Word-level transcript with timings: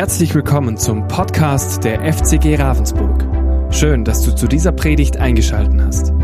Herzlich 0.00 0.34
willkommen 0.34 0.78
zum 0.78 1.06
Podcast 1.08 1.84
der 1.84 2.00
FCG 2.10 2.56
Ravensburg. 2.56 3.22
Schön, 3.70 4.02
dass 4.02 4.22
du 4.22 4.34
zu 4.34 4.48
dieser 4.48 4.72
Predigt 4.72 5.18
eingeschaltet 5.18 5.78
hast. 5.78 6.14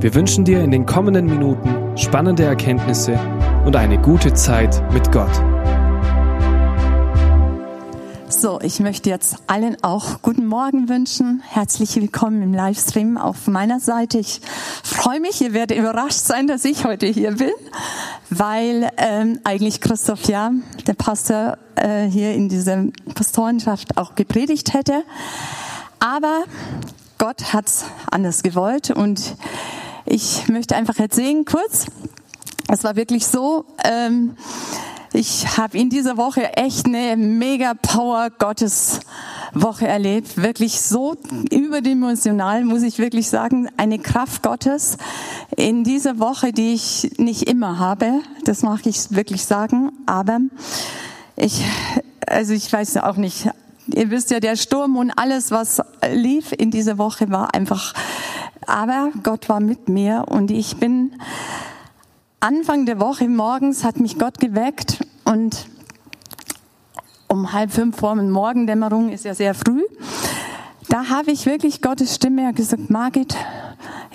Wir 0.00 0.14
wünschen 0.14 0.46
dir 0.46 0.64
in 0.64 0.70
den 0.70 0.86
kommenden 0.86 1.26
Minuten 1.26 1.98
spannende 1.98 2.44
Erkenntnisse 2.44 3.20
und 3.66 3.76
eine 3.76 4.00
gute 4.00 4.32
Zeit 4.32 4.82
mit 4.94 5.12
Gott. 5.12 5.49
So, 8.30 8.60
ich 8.60 8.78
möchte 8.78 9.10
jetzt 9.10 9.38
allen 9.48 9.76
auch 9.82 10.22
guten 10.22 10.46
Morgen 10.46 10.88
wünschen. 10.88 11.42
Herzlich 11.48 11.96
willkommen 11.96 12.42
im 12.42 12.54
Livestream 12.54 13.18
auf 13.18 13.48
meiner 13.48 13.80
Seite. 13.80 14.18
Ich 14.18 14.40
freue 14.84 15.18
mich, 15.18 15.40
ihr 15.40 15.52
werdet 15.52 15.76
überrascht 15.76 16.20
sein, 16.20 16.46
dass 16.46 16.64
ich 16.64 16.84
heute 16.84 17.06
hier 17.06 17.32
bin, 17.32 17.50
weil 18.30 18.88
ähm, 18.98 19.40
eigentlich 19.42 19.80
Christoph 19.80 20.28
ja, 20.28 20.52
der 20.86 20.94
Pastor 20.94 21.58
äh, 21.74 22.06
hier 22.06 22.32
in 22.32 22.48
dieser 22.48 22.84
Pastorenschaft 23.16 23.98
auch 23.98 24.14
gepredigt 24.14 24.74
hätte. 24.74 25.02
Aber 25.98 26.44
Gott 27.18 27.52
hat's 27.52 27.84
anders 28.12 28.44
gewollt 28.44 28.90
und 28.90 29.34
ich 30.06 30.46
möchte 30.46 30.76
einfach 30.76 31.00
erzählen 31.00 31.44
kurz. 31.44 31.86
Es 32.68 32.84
war 32.84 32.94
wirklich 32.94 33.26
so. 33.26 33.64
Ähm, 33.82 34.36
ich 35.12 35.56
habe 35.56 35.76
in 35.76 35.90
dieser 35.90 36.16
Woche 36.16 36.56
echt 36.56 36.86
eine 36.86 37.16
mega 37.16 37.74
Power 37.74 38.30
Gottes 38.30 39.00
Woche 39.52 39.88
erlebt. 39.88 40.36
Wirklich 40.36 40.80
so 40.80 41.16
überdimensional, 41.50 42.64
muss 42.64 42.82
ich 42.82 42.98
wirklich 42.98 43.28
sagen. 43.28 43.68
Eine 43.76 43.98
Kraft 43.98 44.42
Gottes 44.42 44.98
in 45.56 45.82
dieser 45.82 46.20
Woche, 46.20 46.52
die 46.52 46.74
ich 46.74 47.10
nicht 47.18 47.42
immer 47.48 47.80
habe. 47.80 48.20
Das 48.44 48.62
mag 48.62 48.86
ich 48.86 49.10
wirklich 49.10 49.44
sagen. 49.44 49.90
Aber 50.06 50.38
ich, 51.34 51.64
also 52.26 52.52
ich 52.52 52.72
weiß 52.72 52.98
auch 52.98 53.16
nicht. 53.16 53.50
Ihr 53.88 54.10
wisst 54.10 54.30
ja, 54.30 54.38
der 54.38 54.54
Sturm 54.54 54.96
und 54.96 55.10
alles, 55.10 55.50
was 55.50 55.82
lief 56.12 56.52
in 56.56 56.70
dieser 56.70 56.98
Woche, 56.98 57.30
war 57.30 57.52
einfach. 57.52 57.94
Aber 58.66 59.10
Gott 59.24 59.48
war 59.48 59.58
mit 59.58 59.88
mir 59.88 60.26
und 60.28 60.52
ich 60.52 60.76
bin 60.76 61.12
Anfang 62.42 62.86
der 62.86 62.98
Woche 62.98 63.28
morgens 63.28 63.84
hat 63.84 64.00
mich 64.00 64.18
Gott 64.18 64.38
geweckt 64.40 65.04
und 65.26 65.66
um 67.28 67.52
halb 67.52 67.70
fünf 67.70 67.98
vor 67.98 68.14
der 68.14 68.24
Morgendämmerung 68.24 69.10
ist 69.10 69.26
ja 69.26 69.34
sehr 69.34 69.52
früh. 69.52 69.82
Da 70.88 71.10
habe 71.10 71.32
ich 71.32 71.44
wirklich 71.44 71.82
Gottes 71.82 72.14
Stimme 72.14 72.50
gesagt, 72.54 72.88
Margit, 72.88 73.36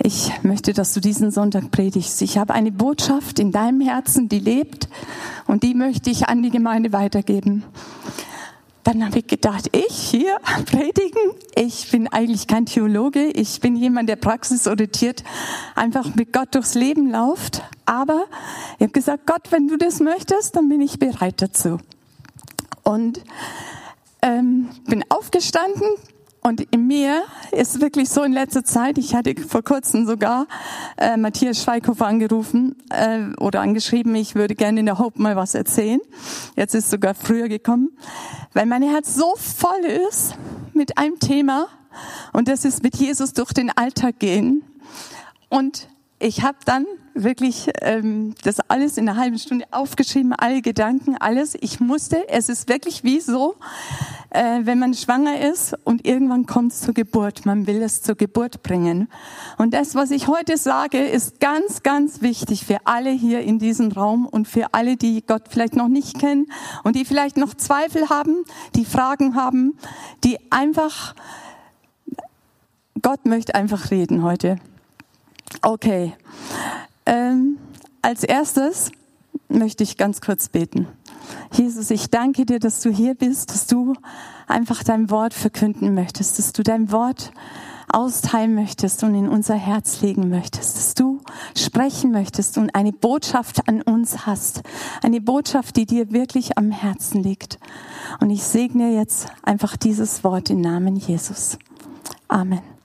ich 0.02 0.32
möchte, 0.42 0.72
dass 0.72 0.92
du 0.92 0.98
diesen 0.98 1.30
Sonntag 1.30 1.70
predigst. 1.70 2.20
Ich 2.20 2.36
habe 2.36 2.52
eine 2.52 2.72
Botschaft 2.72 3.38
in 3.38 3.52
deinem 3.52 3.80
Herzen, 3.80 4.28
die 4.28 4.40
lebt 4.40 4.88
und 5.46 5.62
die 5.62 5.74
möchte 5.74 6.10
ich 6.10 6.28
an 6.28 6.42
die 6.42 6.50
Gemeinde 6.50 6.92
weitergeben. 6.92 7.62
Dann 8.86 9.04
habe 9.04 9.18
ich 9.18 9.26
gedacht, 9.26 9.68
ich 9.72 9.92
hier 10.12 10.38
predigen, 10.70 11.32
ich 11.56 11.90
bin 11.90 12.06
eigentlich 12.06 12.46
kein 12.46 12.66
Theologe, 12.66 13.26
ich 13.26 13.60
bin 13.60 13.74
jemand, 13.74 14.08
der 14.08 14.14
praxisorientiert 14.14 15.24
einfach 15.74 16.14
mit 16.14 16.32
Gott 16.32 16.54
durchs 16.54 16.74
Leben 16.74 17.10
läuft. 17.10 17.64
Aber 17.84 18.26
ich 18.76 18.82
habe 18.82 18.92
gesagt, 18.92 19.26
Gott, 19.26 19.50
wenn 19.50 19.66
du 19.66 19.76
das 19.76 19.98
möchtest, 19.98 20.54
dann 20.54 20.68
bin 20.68 20.80
ich 20.80 21.00
bereit 21.00 21.42
dazu. 21.42 21.78
Und 22.84 23.24
ähm, 24.22 24.68
bin 24.86 25.04
aufgestanden, 25.08 25.88
und 26.46 26.60
in 26.70 26.86
mir 26.86 27.24
ist 27.50 27.80
wirklich 27.80 28.08
so 28.08 28.22
in 28.22 28.32
letzter 28.32 28.62
Zeit, 28.62 28.98
ich 28.98 29.16
hatte 29.16 29.34
vor 29.34 29.64
kurzem 29.64 30.06
sogar 30.06 30.46
äh, 30.96 31.16
Matthias 31.16 31.60
Schweighofer 31.60 32.06
angerufen 32.06 32.76
äh, 32.88 33.34
oder 33.40 33.62
angeschrieben, 33.62 34.14
ich 34.14 34.36
würde 34.36 34.54
gerne 34.54 34.78
in 34.78 34.86
der 34.86 35.00
Hope 35.00 35.20
mal 35.20 35.34
was 35.34 35.56
erzählen. 35.56 35.98
Jetzt 36.54 36.76
ist 36.76 36.88
sogar 36.88 37.14
früher 37.14 37.48
gekommen, 37.48 37.90
weil 38.52 38.64
mein 38.66 38.82
Herz 38.82 39.16
so 39.16 39.34
voll 39.34 39.84
ist 40.08 40.36
mit 40.72 40.98
einem 40.98 41.18
Thema 41.18 41.66
und 42.32 42.46
das 42.46 42.64
ist 42.64 42.84
mit 42.84 42.94
Jesus 42.94 43.32
durch 43.32 43.52
den 43.52 43.76
Alltag 43.76 44.20
gehen. 44.20 44.62
Und 45.48 45.88
ich 46.18 46.42
habe 46.42 46.58
dann 46.64 46.86
wirklich 47.12 47.70
ähm, 47.82 48.34
das 48.42 48.60
alles 48.68 48.96
in 48.96 49.08
einer 49.08 49.18
halben 49.18 49.38
Stunde 49.38 49.66
aufgeschrieben, 49.70 50.32
alle 50.32 50.62
Gedanken, 50.62 51.16
alles. 51.18 51.56
Ich 51.60 51.78
musste, 51.80 52.28
es 52.28 52.48
ist 52.48 52.68
wirklich 52.68 53.04
wie 53.04 53.20
so, 53.20 53.56
äh, 54.30 54.60
wenn 54.62 54.78
man 54.78 54.94
schwanger 54.94 55.40
ist 55.40 55.76
und 55.84 56.06
irgendwann 56.06 56.46
kommt 56.46 56.72
es 56.72 56.80
zur 56.80 56.94
Geburt. 56.94 57.44
Man 57.44 57.66
will 57.66 57.82
es 57.82 58.02
zur 58.02 58.14
Geburt 58.14 58.62
bringen. 58.62 59.08
Und 59.58 59.74
das, 59.74 59.94
was 59.94 60.10
ich 60.10 60.26
heute 60.26 60.56
sage, 60.56 60.98
ist 60.98 61.40
ganz, 61.40 61.82
ganz 61.82 62.22
wichtig 62.22 62.64
für 62.64 62.78
alle 62.84 63.10
hier 63.10 63.40
in 63.40 63.58
diesem 63.58 63.92
Raum 63.92 64.26
und 64.26 64.48
für 64.48 64.72
alle, 64.72 64.96
die 64.96 65.22
Gott 65.26 65.44
vielleicht 65.50 65.76
noch 65.76 65.88
nicht 65.88 66.18
kennen 66.18 66.46
und 66.82 66.96
die 66.96 67.04
vielleicht 67.04 67.36
noch 67.36 67.54
Zweifel 67.54 68.08
haben, 68.08 68.44
die 68.74 68.86
Fragen 68.86 69.34
haben, 69.34 69.76
die 70.24 70.38
einfach, 70.50 71.14
Gott 73.02 73.26
möchte 73.26 73.54
einfach 73.54 73.90
reden 73.90 74.22
heute. 74.22 74.58
Okay. 75.62 76.14
Ähm, 77.06 77.58
als 78.02 78.24
erstes 78.24 78.90
möchte 79.48 79.82
ich 79.82 79.96
ganz 79.96 80.20
kurz 80.20 80.48
beten. 80.48 80.86
Jesus, 81.52 81.90
ich 81.90 82.10
danke 82.10 82.46
dir, 82.46 82.58
dass 82.58 82.80
du 82.80 82.90
hier 82.90 83.14
bist, 83.14 83.50
dass 83.50 83.66
du 83.66 83.94
einfach 84.46 84.82
dein 84.82 85.10
Wort 85.10 85.34
verkünden 85.34 85.94
möchtest, 85.94 86.38
dass 86.38 86.52
du 86.52 86.62
dein 86.62 86.92
Wort 86.92 87.32
austeilen 87.88 88.54
möchtest 88.54 89.04
und 89.04 89.14
in 89.14 89.28
unser 89.28 89.54
Herz 89.54 90.00
legen 90.02 90.28
möchtest, 90.28 90.76
dass 90.76 90.94
du 90.94 91.20
sprechen 91.56 92.10
möchtest 92.10 92.58
und 92.58 92.74
eine 92.74 92.92
Botschaft 92.92 93.68
an 93.68 93.80
uns 93.82 94.26
hast, 94.26 94.62
eine 95.02 95.20
Botschaft, 95.20 95.76
die 95.76 95.86
dir 95.86 96.12
wirklich 96.12 96.58
am 96.58 96.70
Herzen 96.70 97.22
liegt. 97.22 97.58
Und 98.20 98.30
ich 98.30 98.42
segne 98.42 98.94
jetzt 98.94 99.28
einfach 99.42 99.76
dieses 99.76 100.24
Wort 100.24 100.50
im 100.50 100.60
Namen 100.60 100.96
Jesus. 100.96 101.58
Amen. 102.28 102.75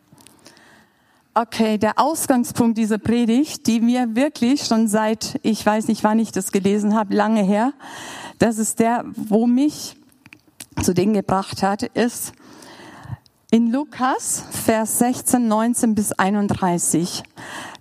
Okay, 1.33 1.77
der 1.77 1.97
Ausgangspunkt 1.97 2.77
dieser 2.77 2.97
Predigt, 2.97 3.65
die 3.65 3.79
mir 3.79 4.15
wirklich 4.17 4.65
schon 4.65 4.89
seit, 4.89 5.39
ich 5.43 5.65
weiß 5.65 5.87
nicht, 5.87 6.03
wann 6.03 6.19
ich 6.19 6.33
das 6.33 6.51
gelesen 6.51 6.93
habe, 6.93 7.15
lange 7.15 7.41
her, 7.41 7.71
das 8.37 8.57
ist 8.57 8.79
der, 8.79 9.05
wo 9.15 9.47
mich 9.47 9.95
zu 10.83 10.93
Dingen 10.93 11.13
gebracht 11.13 11.63
hat, 11.63 11.83
ist 11.83 12.33
in 13.49 13.71
Lukas, 13.71 14.43
Vers 14.51 14.99
16, 14.99 15.47
19 15.47 15.95
bis 15.95 16.11
31. 16.11 17.23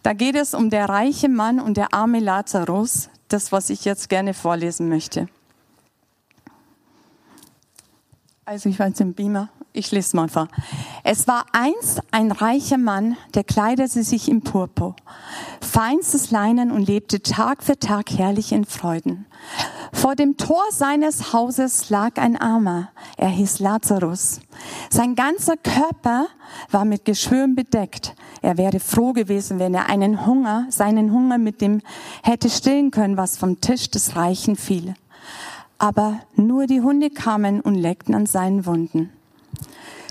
Da 0.04 0.12
geht 0.12 0.36
es 0.36 0.54
um 0.54 0.70
der 0.70 0.88
reiche 0.88 1.28
Mann 1.28 1.58
und 1.58 1.76
der 1.76 1.92
arme 1.92 2.20
Lazarus, 2.20 3.10
das, 3.26 3.50
was 3.50 3.68
ich 3.68 3.84
jetzt 3.84 4.08
gerne 4.08 4.32
vorlesen 4.32 4.88
möchte. 4.88 5.28
Also 8.44 8.68
ich 8.68 8.78
weiß 8.78 8.94
den 8.94 9.12
Beamer 9.12 9.48
ich 9.72 9.90
lese 9.90 10.16
mal 10.16 10.28
vor. 10.28 10.48
Es 11.04 11.28
war 11.28 11.46
einst 11.52 12.00
ein 12.10 12.32
reicher 12.32 12.78
Mann, 12.78 13.16
der 13.34 13.44
kleidete 13.44 14.02
sich 14.02 14.28
im 14.28 14.42
Purpur, 14.42 14.96
feinstes 15.60 16.30
Leinen 16.30 16.70
und 16.70 16.86
lebte 16.86 17.22
Tag 17.22 17.62
für 17.62 17.78
Tag 17.78 18.10
herrlich 18.10 18.52
in 18.52 18.64
Freuden. 18.64 19.26
Vor 19.92 20.14
dem 20.14 20.36
Tor 20.36 20.62
seines 20.70 21.32
Hauses 21.32 21.90
lag 21.90 22.16
ein 22.16 22.36
Armer, 22.36 22.90
er 23.16 23.28
hieß 23.28 23.60
Lazarus. 23.60 24.40
Sein 24.88 25.14
ganzer 25.14 25.56
Körper 25.56 26.26
war 26.70 26.84
mit 26.84 27.04
Geschwüren 27.04 27.54
bedeckt. 27.54 28.14
Er 28.42 28.56
wäre 28.56 28.80
froh 28.80 29.12
gewesen, 29.12 29.58
wenn 29.58 29.74
er 29.74 29.88
einen 29.88 30.26
Hunger, 30.26 30.66
seinen 30.70 31.12
Hunger 31.12 31.38
mit 31.38 31.60
dem 31.60 31.82
hätte 32.22 32.48
stillen 32.48 32.90
können, 32.90 33.16
was 33.16 33.36
vom 33.36 33.60
Tisch 33.60 33.90
des 33.90 34.16
Reichen 34.16 34.56
fiel. 34.56 34.94
Aber 35.78 36.20
nur 36.36 36.66
die 36.66 36.80
Hunde 36.80 37.10
kamen 37.10 37.60
und 37.60 37.74
leckten 37.74 38.14
an 38.14 38.26
seinen 38.26 38.66
Wunden. 38.66 39.10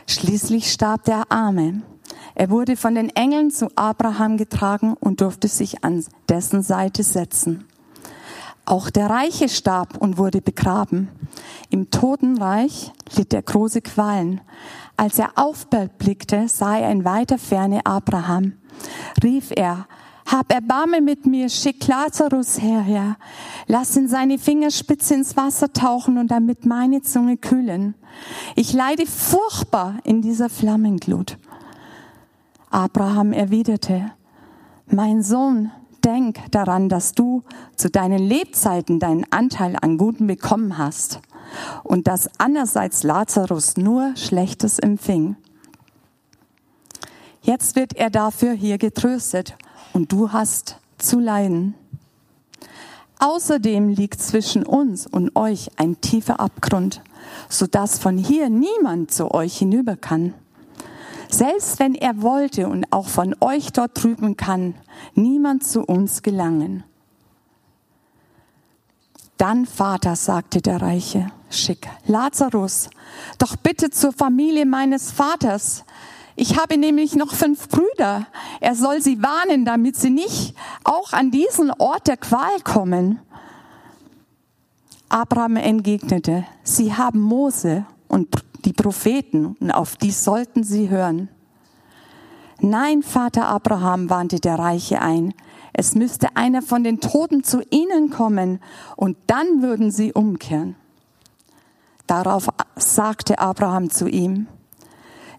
Schließlich 0.09 0.71
starb 0.71 1.03
der 1.03 1.31
Arme. 1.31 1.83
Er 2.33 2.49
wurde 2.49 2.75
von 2.75 2.95
den 2.95 3.09
Engeln 3.11 3.51
zu 3.51 3.69
Abraham 3.75 4.37
getragen 4.37 4.95
und 4.99 5.21
durfte 5.21 5.47
sich 5.47 5.83
an 5.83 6.03
dessen 6.27 6.63
Seite 6.63 7.03
setzen. 7.03 7.67
Auch 8.65 8.89
der 8.89 9.07
Reiche 9.07 9.49
starb 9.49 9.97
und 9.97 10.17
wurde 10.17 10.41
begraben. 10.41 11.09
Im 11.69 11.91
Totenreich 11.91 12.91
litt 13.15 13.35
er 13.35 13.43
große 13.43 13.81
Qualen. 13.81 14.41
Als 14.97 15.19
er 15.19 15.33
aufblickte, 15.35 16.47
sah 16.47 16.79
er 16.79 16.89
in 16.89 17.05
weiter 17.05 17.37
Ferne 17.37 17.85
Abraham. 17.85 18.53
Rief 19.23 19.51
er, 19.55 19.85
hab 20.31 20.53
Erbarme 20.53 21.01
mit 21.01 21.25
mir, 21.25 21.49
schick 21.49 21.87
Lazarus 21.87 22.61
herher. 22.61 23.17
Lass 23.65 23.97
ihn 23.97 24.07
seine 24.07 24.37
Fingerspitze 24.37 25.15
ins 25.15 25.35
Wasser 25.35 25.73
tauchen 25.73 26.19
und 26.19 26.29
damit 26.29 26.65
meine 26.65 27.01
Zunge 27.01 27.37
kühlen. 27.37 27.95
Ich 28.55 28.73
leide 28.73 29.07
furchtbar 29.07 29.95
in 30.03 30.21
dieser 30.21 30.49
Flammenglut. 30.49 31.37
Abraham 32.69 33.33
erwiderte, 33.33 34.11
mein 34.85 35.23
Sohn, 35.23 35.71
denk 36.03 36.39
daran, 36.51 36.89
dass 36.89 37.13
du 37.13 37.43
zu 37.75 37.89
deinen 37.89 38.19
Lebzeiten 38.19 38.99
deinen 38.99 39.25
Anteil 39.31 39.75
an 39.81 39.97
Guten 39.97 40.27
bekommen 40.27 40.77
hast 40.77 41.21
und 41.83 42.07
dass 42.07 42.29
andererseits 42.37 43.01
Lazarus 43.01 43.77
nur 43.77 44.15
Schlechtes 44.15 44.77
empfing. 44.77 45.35
Jetzt 47.41 47.75
wird 47.75 47.93
er 47.95 48.11
dafür 48.11 48.53
hier 48.53 48.77
getröstet 48.77 49.55
und 49.93 50.11
du 50.11 50.31
hast 50.31 50.77
zu 50.97 51.19
leiden. 51.19 51.75
Außerdem 53.19 53.89
liegt 53.89 54.21
zwischen 54.21 54.65
uns 54.65 55.05
und 55.07 55.35
euch 55.35 55.71
ein 55.77 55.99
tiefer 56.01 56.39
Abgrund. 56.39 57.01
so 57.49 57.67
dass 57.67 57.99
von 57.99 58.17
hier 58.17 58.49
niemand 58.49 59.11
zu 59.11 59.31
euch 59.31 59.57
hinüber 59.57 59.95
kann. 59.95 60.33
Selbst 61.29 61.79
wenn 61.79 61.95
er 61.95 62.21
wollte 62.21 62.67
und 62.67 62.91
auch 62.91 63.07
von 63.07 63.35
euch 63.39 63.71
dort 63.71 64.01
drüben 64.01 64.35
kann, 64.35 64.73
niemand 65.13 65.63
zu 65.63 65.83
uns 65.83 66.23
gelangen. 66.23 66.83
Dann, 69.37 69.65
Vater, 69.65 70.15
sagte 70.15 70.61
der 70.61 70.81
Reiche, 70.81 71.31
schick 71.49 71.87
Lazarus, 72.05 72.89
doch 73.37 73.55
bitte 73.55 73.89
zur 73.89 74.11
Familie 74.11 74.65
meines 74.65 75.11
Vaters. 75.11 75.85
Ich 76.41 76.57
habe 76.57 76.77
nämlich 76.77 77.17
noch 77.17 77.33
fünf 77.33 77.67
Brüder. 77.67 78.25
Er 78.61 78.73
soll 78.73 79.01
sie 79.01 79.21
warnen, 79.21 79.65
damit 79.65 79.97
sie 79.97 80.09
nicht 80.09 80.55
auch 80.85 81.11
an 81.11 81.31
diesen 81.31 81.69
Ort 81.69 82.07
der 82.07 82.15
Qual 82.15 82.61
kommen. 82.63 83.19
Abraham 85.09 85.57
entgegnete, 85.57 86.45
sie 86.63 86.93
haben 86.93 87.19
Mose 87.19 87.85
und 88.07 88.33
die 88.63 88.71
Propheten 88.71 89.57
und 89.59 89.71
auf 89.71 89.97
die 89.97 90.11
sollten 90.11 90.63
sie 90.63 90.87
hören. 90.87 91.27
Nein, 92.61 93.03
Vater 93.03 93.49
Abraham, 93.49 94.09
warnte 94.09 94.39
der 94.39 94.57
Reiche 94.57 95.01
ein, 95.01 95.33
es 95.73 95.93
müsste 95.93 96.37
einer 96.37 96.61
von 96.61 96.85
den 96.85 97.01
Toten 97.01 97.43
zu 97.43 97.63
ihnen 97.69 98.11
kommen 98.11 98.61
und 98.95 99.17
dann 99.27 99.61
würden 99.61 99.91
sie 99.91 100.13
umkehren. 100.13 100.77
Darauf 102.07 102.47
sagte 102.77 103.39
Abraham 103.39 103.89
zu 103.89 104.07
ihm, 104.07 104.47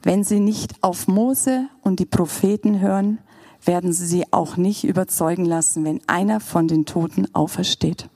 wenn 0.03 0.25
sie 0.25 0.41
nicht 0.41 0.83
auf 0.83 1.09
Mose 1.09 1.69
und 1.83 2.01
die 2.01 2.07
Propheten 2.07 2.81
hören, 2.81 3.19
werden 3.65 3.93
sie 3.93 4.07
sie 4.07 4.33
auch 4.33 4.57
nicht 4.57 4.85
überzeugen 4.85 5.45
lassen, 5.45 5.85
wenn 5.85 6.01
einer 6.09 6.41
von 6.41 6.69
den 6.69 6.87
Toten 6.87 7.35
aufersteht. 7.35 8.09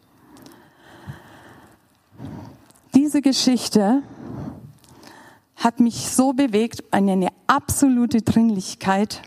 Diese 2.94 3.20
Geschichte 3.20 4.02
hat 5.56 5.80
mich 5.80 6.10
so 6.10 6.32
bewegt, 6.32 6.84
eine 6.90 7.28
absolute 7.46 8.22
Dringlichkeit 8.22 9.22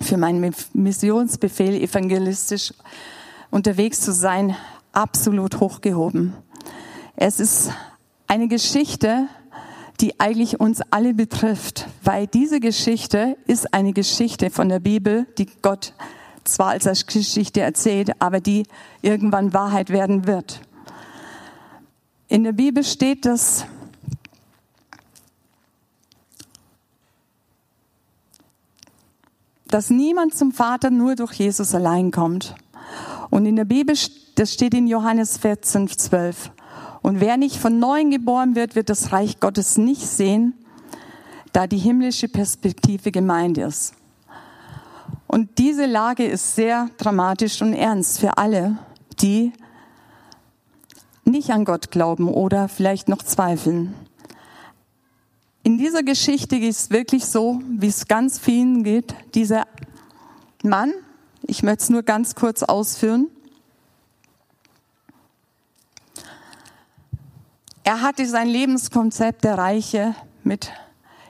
für 0.00 0.16
meinen 0.16 0.54
Missionsbefehl, 0.72 1.74
evangelistisch 1.74 2.72
unterwegs 3.50 4.00
zu 4.00 4.12
sein, 4.12 4.56
absolut 4.92 5.60
hochgehoben. 5.60 6.34
Es 7.16 7.40
ist 7.40 7.70
eine 8.26 8.48
Geschichte, 8.48 9.28
die 10.00 10.20
eigentlich 10.20 10.60
uns 10.60 10.80
alle 10.90 11.14
betrifft, 11.14 11.88
weil 12.02 12.26
diese 12.26 12.60
Geschichte 12.60 13.36
ist 13.46 13.72
eine 13.72 13.92
Geschichte 13.92 14.50
von 14.50 14.68
der 14.68 14.80
Bibel, 14.80 15.26
die 15.38 15.48
Gott 15.62 15.92
zwar 16.44 16.68
als 16.68 17.06
Geschichte 17.06 17.60
erzählt, 17.60 18.10
aber 18.20 18.40
die 18.40 18.66
irgendwann 19.02 19.52
Wahrheit 19.52 19.90
werden 19.90 20.26
wird. 20.26 20.60
In 22.28 22.44
der 22.44 22.52
Bibel 22.52 22.84
steht, 22.84 23.24
dass 23.24 23.66
dass 29.68 29.90
niemand 29.90 30.34
zum 30.34 30.52
Vater 30.52 30.90
nur 30.90 31.16
durch 31.16 31.32
Jesus 31.34 31.74
allein 31.74 32.10
kommt. 32.10 32.54
Und 33.30 33.46
in 33.46 33.56
der 33.56 33.64
Bibel, 33.64 33.96
das 34.36 34.52
steht 34.52 34.74
in 34.74 34.86
Johannes 34.86 35.38
14, 35.38 35.88
12. 35.88 36.50
Und 37.06 37.20
wer 37.20 37.36
nicht 37.36 37.58
von 37.58 37.78
neuem 37.78 38.10
geboren 38.10 38.56
wird, 38.56 38.74
wird 38.74 38.90
das 38.90 39.12
Reich 39.12 39.38
Gottes 39.38 39.78
nicht 39.78 40.04
sehen, 40.04 40.54
da 41.52 41.68
die 41.68 41.78
himmlische 41.78 42.26
Perspektive 42.26 43.12
gemeint 43.12 43.58
ist. 43.58 43.94
Und 45.28 45.58
diese 45.58 45.86
Lage 45.86 46.26
ist 46.26 46.56
sehr 46.56 46.90
dramatisch 46.98 47.62
und 47.62 47.74
ernst 47.74 48.18
für 48.18 48.38
alle, 48.38 48.78
die 49.20 49.52
nicht 51.24 51.50
an 51.50 51.64
Gott 51.64 51.92
glauben 51.92 52.26
oder 52.26 52.66
vielleicht 52.66 53.08
noch 53.08 53.22
zweifeln. 53.22 53.94
In 55.62 55.78
dieser 55.78 56.02
Geschichte 56.02 56.56
ist 56.56 56.80
es 56.80 56.90
wirklich 56.90 57.26
so, 57.26 57.60
wie 57.68 57.86
es 57.86 58.08
ganz 58.08 58.40
vielen 58.40 58.82
geht. 58.82 59.14
Dieser 59.36 59.68
Mann, 60.64 60.92
ich 61.42 61.62
möchte 61.62 61.84
es 61.84 61.90
nur 61.90 62.02
ganz 62.02 62.34
kurz 62.34 62.64
ausführen, 62.64 63.28
er 67.86 68.02
hatte 68.02 68.26
sein 68.26 68.48
Lebenskonzept 68.48 69.44
der 69.44 69.58
Reiche 69.58 70.16
mit, 70.42 70.72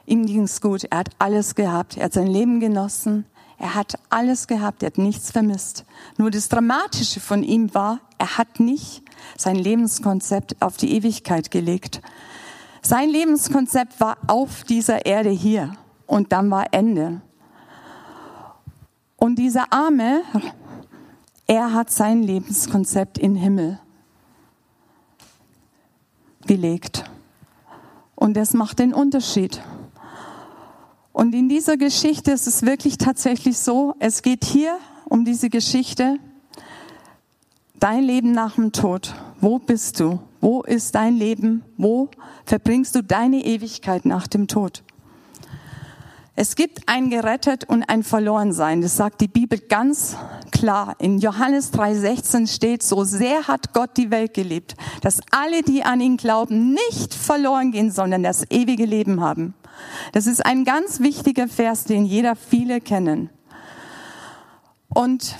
ihm 0.07 0.25
ging 0.25 0.41
es 0.41 0.59
gut, 0.59 0.85
er 0.85 0.97
hat 0.97 1.09
alles 1.19 1.53
gehabt, 1.53 1.97
er 1.97 2.05
hat 2.05 2.13
sein 2.13 2.25
Leben 2.25 2.59
genossen, 2.59 3.27
er 3.59 3.75
hat 3.75 3.99
alles 4.09 4.47
gehabt, 4.47 4.81
er 4.81 4.87
hat 4.87 4.97
nichts 4.97 5.29
vermisst. 5.29 5.85
Nur 6.17 6.31
das 6.31 6.49
Dramatische 6.49 7.19
von 7.19 7.43
ihm 7.43 7.75
war, 7.75 7.99
er 8.17 8.39
hat 8.39 8.59
nicht 8.59 9.03
sein 9.37 9.55
Lebenskonzept 9.55 10.59
auf 10.59 10.77
die 10.77 10.95
Ewigkeit 10.95 11.51
gelegt. 11.51 12.01
Sein 12.81 13.11
Lebenskonzept 13.11 13.99
war 13.99 14.17
auf 14.25 14.63
dieser 14.63 15.05
Erde 15.05 15.29
hier 15.29 15.73
und 16.07 16.31
dann 16.31 16.49
war 16.49 16.73
Ende. 16.73 17.21
Und 19.15 19.35
dieser 19.35 19.71
Arme, 19.71 20.23
er 21.45 21.73
hat 21.73 21.91
sein 21.91 22.23
Lebenskonzept 22.23 23.19
in 23.19 23.35
Himmel 23.35 23.79
gelegt. 26.47 27.03
Und 28.15 28.35
das 28.35 28.53
macht 28.53 28.79
den 28.79 28.93
Unterschied. 28.93 29.61
Und 31.13 31.33
in 31.33 31.49
dieser 31.49 31.77
Geschichte 31.77 32.31
ist 32.31 32.47
es 32.47 32.63
wirklich 32.63 32.97
tatsächlich 32.97 33.57
so, 33.57 33.95
es 33.99 34.21
geht 34.21 34.45
hier 34.45 34.77
um 35.05 35.25
diese 35.25 35.49
Geschichte, 35.49 36.19
dein 37.79 38.03
Leben 38.03 38.31
nach 38.31 38.55
dem 38.55 38.71
Tod. 38.71 39.13
Wo 39.39 39.59
bist 39.59 39.99
du? 39.99 40.19
Wo 40.41 40.61
ist 40.61 40.95
dein 40.95 41.15
Leben? 41.15 41.63
Wo 41.77 42.09
verbringst 42.45 42.95
du 42.95 43.03
deine 43.03 43.45
Ewigkeit 43.45 44.05
nach 44.05 44.27
dem 44.27 44.47
Tod? 44.47 44.83
Es 46.39 46.55
gibt 46.55 46.81
ein 46.85 47.09
gerettet 47.09 47.63
und 47.63 47.81
ein 47.89 48.03
Verlorensein. 48.03 48.81
Das 48.81 48.95
sagt 48.95 49.21
die 49.21 49.27
Bibel 49.27 49.57
ganz 49.57 50.15
klar. 50.51 50.95
In 50.99 51.17
Johannes 51.17 51.73
3,16 51.73 52.45
steht, 52.45 52.83
so 52.83 53.03
sehr 53.05 53.47
hat 53.47 53.73
Gott 53.73 53.97
die 53.97 54.11
Welt 54.11 54.35
geliebt, 54.35 54.75
dass 55.01 55.19
alle, 55.31 55.63
die 55.63 55.81
an 55.81 55.99
ihn 55.99 56.15
glauben, 56.15 56.75
nicht 56.75 57.15
verloren 57.15 57.71
gehen, 57.71 57.89
sondern 57.89 58.21
das 58.21 58.45
ewige 58.51 58.85
Leben 58.85 59.19
haben. 59.19 59.55
Das 60.11 60.27
ist 60.27 60.45
ein 60.45 60.63
ganz 60.63 60.99
wichtiger 60.99 61.47
Vers, 61.47 61.85
den 61.85 62.05
jeder 62.05 62.35
viele 62.35 62.81
kennen. 62.81 63.31
Und 64.89 65.37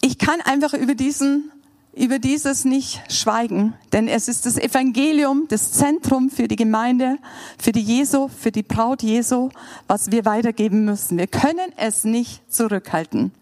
ich 0.00 0.18
kann 0.18 0.40
einfach 0.40 0.74
über 0.74 0.96
diesen 0.96 1.52
über 1.96 2.18
dieses 2.18 2.66
nicht 2.66 3.00
schweigen, 3.10 3.72
denn 3.92 4.06
es 4.06 4.28
ist 4.28 4.44
das 4.44 4.58
Evangelium, 4.58 5.46
das 5.48 5.72
Zentrum 5.72 6.28
für 6.28 6.46
die 6.46 6.56
Gemeinde, 6.56 7.16
für 7.58 7.72
die 7.72 7.80
Jesu, 7.80 8.28
für 8.28 8.52
die 8.52 8.62
Braut 8.62 9.02
Jesu, 9.02 9.48
was 9.88 10.10
wir 10.10 10.26
weitergeben 10.26 10.84
müssen. 10.84 11.16
Wir 11.16 11.26
können 11.26 11.72
es 11.76 12.04
nicht 12.04 12.52
zurückhalten. 12.52 13.32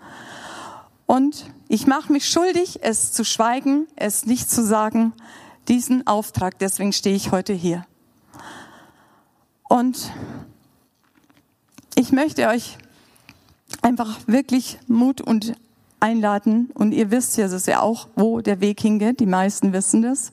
Und 1.07 1.51
ich 1.69 1.89
mache 1.89 2.13
mich 2.13 2.29
schuldig, 2.29 2.79
es 2.83 3.11
zu 3.11 3.25
schweigen, 3.25 3.89
es 3.97 4.25
nicht 4.25 4.49
zu 4.49 4.65
sagen, 4.65 5.13
diesen 5.67 6.07
Auftrag, 6.07 6.59
deswegen 6.61 6.93
stehe 6.93 7.17
ich 7.17 7.33
heute 7.33 7.53
hier. 7.53 7.85
Und 9.69 10.13
ich 11.97 12.13
möchte 12.13 12.47
euch 12.47 12.79
einfach 13.83 14.21
wirklich 14.29 14.79
Mut 14.87 15.21
und 15.21 15.55
einladen. 16.05 16.71
Und 16.75 16.93
ihr 16.93 17.11
wisst 17.11 17.37
ja, 17.39 17.45
das 17.45 17.55
ist 17.55 17.67
ja 17.67 17.81
auch, 17.81 18.09
wo 18.15 18.41
der 18.41 18.61
Weg 18.61 18.81
hingeht. 18.81 19.21
Die 19.21 19.27
meisten 19.27 19.73
wissen 19.73 20.03
das. 20.03 20.33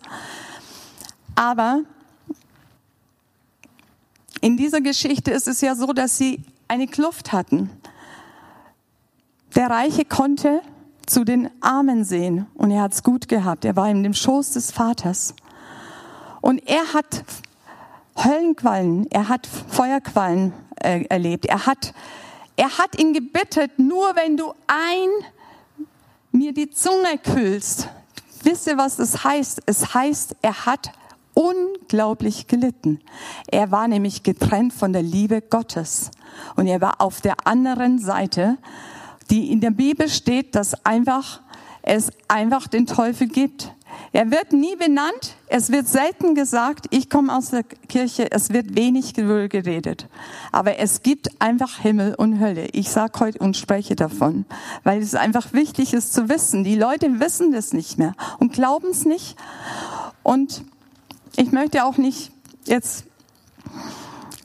Aber 1.34 1.82
in 4.42 4.58
dieser 4.58 4.82
Geschichte 4.82 5.32
ist 5.32 5.48
es 5.48 5.62
ja 5.62 5.76
so, 5.76 5.94
dass 5.94 6.18
sie 6.18 6.44
eine 6.68 6.88
Kluft 6.88 7.32
hatten. 7.32 7.70
Der 9.56 9.70
Reiche 9.70 10.04
konnte 10.04 10.62
zu 11.06 11.24
den 11.24 11.50
Armen 11.62 12.04
sehen 12.04 12.48
und 12.54 12.72
er 12.72 12.84
hat 12.84 12.94
es 12.94 13.04
gut 13.04 13.28
gehabt. 13.28 13.66
Er 13.66 13.76
war 13.76 13.90
in 13.90 14.04
dem 14.04 14.14
Schoß 14.14 14.52
des 14.52 14.72
Vaters. 14.72 15.36
Und 16.42 16.68
er 16.68 16.94
hat 16.94 17.24
Höllenquallen, 18.18 19.10
er 19.10 19.30
hat 19.30 19.48
Feuerquallen 19.48 20.54
äh, 20.76 21.06
erlebt. 21.06 21.46
Er 21.46 21.66
hat, 21.66 21.94
er 22.56 22.78
hat 22.78 23.00
ihn 23.00 23.14
gebittet, 23.14 23.78
nur 23.78 24.16
wenn 24.16 24.38
du 24.38 24.54
ein 24.68 25.10
mir 26.32 26.54
die 26.54 26.70
Zunge 26.70 27.18
kühlst. 27.24 27.90
Wisst 28.44 28.68
ihr, 28.68 28.78
was 28.78 28.98
das 28.98 29.24
heißt? 29.24 29.62
Es 29.66 29.94
heißt, 29.94 30.36
er 30.42 30.66
hat 30.66 30.92
unglaublich 31.34 32.48
gelitten. 32.48 33.00
Er 33.48 33.72
war 33.72 33.88
nämlich 33.88 34.24
getrennt 34.24 34.74
von 34.74 34.94
der 34.94 35.04
Liebe 35.04 35.42
Gottes. 35.42 36.12
Und 36.56 36.68
er 36.68 36.82
war 36.82 37.02
auf 37.02 37.22
der 37.22 37.48
anderen 37.48 38.00
Seite, 38.00 38.58
die 39.30 39.52
in 39.52 39.62
der 39.62 39.72
Bibel 39.72 40.10
steht, 40.10 40.56
dass 40.56 40.86
einfach 40.86 41.42
es 41.84 42.12
einfach 42.28 42.68
den 42.68 42.86
Teufel 42.86 43.28
gibt. 43.28 43.74
Er 44.14 44.30
wird 44.32 44.52
nie 44.52 44.76
benannt, 44.76 45.36
es 45.48 45.72
wird 45.72 45.88
selten 45.88 46.36
gesagt, 46.36 46.88
ich 46.90 47.10
komme 47.10 47.36
aus 47.36 47.50
der 47.50 47.64
Kirche, 47.64 48.32
es 48.32 48.52
wird 48.52 48.76
wenig 48.76 49.14
geredet. 49.14 50.08
Aber 50.52 50.80
es 50.80 51.02
gibt 51.02 51.42
einfach 51.42 51.78
Himmel 51.80 52.16
und 52.16 52.40
Hölle. 52.40 52.68
Ich 52.74 52.90
sage 52.90 53.20
heute 53.20 53.40
und 53.40 53.56
spreche 53.58 53.96
davon, 53.96 54.46
weil 54.84 55.02
es 55.02 55.16
einfach 55.16 55.54
wichtig 55.54 55.94
ist 55.94 56.14
zu 56.14 56.30
wissen. 56.30 56.64
Die 56.64 56.76
Leute 56.76 57.20
wissen 57.20 57.52
das 57.52 57.74
nicht 57.74 57.98
mehr 57.98 58.14
und 58.40 58.54
glauben 58.54 58.90
es 58.92 59.06
nicht. 59.06 59.38
Und 60.24 60.64
ich 61.38 61.52
möchte 61.52 61.86
auch 61.86 61.98
nicht 61.98 62.32
jetzt 62.66 63.06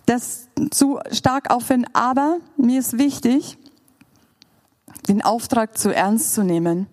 das 0.07 0.47
zu 0.71 1.01
stark 1.11 1.51
aufhören, 1.51 1.87
aber 1.93 2.39
mir 2.57 2.79
ist 2.79 2.99
wichtig, 2.99 3.59
den 5.09 5.23
Auftrag 5.23 5.77
zu 5.77 5.95
ernst 5.95 6.35
zu 6.35 6.43
nehmen, 6.43 6.87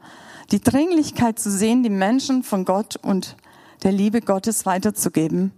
die 0.51 0.61
Dringlichkeit 0.61 1.39
zu 1.39 1.51
sehen, 1.51 1.83
die 1.83 1.89
Menschen 1.89 2.43
von 2.43 2.65
Gott 2.65 2.97
und 2.97 3.35
der 3.83 3.91
Liebe 3.91 4.21
Gottes 4.21 4.65
weiterzugeben. 4.65 5.51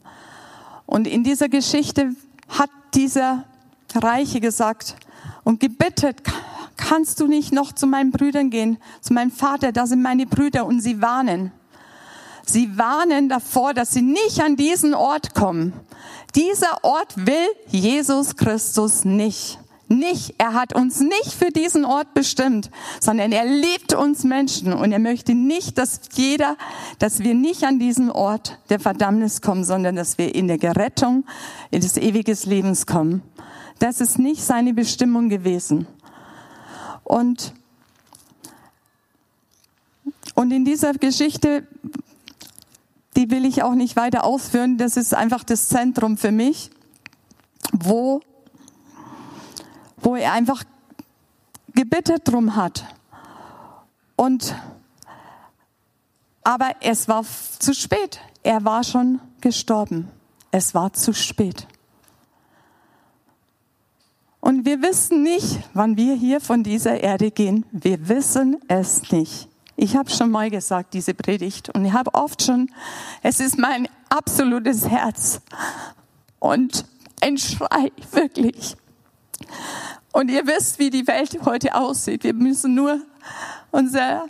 Und 0.85 1.07
in 1.07 1.23
dieser 1.23 1.49
Geschichte 1.49 2.15
hat 2.47 2.69
dieser 2.93 3.45
Reiche 3.93 4.39
gesagt 4.39 4.95
und 5.43 5.59
gebettet, 5.59 6.21
kannst 6.77 7.19
du 7.19 7.27
nicht 7.27 7.51
noch 7.51 7.71
zu 7.71 7.87
meinen 7.87 8.11
Brüdern 8.11 8.49
gehen, 8.49 8.77
zu 9.01 9.13
meinem 9.13 9.31
Vater, 9.31 9.71
da 9.71 9.87
sind 9.87 10.01
meine 10.01 10.25
Brüder 10.25 10.65
und 10.65 10.81
sie 10.81 11.01
warnen. 11.01 11.51
Sie 12.45 12.77
warnen 12.77 13.27
davor, 13.27 13.73
dass 13.73 13.91
sie 13.91 14.03
nicht 14.03 14.39
an 14.41 14.55
diesen 14.55 14.93
Ort 14.93 15.33
kommen. 15.33 15.73
Dieser 16.35 16.83
Ort 16.83 17.15
will 17.17 17.47
Jesus 17.67 18.35
Christus 18.35 19.03
nicht. 19.03 19.57
Nicht, 19.87 20.33
er 20.39 20.53
hat 20.53 20.75
uns 20.75 20.99
nicht 20.99 21.31
für 21.37 21.51
diesen 21.51 21.85
Ort 21.85 22.15
bestimmt, 22.15 22.71
sondern 22.99 23.31
er 23.31 23.45
liebt 23.45 23.93
uns 23.93 24.23
Menschen 24.23 24.73
und 24.73 24.91
er 24.91 24.99
möchte 24.99 25.35
nicht, 25.35 25.77
dass 25.77 25.99
jeder, 26.13 26.57
dass 26.97 27.19
wir 27.19 27.35
nicht 27.35 27.63
an 27.63 27.77
diesen 27.77 28.09
Ort 28.09 28.57
der 28.69 28.79
Verdammnis 28.79 29.41
kommen, 29.41 29.63
sondern 29.63 29.95
dass 29.95 30.17
wir 30.17 30.33
in 30.33 30.47
der 30.47 30.57
Gerettung, 30.57 31.23
in 31.69 31.81
des 31.81 31.97
ewiges 31.97 32.47
Lebens 32.47 32.87
kommen. 32.87 33.21
Das 33.77 34.01
ist 34.01 34.17
nicht 34.17 34.41
seine 34.43 34.73
Bestimmung 34.73 35.29
gewesen. 35.29 35.85
Und, 37.03 37.53
und 40.33 40.51
in 40.51 40.65
dieser 40.65 40.93
Geschichte, 40.93 41.67
die 43.15 43.29
will 43.29 43.45
ich 43.45 43.61
auch 43.61 43.75
nicht 43.75 43.95
weiter 43.95 44.23
ausführen, 44.23 44.79
das 44.79 44.97
ist 44.97 45.13
einfach 45.13 45.43
das 45.43 45.67
Zentrum 45.67 46.17
für 46.17 46.31
mich, 46.31 46.71
wo, 47.71 48.21
wo 49.97 50.15
er 50.15 50.33
einfach 50.33 50.63
gebittet 51.73 52.21
drum 52.25 52.55
hat. 52.55 52.85
Und, 54.15 54.55
aber 56.43 56.71
es 56.81 57.07
war 57.07 57.23
zu 57.59 57.73
spät. 57.73 58.19
Er 58.43 58.63
war 58.63 58.83
schon 58.83 59.19
gestorben. 59.41 60.09
Es 60.51 60.73
war 60.73 60.93
zu 60.93 61.13
spät. 61.13 61.67
Und 64.39 64.63
wir 64.63 64.81
wissen 64.83 65.23
nicht, 65.23 65.59
wann 65.73 65.97
wir 65.97 66.13
hier 66.13 66.39
von 66.39 66.61
dieser 66.61 67.01
Erde 67.01 67.31
gehen. 67.31 67.65
Wir 67.71 68.07
wissen 68.07 68.57
es 68.67 69.11
nicht. 69.11 69.49
Ich 69.75 69.97
habe 69.97 70.09
schon 70.09 70.29
mal 70.29 70.49
gesagt, 70.49 70.93
diese 70.93 71.13
Predigt, 71.13 71.69
und 71.69 71.83
ich 71.83 71.91
habe 71.91 72.13
oft 72.13 72.43
schon, 72.43 72.69
es 73.23 73.39
ist 73.39 73.57
mein 73.57 73.89
absolutes 74.07 74.87
Herz 74.87 75.41
und 76.39 76.85
ein 77.21 77.37
Schrei, 77.37 77.91
wirklich. 78.11 78.77
Und 80.11 80.31
ihr 80.31 80.47
wisst, 80.47 80.79
wie 80.79 80.89
die 80.89 81.07
Welt 81.07 81.37
heute 81.45 81.75
aussieht. 81.75 82.23
Wir 82.23 82.33
müssen 82.33 82.73
nur 82.73 83.01
unsere 83.71 84.25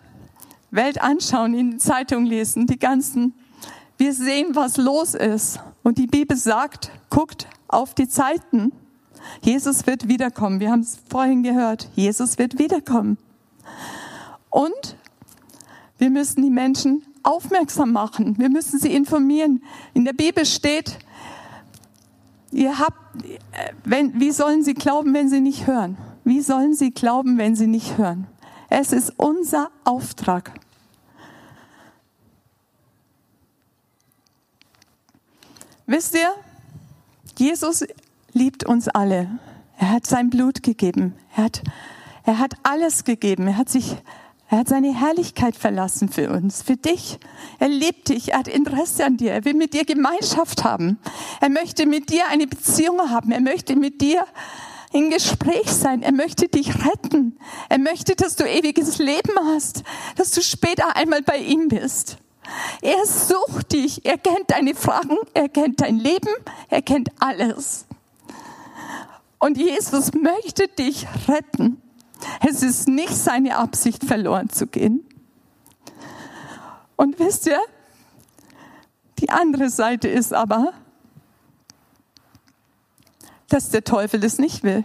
Welt 0.71 1.01
anschauen, 1.01 1.53
in 1.53 1.71
den 1.71 1.79
Zeitungen 1.79 2.25
lesen, 2.25 2.67
die 2.67 2.79
ganzen. 2.79 3.33
Wir 3.97 4.13
sehen, 4.13 4.55
was 4.55 4.77
los 4.77 5.13
ist. 5.13 5.59
Und 5.83 5.97
die 5.97 6.07
Bibel 6.07 6.35
sagt, 6.35 6.91
guckt 7.09 7.47
auf 7.67 7.93
die 7.93 8.07
Zeiten. 8.07 8.71
Jesus 9.41 9.87
wird 9.87 10.07
wiederkommen. 10.07 10.59
Wir 10.59 10.71
haben 10.71 10.81
es 10.81 10.99
vorhin 11.09 11.43
gehört. 11.43 11.89
Jesus 11.95 12.37
wird 12.37 12.57
wiederkommen. 12.59 13.17
Und 14.49 14.95
wir 15.97 16.09
müssen 16.09 16.41
die 16.41 16.49
Menschen 16.49 17.03
aufmerksam 17.23 17.91
machen. 17.91 18.37
Wir 18.37 18.49
müssen 18.49 18.79
sie 18.79 18.93
informieren. 18.93 19.63
In 19.93 20.05
der 20.05 20.13
Bibel 20.13 20.45
steht, 20.45 20.97
ihr 22.51 22.79
habt, 22.79 23.04
wenn, 23.83 24.19
wie 24.19 24.31
sollen 24.31 24.63
sie 24.63 24.73
glauben, 24.73 25.13
wenn 25.13 25.29
sie 25.29 25.41
nicht 25.41 25.67
hören? 25.67 25.97
Wie 26.23 26.41
sollen 26.41 26.73
sie 26.73 26.91
glauben, 26.91 27.37
wenn 27.37 27.55
sie 27.55 27.67
nicht 27.67 27.97
hören? 27.97 28.27
Es 28.69 28.91
ist 28.91 29.13
unser 29.17 29.69
Auftrag. 29.83 30.51
Wisst 35.85 36.15
ihr, 36.15 36.31
Jesus 37.37 37.85
liebt 38.33 38.65
uns 38.65 38.87
alle. 38.87 39.29
Er 39.77 39.91
hat 39.91 40.07
sein 40.07 40.29
Blut 40.29 40.63
gegeben. 40.63 41.13
Er 41.35 41.45
hat, 41.45 41.61
er 42.23 42.39
hat 42.39 42.53
alles 42.63 43.03
gegeben. 43.03 43.47
Er 43.47 43.57
hat 43.57 43.69
sich, 43.69 43.97
er 44.47 44.59
hat 44.59 44.67
seine 44.67 44.93
Herrlichkeit 44.93 45.55
verlassen 45.55 46.09
für 46.09 46.29
uns, 46.29 46.61
für 46.61 46.77
dich. 46.77 47.17
Er 47.57 47.67
liebt 47.67 48.09
dich. 48.09 48.31
Er 48.31 48.39
hat 48.39 48.47
Interesse 48.47 49.03
an 49.03 49.17
dir. 49.17 49.31
Er 49.31 49.43
will 49.43 49.55
mit 49.55 49.73
dir 49.73 49.85
Gemeinschaft 49.85 50.63
haben. 50.63 50.99
Er 51.41 51.49
möchte 51.49 51.87
mit 51.87 52.11
dir 52.11 52.27
eine 52.29 52.45
Beziehung 52.45 53.09
haben. 53.09 53.31
Er 53.31 53.41
möchte 53.41 53.75
mit 53.75 54.01
dir 54.01 54.25
in 54.93 55.09
Gespräch 55.09 55.71
sein. 55.71 56.03
Er 56.03 56.11
möchte 56.11 56.47
dich 56.47 56.85
retten. 56.85 57.39
Er 57.69 57.79
möchte, 57.79 58.15
dass 58.15 58.35
du 58.35 58.43
ewiges 58.43 58.99
Leben 58.99 59.33
hast, 59.45 59.83
dass 60.15 60.29
du 60.31 60.41
später 60.41 60.95
einmal 60.95 61.23
bei 61.23 61.37
ihm 61.37 61.67
bist. 61.67 62.17
Er 62.83 63.03
sucht 63.07 63.73
dich. 63.73 64.05
Er 64.05 64.19
kennt 64.19 64.51
deine 64.51 64.75
Fragen. 64.75 65.17
Er 65.33 65.49
kennt 65.49 65.81
dein 65.81 65.97
Leben. 65.97 66.29
Er 66.69 66.83
kennt 66.83 67.09
alles. 67.19 67.87
Und 69.39 69.57
Jesus 69.57 70.13
möchte 70.13 70.67
dich 70.67 71.07
retten. 71.27 71.81
Es 72.47 72.63
ist 72.63 72.87
nicht 72.87 73.15
seine 73.15 73.57
Absicht, 73.57 74.03
verloren 74.03 74.49
zu 74.49 74.67
gehen. 74.67 75.05
Und 76.95 77.19
wisst 77.19 77.47
ihr, 77.47 77.59
die 79.19 79.29
andere 79.29 79.69
Seite 79.69 80.07
ist 80.07 80.33
aber, 80.33 80.73
dass 83.49 83.69
der 83.69 83.83
Teufel 83.83 84.23
es 84.23 84.39
nicht 84.39 84.63
will. 84.63 84.83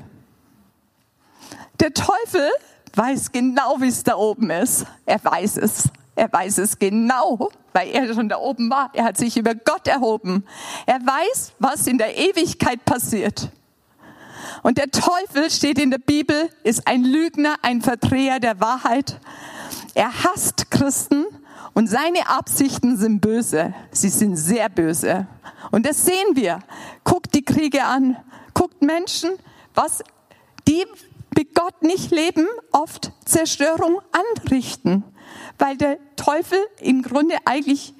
Der 1.80 1.92
Teufel 1.94 2.48
weiß 2.94 3.32
genau, 3.32 3.80
wie 3.80 3.88
es 3.88 4.02
da 4.02 4.16
oben 4.16 4.50
ist. 4.50 4.86
Er 5.06 5.22
weiß 5.24 5.56
es. 5.56 5.88
Er 6.14 6.30
weiß 6.30 6.58
es 6.58 6.78
genau, 6.78 7.50
weil 7.72 7.88
er 7.88 8.12
schon 8.12 8.28
da 8.28 8.36
oben 8.36 8.68
war. 8.68 8.90
Er 8.92 9.04
hat 9.04 9.16
sich 9.16 9.36
über 9.36 9.54
Gott 9.54 9.88
erhoben. 9.88 10.44
Er 10.84 11.00
weiß, 11.00 11.52
was 11.58 11.86
in 11.86 11.96
der 11.96 12.18
Ewigkeit 12.18 12.84
passiert. 12.84 13.50
Und 14.62 14.78
der 14.78 14.90
Teufel 14.90 15.50
steht 15.50 15.78
in 15.78 15.90
der 15.90 15.98
Bibel, 15.98 16.50
ist 16.64 16.86
ein 16.86 17.04
Lügner, 17.04 17.56
ein 17.62 17.82
Verdreher 17.82 18.40
der 18.40 18.60
Wahrheit. 18.60 19.20
Er 19.94 20.24
hasst 20.24 20.70
Christen 20.70 21.24
und 21.74 21.88
seine 21.88 22.28
Absichten 22.28 22.96
sind 22.96 23.20
böse. 23.20 23.74
Sie 23.90 24.08
sind 24.08 24.36
sehr 24.36 24.68
böse. 24.68 25.26
Und 25.70 25.86
das 25.86 26.04
sehen 26.04 26.34
wir. 26.34 26.58
Guckt 27.04 27.34
die 27.34 27.44
Kriege 27.44 27.84
an. 27.84 28.16
Guckt 28.54 28.82
Menschen, 28.82 29.30
was 29.74 30.02
die 30.66 30.84
mit 31.36 31.54
Gott 31.54 31.82
nicht 31.82 32.10
leben, 32.10 32.46
oft 32.72 33.12
Zerstörung 33.24 34.00
anrichten. 34.12 35.04
Weil 35.58 35.76
der 35.76 35.98
Teufel 36.16 36.58
im 36.80 37.02
Grunde 37.02 37.36
eigentlich 37.44 37.94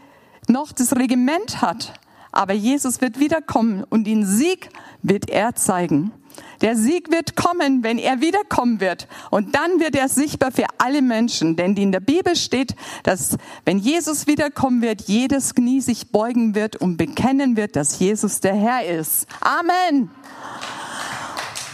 noch 0.49 0.73
das 0.73 0.97
Regiment 0.97 1.62
hat. 1.62 1.94
Aber 2.32 2.52
Jesus 2.52 3.00
wird 3.00 3.18
wiederkommen 3.18 3.85
und 3.88 4.04
den 4.04 4.26
Sieg 4.26 4.70
wird 5.02 5.30
er 5.30 5.54
zeigen. 5.54 6.12
Der 6.61 6.76
Sieg 6.76 7.11
wird 7.11 7.37
kommen, 7.37 7.82
wenn 7.82 7.99
er 7.99 8.20
wiederkommen 8.20 8.80
wird. 8.80 9.09
Und 9.30 9.54
dann 9.54 9.80
wird 9.80 9.94
er 9.94 10.09
sichtbar 10.09 10.52
für 10.52 10.66
alle 10.78 11.02
Menschen. 11.02 11.56
Denn 11.56 11.76
in 11.76 11.92
der 11.92 12.00
Bibel 12.00 12.37
steht, 12.37 12.75
dass 13.02 13.37
wenn 13.64 13.78
Jesus 13.78 14.26
wiederkommen 14.26 14.82
wird, 14.82 15.02
jedes 15.02 15.54
Knie 15.54 15.80
sich 15.80 16.12
beugen 16.12 16.54
wird 16.54 16.76
und 16.76 16.97
bekennen 16.97 17.56
wird, 17.56 17.76
dass 17.76 17.99
Jesus 17.99 18.40
der 18.40 18.54
Herr 18.54 18.85
ist. 18.85 19.26
Amen. 19.40 20.11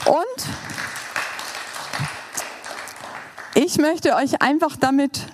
Und 0.06 0.46
ich 3.54 3.78
möchte 3.78 4.14
euch 4.14 4.40
einfach 4.40 4.76
damit 4.76 5.26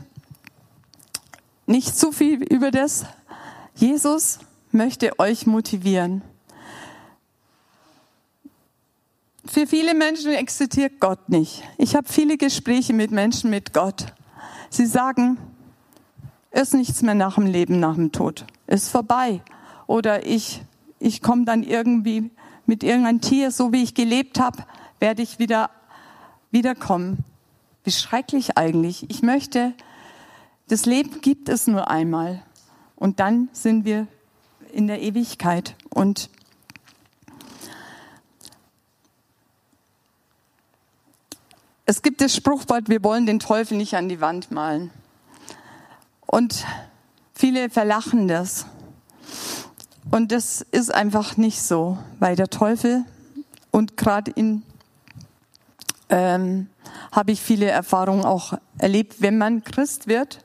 nicht 1.66 1.96
zu 1.96 2.12
viel 2.12 2.42
über 2.42 2.70
das. 2.70 3.04
Jesus 3.74 4.38
möchte 4.70 5.18
euch 5.18 5.46
motivieren. 5.46 6.22
Für 9.44 9.66
viele 9.66 9.94
Menschen 9.94 10.32
existiert 10.32 11.00
Gott 11.00 11.28
nicht. 11.28 11.64
Ich 11.76 11.96
habe 11.96 12.08
viele 12.08 12.36
Gespräche 12.36 12.92
mit 12.92 13.10
Menschen 13.10 13.50
mit 13.50 13.72
Gott. 13.72 14.14
Sie 14.70 14.86
sagen, 14.86 15.36
ist 16.52 16.74
nichts 16.74 17.02
mehr 17.02 17.14
nach 17.16 17.34
dem 17.34 17.46
Leben, 17.46 17.80
nach 17.80 17.96
dem 17.96 18.12
Tod. 18.12 18.44
Ist 18.68 18.88
vorbei. 18.88 19.42
Oder 19.88 20.24
ich, 20.26 20.62
ich 21.00 21.22
komme 21.22 21.44
dann 21.44 21.64
irgendwie 21.64 22.30
mit 22.66 22.84
irgendeinem 22.84 23.20
Tier, 23.20 23.50
so 23.50 23.72
wie 23.72 23.82
ich 23.82 23.94
gelebt 23.94 24.38
habe, 24.38 24.64
werde 25.00 25.22
ich 25.22 25.40
wieder 25.40 25.70
wiederkommen. 26.52 27.24
Wie 27.82 27.90
schrecklich 27.90 28.56
eigentlich. 28.56 29.10
Ich 29.10 29.22
möchte, 29.22 29.74
das 30.68 30.86
Leben 30.86 31.20
gibt 31.20 31.48
es 31.48 31.66
nur 31.66 31.90
einmal. 31.90 32.44
Und 32.94 33.18
dann 33.18 33.48
sind 33.52 33.84
wir 33.84 34.06
in 34.72 34.86
der 34.86 35.02
Ewigkeit. 35.02 35.74
Und 35.90 36.30
Es 41.92 42.00
gibt 42.00 42.22
das 42.22 42.34
Spruchwort, 42.34 42.88
wir 42.88 43.04
wollen 43.04 43.26
den 43.26 43.38
Teufel 43.38 43.76
nicht 43.76 43.96
an 43.96 44.08
die 44.08 44.22
Wand 44.22 44.50
malen. 44.50 44.90
Und 46.24 46.64
viele 47.34 47.68
verlachen 47.68 48.28
das. 48.28 48.64
Und 50.10 50.32
das 50.32 50.62
ist 50.62 50.94
einfach 50.94 51.36
nicht 51.36 51.60
so, 51.60 51.98
weil 52.18 52.34
der 52.34 52.48
Teufel 52.48 53.04
und 53.70 53.98
gerade 53.98 54.30
in 54.30 54.62
ähm, 56.08 56.68
habe 57.12 57.32
ich 57.32 57.42
viele 57.42 57.66
Erfahrungen 57.66 58.24
auch 58.24 58.54
erlebt, 58.78 59.16
wenn 59.20 59.36
man 59.36 59.62
Christ 59.62 60.06
wird, 60.06 60.42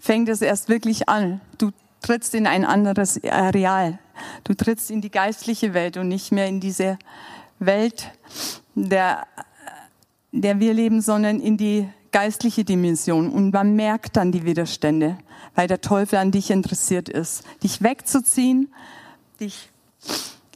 fängt 0.00 0.28
es 0.28 0.42
erst 0.42 0.68
wirklich 0.68 1.08
an. 1.08 1.40
Du 1.58 1.70
trittst 2.00 2.34
in 2.34 2.48
ein 2.48 2.64
anderes 2.64 3.22
Areal. 3.22 4.00
Du 4.42 4.54
trittst 4.54 4.90
in 4.90 5.02
die 5.02 5.10
geistliche 5.12 5.72
Welt 5.72 5.96
und 5.98 6.08
nicht 6.08 6.32
mehr 6.32 6.48
in 6.48 6.58
diese 6.58 6.98
Welt, 7.60 8.10
der, 8.74 9.24
der 10.32 10.58
wir 10.60 10.74
leben, 10.74 11.00
sondern 11.00 11.40
in 11.40 11.56
die 11.56 11.88
geistliche 12.10 12.64
Dimension. 12.64 13.30
Und 13.30 13.52
man 13.52 13.76
merkt 13.76 14.16
dann 14.16 14.32
die 14.32 14.44
Widerstände, 14.44 15.18
weil 15.54 15.68
der 15.68 15.80
Teufel 15.80 16.18
an 16.18 16.30
dich 16.30 16.50
interessiert 16.50 17.08
ist, 17.08 17.44
dich 17.62 17.82
wegzuziehen, 17.82 18.72
dich 19.40 19.68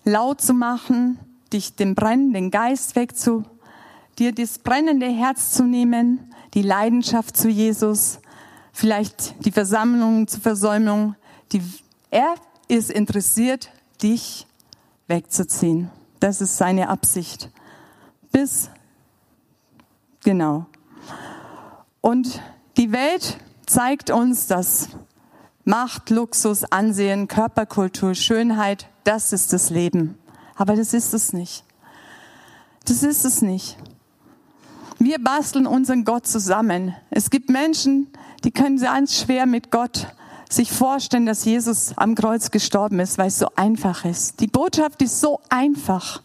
laut 0.05 0.41
zu 0.41 0.55
machen, 0.55 1.19
dich 1.53 1.75
den 1.75 1.95
brennenden 1.95 2.51
Geist 2.51 2.97
wegzu, 2.97 3.45
dir 4.19 4.33
das 4.33 4.59
brennende 4.59 5.09
Herz 5.09 5.53
zu 5.53 5.65
nehmen, 5.65 6.33
die 6.55 6.63
Leidenschaft 6.63 7.37
zu 7.37 7.49
Jesus, 7.49 8.21
vielleicht 8.73 9.35
die 9.45 9.53
Versammlung 9.53 10.27
zu 10.27 10.41
versäumen. 10.41 11.17
Die, 11.53 11.63
er 12.11 12.35
ist 12.69 12.91
interessiert, 12.91 13.71
dich 14.03 14.47
wegzuziehen. 15.07 15.91
Das 16.21 16.41
ist 16.41 16.57
seine 16.57 16.89
Absicht. 16.89 17.51
Bis, 18.33 18.71
genau. 20.27 20.67
Und 22.03 22.43
die 22.77 22.93
Welt 22.93 23.39
zeigt 23.65 24.11
uns, 24.11 24.47
dass 24.47 24.91
Macht, 25.65 26.11
Luxus, 26.11 26.65
Ansehen, 26.65 27.29
Körperkultur, 27.29 28.15
Schönheit, 28.15 28.89
das 29.05 29.33
ist 29.33 29.53
das 29.53 29.71
Leben. 29.71 30.19
Aber 30.57 30.75
das 30.75 30.93
ist 30.93 31.15
es 31.15 31.33
nicht. 31.33 31.65
Das 32.85 33.03
ist 33.03 33.25
es 33.25 33.41
nicht. 33.41 33.79
Wir 34.99 35.23
basteln 35.23 35.67
unseren 35.67 36.05
Gott 36.05 36.27
zusammen. 36.27 36.95
Es 37.11 37.31
gibt 37.31 37.49
Menschen, 37.49 38.09
die 38.45 38.51
können 38.51 38.81
ganz 38.81 39.21
schwer 39.21 39.47
mit 39.47 39.71
Gott 39.71 40.09
sich 40.49 40.71
vorstellen, 40.71 41.27
dass 41.27 41.45
Jesus 41.45 41.93
am 41.97 42.15
Kreuz 42.15 42.51
gestorben 42.51 43.01
ist, 43.01 43.19
weil 43.19 43.29
es 43.29 43.39
so 43.39 43.49
einfach 43.57 44.05
ist. 44.05 44.41
Die 44.41 44.47
Botschaft 44.47 45.03
ist 45.03 45.21
so 45.21 45.41
einfach. 45.49 46.23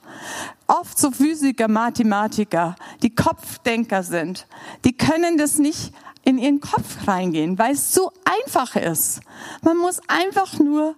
Oft 0.68 0.98
so 0.98 1.12
Physiker, 1.12 1.68
Mathematiker, 1.68 2.76
die 3.02 3.14
Kopfdenker 3.14 4.04
sind, 4.04 4.48
die 4.86 4.94
können 4.94 5.38
das 5.38 5.58
nicht 5.58 5.92
in 6.24 6.38
ihren 6.38 6.62
Kopf 6.62 7.08
reingehen, 7.08 7.58
weil 7.58 7.74
es 7.74 7.94
so 7.94 8.12
einfach 8.24 8.76
ist. 8.76 9.22
Man 9.64 9.78
muss 9.78 10.00
einfach 10.08 10.60
nur 10.60 10.96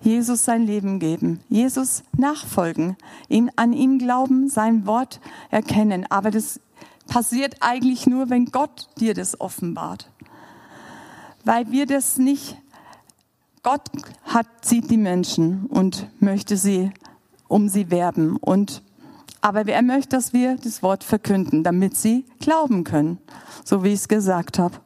Jesus 0.00 0.44
sein 0.44 0.66
Leben 0.66 0.98
geben, 0.98 1.40
Jesus 1.48 2.02
nachfolgen, 2.16 2.96
ihn 3.28 3.50
an 3.56 3.72
ihm 3.72 3.98
glauben, 3.98 4.48
sein 4.48 4.86
Wort 4.86 5.20
erkennen. 5.50 6.06
Aber 6.10 6.30
das 6.30 6.60
passiert 7.06 7.56
eigentlich 7.60 8.06
nur, 8.06 8.30
wenn 8.30 8.46
Gott 8.46 8.88
dir 8.98 9.14
das 9.14 9.40
offenbart 9.40 10.11
weil 11.44 11.70
wir 11.70 11.86
das 11.86 12.18
nicht, 12.18 12.56
Gott 13.62 13.88
hat, 14.24 14.46
sieht 14.62 14.90
die 14.90 14.96
Menschen 14.96 15.66
und 15.66 16.08
möchte 16.20 16.56
sie 16.56 16.92
um 17.48 17.68
sie 17.68 17.90
werben 17.90 18.36
und 18.36 18.82
aber 19.44 19.66
er 19.66 19.82
möchte, 19.82 20.16
dass 20.16 20.32
wir 20.32 20.56
das 20.56 20.84
Wort 20.84 21.02
verkünden, 21.02 21.64
damit 21.64 21.96
sie 21.96 22.24
glauben 22.38 22.84
können, 22.84 23.18
so 23.64 23.82
wie 23.82 23.88
ich 23.88 24.00
es 24.00 24.08
gesagt 24.08 24.60
habe. 24.60 24.76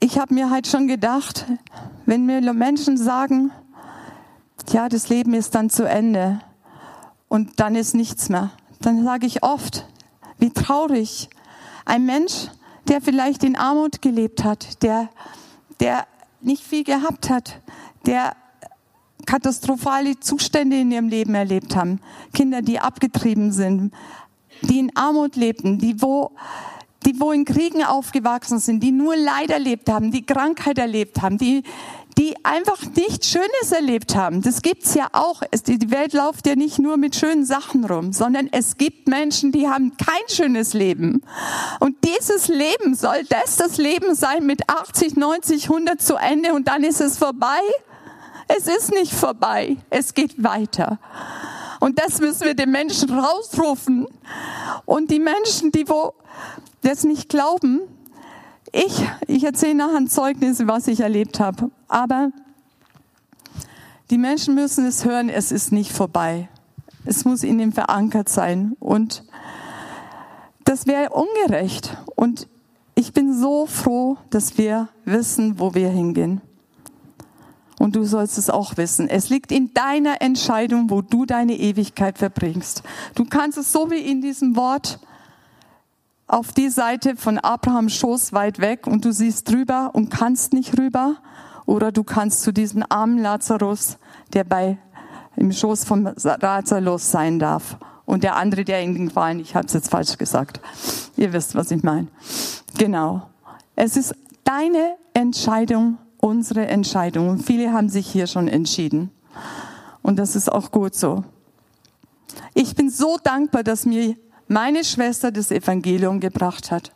Ich 0.00 0.18
habe 0.18 0.34
mir 0.34 0.50
halt 0.50 0.66
schon 0.66 0.88
gedacht, 0.88 1.46
wenn 2.06 2.26
mir 2.26 2.40
Menschen 2.52 2.96
sagen, 2.96 3.52
ja, 4.70 4.88
das 4.88 5.08
Leben 5.08 5.32
ist 5.34 5.54
dann 5.54 5.70
zu 5.70 5.84
Ende 5.84 6.40
und 7.28 7.60
dann 7.60 7.76
ist 7.76 7.94
nichts 7.94 8.28
mehr, 8.28 8.50
dann 8.80 9.04
sage 9.04 9.26
ich 9.26 9.42
oft, 9.42 9.86
wie 10.38 10.50
traurig. 10.50 11.28
Ein 11.84 12.06
Mensch, 12.06 12.48
der 12.88 13.00
vielleicht 13.00 13.44
in 13.44 13.56
Armut 13.56 14.02
gelebt 14.02 14.44
hat, 14.44 14.82
der, 14.82 15.10
der 15.80 16.06
nicht 16.40 16.62
viel 16.62 16.84
gehabt 16.84 17.30
hat, 17.30 17.60
der 18.06 18.34
katastrophale 19.26 20.18
Zustände 20.20 20.80
in 20.80 20.90
ihrem 20.90 21.08
Leben 21.08 21.34
erlebt 21.34 21.76
haben. 21.76 22.00
Kinder, 22.32 22.62
die 22.62 22.80
abgetrieben 22.80 23.52
sind, 23.52 23.92
die 24.62 24.78
in 24.78 24.96
Armut 24.96 25.36
lebten, 25.36 25.78
die 25.78 26.00
wo, 26.00 26.32
die 27.04 27.20
wo 27.20 27.32
in 27.32 27.44
Kriegen 27.44 27.84
aufgewachsen 27.84 28.58
sind, 28.58 28.82
die 28.82 28.90
nur 28.90 29.16
Leid 29.16 29.50
erlebt 29.50 29.90
haben, 29.90 30.10
die 30.10 30.24
Krankheit 30.24 30.78
erlebt 30.78 31.20
haben, 31.20 31.36
die, 31.36 31.62
die 32.18 32.34
einfach 32.42 32.82
nichts 32.96 33.28
Schönes 33.30 33.70
erlebt 33.72 34.16
haben. 34.16 34.42
Das 34.42 34.62
gibt's 34.62 34.94
ja 34.94 35.06
auch. 35.12 35.42
Die 35.66 35.90
Welt 35.90 36.12
läuft 36.12 36.48
ja 36.48 36.56
nicht 36.56 36.80
nur 36.80 36.96
mit 36.96 37.14
schönen 37.14 37.44
Sachen 37.44 37.84
rum, 37.84 38.12
sondern 38.12 38.48
es 38.50 38.76
gibt 38.76 39.06
Menschen, 39.06 39.52
die 39.52 39.68
haben 39.68 39.96
kein 39.96 40.28
schönes 40.28 40.74
Leben. 40.74 41.22
Und 41.78 41.96
dieses 42.04 42.48
Leben 42.48 42.96
soll 42.96 43.22
das 43.28 43.56
das 43.56 43.76
Leben 43.76 44.16
sein 44.16 44.44
mit 44.46 44.68
80, 44.68 45.16
90, 45.16 45.64
100 45.70 46.02
zu 46.02 46.16
Ende 46.16 46.54
und 46.54 46.66
dann 46.66 46.82
ist 46.82 47.00
es 47.00 47.16
vorbei? 47.16 47.60
Es 48.48 48.66
ist 48.66 48.90
nicht 48.92 49.12
vorbei. 49.12 49.76
Es 49.88 50.12
geht 50.12 50.42
weiter. 50.42 50.98
Und 51.78 52.00
das 52.00 52.20
müssen 52.20 52.46
wir 52.46 52.54
den 52.54 52.72
Menschen 52.72 53.16
rausrufen. 53.16 54.08
Und 54.86 55.10
die 55.12 55.20
Menschen, 55.20 55.70
die 55.70 55.88
wo 55.88 56.14
das 56.82 57.04
nicht 57.04 57.28
glauben, 57.28 57.80
ich, 58.72 59.06
ich 59.26 59.44
erzähle 59.44 59.74
nachher 59.74 59.96
ein 59.96 60.08
Zeugnis, 60.08 60.66
was 60.66 60.86
ich 60.88 61.00
erlebt 61.00 61.40
habe. 61.40 61.70
Aber 61.88 62.30
die 64.10 64.18
Menschen 64.18 64.54
müssen 64.54 64.86
es 64.86 65.04
hören, 65.04 65.28
es 65.28 65.52
ist 65.52 65.72
nicht 65.72 65.92
vorbei. 65.92 66.48
Es 67.04 67.24
muss 67.24 67.42
in 67.42 67.60
ihnen 67.60 67.72
verankert 67.72 68.28
sein. 68.28 68.76
Und 68.80 69.24
das 70.64 70.86
wäre 70.86 71.10
ungerecht. 71.10 71.96
Und 72.16 72.48
ich 72.94 73.12
bin 73.12 73.38
so 73.38 73.66
froh, 73.66 74.16
dass 74.30 74.58
wir 74.58 74.88
wissen, 75.04 75.58
wo 75.58 75.74
wir 75.74 75.88
hingehen. 75.88 76.40
Und 77.78 77.94
du 77.94 78.04
sollst 78.04 78.38
es 78.38 78.50
auch 78.50 78.76
wissen. 78.76 79.08
Es 79.08 79.30
liegt 79.30 79.52
in 79.52 79.72
deiner 79.72 80.20
Entscheidung, 80.20 80.90
wo 80.90 81.00
du 81.00 81.24
deine 81.24 81.56
Ewigkeit 81.56 82.18
verbringst. 82.18 82.82
Du 83.14 83.24
kannst 83.24 83.56
es 83.56 83.72
so 83.72 83.90
wie 83.90 84.00
in 84.00 84.20
diesem 84.20 84.56
Wort 84.56 84.98
auf 86.28 86.52
die 86.52 86.68
Seite 86.68 87.16
von 87.16 87.38
Abrahams 87.38 87.94
Schoß 87.94 88.32
weit 88.34 88.60
weg 88.60 88.86
und 88.86 89.04
du 89.04 89.12
siehst 89.12 89.50
drüber 89.50 89.90
und 89.94 90.10
kannst 90.10 90.52
nicht 90.52 90.78
rüber. 90.78 91.16
Oder 91.64 91.90
du 91.90 92.04
kannst 92.04 92.42
zu 92.42 92.52
diesem 92.52 92.84
armen 92.88 93.18
Lazarus, 93.18 93.98
der 94.32 94.44
bei 94.44 94.78
im 95.36 95.52
Schoß 95.52 95.84
von 95.84 96.14
Lazarus 96.40 97.10
sein 97.10 97.38
darf. 97.38 97.78
Und 98.04 98.24
der 98.24 98.36
andere, 98.36 98.64
der 98.64 98.82
in 98.82 98.94
den 98.94 99.10
Qualen, 99.10 99.40
ich 99.40 99.54
habe 99.54 99.66
es 99.66 99.72
jetzt 99.72 99.90
falsch 99.90 100.16
gesagt. 100.16 100.60
Ihr 101.16 101.32
wisst, 101.32 101.54
was 101.54 101.70
ich 101.70 101.82
meine. 101.82 102.08
Genau. 102.76 103.28
Es 103.76 103.96
ist 103.96 104.14
deine 104.44 104.96
Entscheidung, 105.14 105.98
unsere 106.18 106.66
Entscheidung. 106.66 107.28
Und 107.28 107.42
viele 107.42 107.72
haben 107.72 107.88
sich 107.88 108.06
hier 108.06 108.26
schon 108.26 108.48
entschieden. 108.48 109.10
Und 110.02 110.18
das 110.18 110.36
ist 110.36 110.50
auch 110.50 110.70
gut 110.70 110.94
so. 110.94 111.22
Ich 112.54 112.74
bin 112.74 112.90
so 112.90 113.18
dankbar, 113.22 113.62
dass 113.62 113.84
mir 113.84 114.16
meine 114.48 114.84
Schwester 114.84 115.30
das 115.30 115.50
Evangelium 115.50 116.20
gebracht 116.20 116.70
hat. 116.70 116.92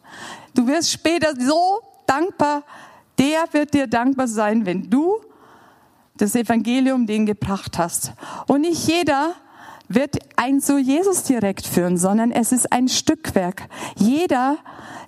Du 0.55 0.67
wirst 0.67 0.91
später 0.91 1.35
so 1.38 1.81
dankbar, 2.07 2.65
der 3.19 3.45
wird 3.53 3.75
dir 3.75 3.87
dankbar 3.87 4.27
sein, 4.27 4.67
wenn 4.67 4.91
du 4.91 5.21
das 6.17 6.35
Evangelium 6.35 7.07
den 7.07 7.27
gebracht 7.27 7.79
hast. 7.79 8.12
Und 8.47 8.62
nicht 8.62 8.87
jeder 8.87 9.35
wird 9.88 10.17
ein 10.37 10.61
zu 10.61 10.79
Jesus 10.79 11.25
direkt 11.25 11.67
führen, 11.67 11.97
sondern 11.99 12.31
es 12.31 12.53
ist 12.53 12.73
ein 12.73 12.88
Stückwerk. 12.88 13.69
Jeder, 13.97 14.57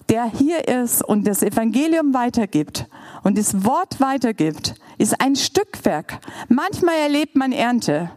der 0.08 0.24
hier 0.24 0.68
ist 0.68 1.02
und 1.02 1.26
das 1.26 1.42
Evangelium 1.42 2.12
weitergibt 2.14 2.86
und 3.22 3.38
das 3.38 3.64
Wort 3.64 4.00
weitergibt, 4.00 4.74
ist 4.98 5.20
ein 5.20 5.36
Stückwerk. 5.36 6.18
Manchmal 6.48 6.96
erlebt 6.96 7.36
man 7.36 7.52
Ernte. 7.52 8.10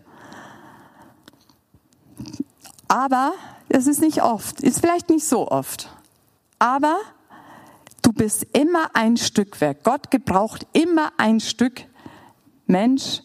Aber 2.87 3.33
das 3.69 3.87
ist 3.87 4.01
nicht 4.01 4.23
oft, 4.23 4.61
ist 4.61 4.79
vielleicht 4.79 5.09
nicht 5.09 5.25
so 5.25 5.49
oft. 5.49 5.89
Aber 6.59 6.97
du 8.01 8.11
bist 8.11 8.47
immer 8.53 8.89
ein 8.93 9.17
Stückwerk. 9.17 9.83
Gott 9.83 10.11
gebraucht 10.11 10.65
immer 10.73 11.11
ein 11.17 11.39
Stück 11.39 11.83
Mensch, 12.65 13.21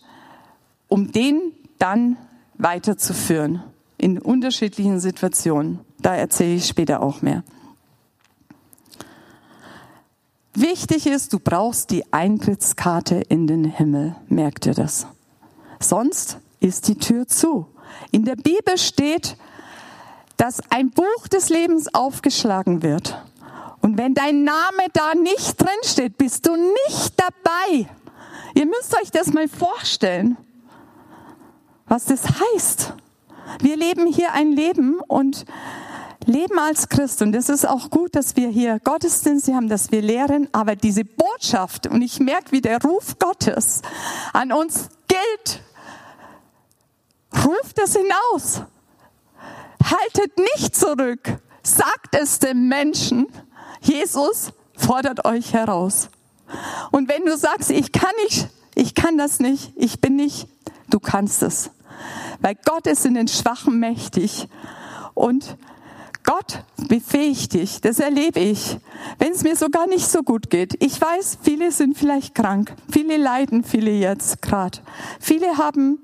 um 0.88 1.12
den 1.12 1.52
dann 1.78 2.16
weiterzuführen 2.58 3.62
in 3.98 4.18
unterschiedlichen 4.18 5.00
Situationen. 5.00 5.80
Da 6.00 6.14
erzähle 6.14 6.54
ich 6.54 6.66
später 6.66 7.02
auch 7.02 7.22
mehr. 7.22 7.44
Wichtig 10.54 11.06
ist, 11.06 11.32
du 11.32 11.38
brauchst 11.38 11.90
die 11.90 12.12
Eintrittskarte 12.12 13.22
in 13.28 13.46
den 13.46 13.64
Himmel. 13.64 14.16
Merkt 14.28 14.66
ihr 14.66 14.74
das? 14.74 15.06
Sonst 15.80 16.38
ist 16.60 16.88
die 16.88 16.96
Tür 16.96 17.26
zu. 17.26 17.66
In 18.10 18.24
der 18.24 18.36
Bibel 18.36 18.76
steht, 18.76 19.36
dass 20.42 20.60
ein 20.70 20.90
Buch 20.90 21.28
des 21.28 21.50
Lebens 21.50 21.94
aufgeschlagen 21.94 22.82
wird. 22.82 23.16
Und 23.80 23.96
wenn 23.96 24.12
dein 24.12 24.42
Name 24.42 24.88
da 24.92 25.14
nicht 25.14 25.60
drin 25.60 25.68
steht, 25.84 26.18
bist 26.18 26.48
du 26.48 26.56
nicht 26.56 27.14
dabei. 27.16 27.88
Ihr 28.56 28.66
müsst 28.66 28.92
euch 29.00 29.12
das 29.12 29.32
mal 29.32 29.46
vorstellen, 29.46 30.36
was 31.86 32.06
das 32.06 32.24
heißt. 32.24 32.92
Wir 33.60 33.76
leben 33.76 34.08
hier 34.08 34.32
ein 34.32 34.50
Leben 34.50 34.98
und 35.06 35.44
leben 36.26 36.58
als 36.58 36.88
Christ. 36.88 37.22
Und 37.22 37.36
es 37.36 37.48
ist 37.48 37.64
auch 37.64 37.88
gut, 37.88 38.16
dass 38.16 38.34
wir 38.34 38.48
hier 38.48 38.80
Gottesdienste 38.80 39.54
haben, 39.54 39.68
dass 39.68 39.92
wir 39.92 40.02
lehren. 40.02 40.48
Aber 40.50 40.74
diese 40.74 41.04
Botschaft, 41.04 41.86
und 41.86 42.02
ich 42.02 42.18
merke, 42.18 42.50
wie 42.50 42.60
der 42.60 42.82
Ruf 42.82 43.16
Gottes 43.20 43.80
an 44.32 44.50
uns 44.50 44.88
gilt, 45.06 45.62
ruft 47.44 47.78
es 47.78 47.94
hinaus. 47.94 48.62
Haltet 49.82 50.38
nicht 50.38 50.74
zurück. 50.76 51.38
Sagt 51.62 52.14
es 52.14 52.38
dem 52.38 52.68
Menschen. 52.68 53.26
Jesus 53.80 54.52
fordert 54.76 55.24
euch 55.24 55.52
heraus. 55.52 56.08
Und 56.90 57.08
wenn 57.08 57.24
du 57.24 57.36
sagst, 57.36 57.70
ich 57.70 57.92
kann 57.92 58.12
nicht, 58.24 58.48
ich 58.74 58.94
kann 58.94 59.18
das 59.18 59.40
nicht, 59.40 59.72
ich 59.76 60.00
bin 60.00 60.16
nicht, 60.16 60.48
du 60.90 61.00
kannst 61.00 61.42
es. 61.42 61.70
Weil 62.40 62.56
Gott 62.64 62.86
ist 62.86 63.06
in 63.06 63.14
den 63.14 63.28
Schwachen 63.28 63.78
mächtig. 63.78 64.48
Und 65.14 65.56
Gott 66.24 66.62
befähigt 66.88 67.54
dich, 67.54 67.80
das 67.80 67.98
erlebe 67.98 68.38
ich, 68.38 68.78
wenn 69.18 69.32
es 69.32 69.42
mir 69.42 69.56
sogar 69.56 69.86
nicht 69.86 70.08
so 70.08 70.22
gut 70.22 70.50
geht. 70.50 70.82
Ich 70.82 71.00
weiß, 71.00 71.38
viele 71.42 71.72
sind 71.72 71.98
vielleicht 71.98 72.34
krank, 72.34 72.74
viele 72.90 73.16
leiden, 73.16 73.64
viele 73.64 73.90
jetzt 73.90 74.40
gerade. 74.40 74.78
Viele 75.18 75.58
haben 75.58 76.02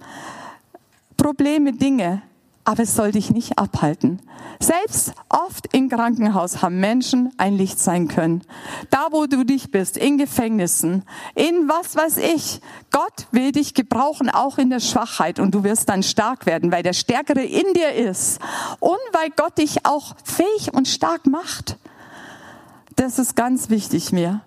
Probleme, 1.17 1.73
Dinge 1.73 2.23
aber 2.69 2.83
es 2.83 2.95
soll 2.95 3.13
dich 3.13 3.31
nicht 3.31 3.59
abhalten. 3.59 4.21
Selbst 4.61 5.15
oft 5.31 5.75
im 5.75 5.89
Krankenhaus 5.89 6.61
haben 6.61 6.81
Menschen 6.81 7.33
ein 7.39 7.55
Licht 7.57 7.81
sein 7.81 8.09
können. 8.09 8.43
Da, 8.91 9.07
wo 9.11 9.25
du 9.25 9.45
dich 9.45 9.71
bist, 9.71 9.97
in 9.97 10.19
Gefängnissen, 10.19 11.03
in 11.35 11.67
was 11.67 11.97
weiß 11.97 12.19
ich. 12.19 12.61
Gott 12.91 13.27
will 13.31 13.53
dich 13.53 13.73
gebrauchen, 13.73 14.29
auch 14.29 14.59
in 14.59 14.69
der 14.69 14.81
Schwachheit. 14.81 15.41
Und 15.41 15.55
du 15.55 15.65
wirst 15.65 15.89
dann 15.89 16.03
stark 16.03 16.45
werden, 16.45 16.71
weil 16.71 16.83
der 16.83 16.93
Stärkere 16.93 17.43
in 17.43 17.73
dir 17.73 17.93
ist. 17.93 18.39
Und 18.81 18.99
weil 19.13 19.31
Gott 19.31 19.57
dich 19.57 19.87
auch 19.87 20.15
fähig 20.23 20.75
und 20.75 20.89
stark 20.89 21.27
macht. 21.27 21.79
Das 22.97 23.19
ist 23.19 23.35
ganz 23.35 23.71
wichtig 23.71 24.13
mir. 24.13 24.43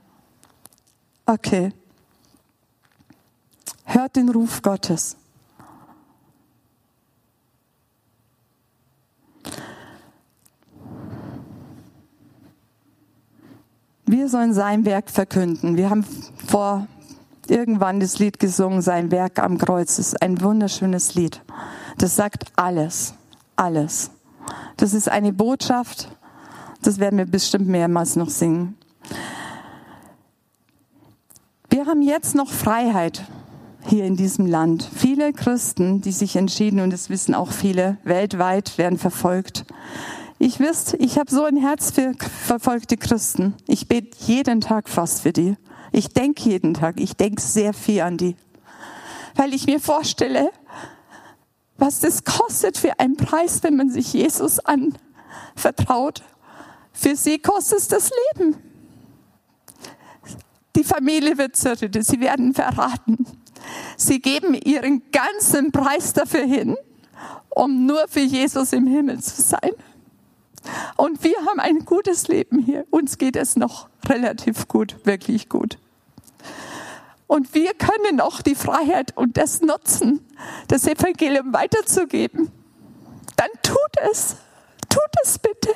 Okay. 1.26 1.74
Hört 3.84 4.16
den 4.16 4.30
Ruf 4.30 4.62
Gottes. 4.62 5.18
Wir 14.12 14.28
sollen 14.28 14.54
sein 14.54 14.84
Werk 14.84 15.10
verkünden. 15.10 15.78
Wir 15.78 15.90
haben 15.90 16.06
vor 16.46 16.86
irgendwann 17.48 18.02
das 18.02 18.20
Lied 18.20 18.40
gesungen, 18.40 18.82
sein 18.82 19.10
Werk 19.10 19.40
am 19.40 19.58
Kreuz. 19.58 19.96
Das 19.96 20.08
ist 20.08 20.22
ein 20.22 20.42
wunderschönes 20.42 21.16
Lied. 21.16 21.42
Das 21.98 22.18
sagt 22.18 22.44
alles, 22.58 23.14
alles. 23.56 24.12
Das 24.76 24.94
ist 24.94 25.08
eine 25.08 25.32
Botschaft. 25.32 26.10
Das 26.82 27.00
werden 27.00 27.20
wir 27.20 27.26
bestimmt 27.26 27.70
mehrmals 27.70 28.18
noch 28.18 28.30
singen. 28.30 28.78
Wir 31.70 31.86
haben 31.86 32.02
jetzt 32.02 32.36
noch 32.36 32.50
Freiheit 32.50 33.24
hier 33.86 34.04
in 34.04 34.18
diesem 34.18 34.46
Land. 34.46 34.90
Viele 34.94 35.32
Christen, 35.32 36.02
die 36.02 36.12
sich 36.12 36.36
entschieden, 36.36 36.82
und 36.82 36.92
das 36.92 37.10
wissen 37.10 37.34
auch 37.34 37.54
viele, 37.54 37.96
weltweit 38.04 38.78
werden 38.78 38.98
verfolgt. 38.98 39.64
Ich 40.44 40.60
wisst, 40.60 40.96
ich 40.96 41.20
habe 41.20 41.30
so 41.30 41.44
ein 41.44 41.56
Herz 41.56 41.92
für 41.92 42.14
verfolgte 42.16 42.98
Christen. 42.98 43.54
Ich 43.68 43.88
bete 43.88 44.18
jeden 44.26 44.60
Tag 44.60 44.90
fast 44.90 45.22
für 45.22 45.32
die. 45.32 45.56
Ich 45.92 46.10
denke 46.10 46.50
jeden 46.50 46.74
Tag, 46.74 47.00
ich 47.00 47.16
denke 47.16 47.40
sehr 47.40 47.74
viel 47.76 48.02
an 48.02 48.18
die. 48.18 48.36
Weil 49.36 49.54
ich 49.54 49.68
mir 49.68 49.80
vorstelle, 49.80 50.50
was 51.78 52.00
das 52.00 52.24
kostet 52.24 52.80
für 52.80 53.00
einen 53.00 53.18
Preis, 53.18 53.62
wenn 53.62 53.76
man 53.76 53.92
sich 53.92 54.14
Jesus 54.14 54.58
anvertraut. 54.58 56.24
Für 56.92 57.16
sie 57.16 57.38
kostet 57.38 57.78
es 57.78 57.88
das 57.88 58.10
Leben. 58.34 58.56
Die 60.76 60.84
Familie 60.84 61.38
wird 61.38 61.56
zerrüttet, 61.56 62.04
sie 62.04 62.20
werden 62.20 62.56
verraten. 62.56 63.28
Sie 63.96 64.20
geben 64.20 64.56
ihren 64.56 65.04
ganzen 65.12 65.72
Preis 65.72 66.14
dafür 66.14 66.46
hin, 66.46 66.78
um 67.52 67.86
nur 67.86 68.08
für 68.08 68.22
Jesus 68.22 68.74
im 68.74 68.88
Himmel 68.88 69.22
zu 69.22 69.40
sein. 69.40 69.74
Und 70.98 71.24
wir 71.24 71.36
haben 71.46 71.60
ein 71.60 71.86
gutes 71.86 72.28
Leben 72.28 72.60
hier. 72.60 72.86
Uns 72.90 73.18
geht 73.18 73.36
es 73.36 73.56
noch 73.56 73.90
relativ 74.08 74.68
gut, 74.68 74.96
wirklich 75.04 75.50
gut. 75.50 75.78
Und 77.28 77.54
wir 77.54 77.74
können 77.74 78.20
auch 78.20 78.42
die 78.42 78.56
Freiheit 78.56 79.16
und 79.16 79.38
das 79.38 79.62
nutzen, 79.62 80.20
das 80.68 80.86
Evangelium 80.86 81.54
weiterzugeben. 81.54 82.52
Dann 83.38 83.50
tut 83.64 84.12
es. 84.12 84.36
Tut 84.90 85.02
es 85.24 85.40
bitte. 85.40 85.70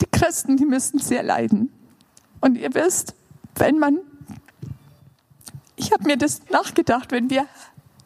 Die 0.00 0.06
Christen, 0.12 0.56
die 0.56 0.64
müssen 0.64 1.00
sehr 1.00 1.24
leiden. 1.24 1.72
Und 2.40 2.56
ihr 2.56 2.72
wisst, 2.74 3.14
wenn 3.56 3.78
man 3.78 3.98
ich 5.78 5.92
habe 5.92 6.04
mir 6.04 6.16
das 6.16 6.42
nachgedacht, 6.50 7.12
wenn 7.12 7.30
wir, 7.30 7.46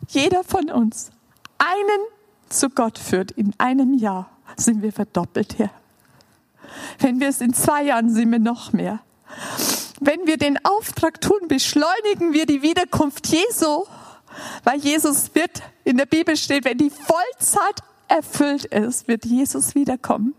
jeder 0.09 0.45
von 0.45 0.71
uns, 0.71 1.11
einen 1.59 2.07
zu 2.49 2.69
Gott 2.69 2.99
führt 2.99 3.31
in 3.33 3.55
einem 3.59 3.95
Jahr, 3.95 4.31
sind 4.57 4.83
wir 4.83 4.93
verdoppelt 4.93 5.55
hier. 5.55 5.71
Wenn 6.99 7.21
wir 7.21 7.29
es 7.29 7.41
in 7.41 7.55
zwei 7.55 7.85
Jahren, 7.85 8.13
sind 8.13 8.31
wir 8.31 8.39
noch 8.39 8.73
mehr. 8.73 9.01
Wenn 10.01 10.27
wir 10.27 10.37
den 10.37 10.63
Auftrag 10.65 11.21
tun, 11.21 11.49
beschleunigen 11.49 12.33
wir 12.33 12.47
die 12.47 12.63
Wiederkunft 12.63 13.27
Jesu, 13.29 13.85
weil 14.65 14.79
Jesus 14.79 15.35
wird, 15.35 15.63
in 15.85 15.97
der 15.97 16.07
Bibel 16.07 16.37
steht, 16.37 16.65
wenn 16.65 16.79
die 16.79 16.91
Vollzeit 16.91 17.81
erfüllt 18.09 18.67
ist, 18.67 19.09
wird 19.09 19.25
Jesus 19.25 19.75
wiederkommen. 19.75 20.35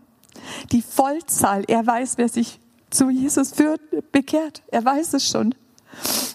Die 0.72 0.82
Vollzahl, 0.82 1.64
er 1.66 1.86
weiß, 1.86 2.18
wer 2.18 2.28
sich 2.28 2.60
zu 2.90 3.10
Jesus 3.10 3.52
führt, 3.52 3.80
bekehrt. 4.12 4.62
Er 4.68 4.84
weiß 4.84 5.14
es 5.14 5.28
schon. 5.28 5.54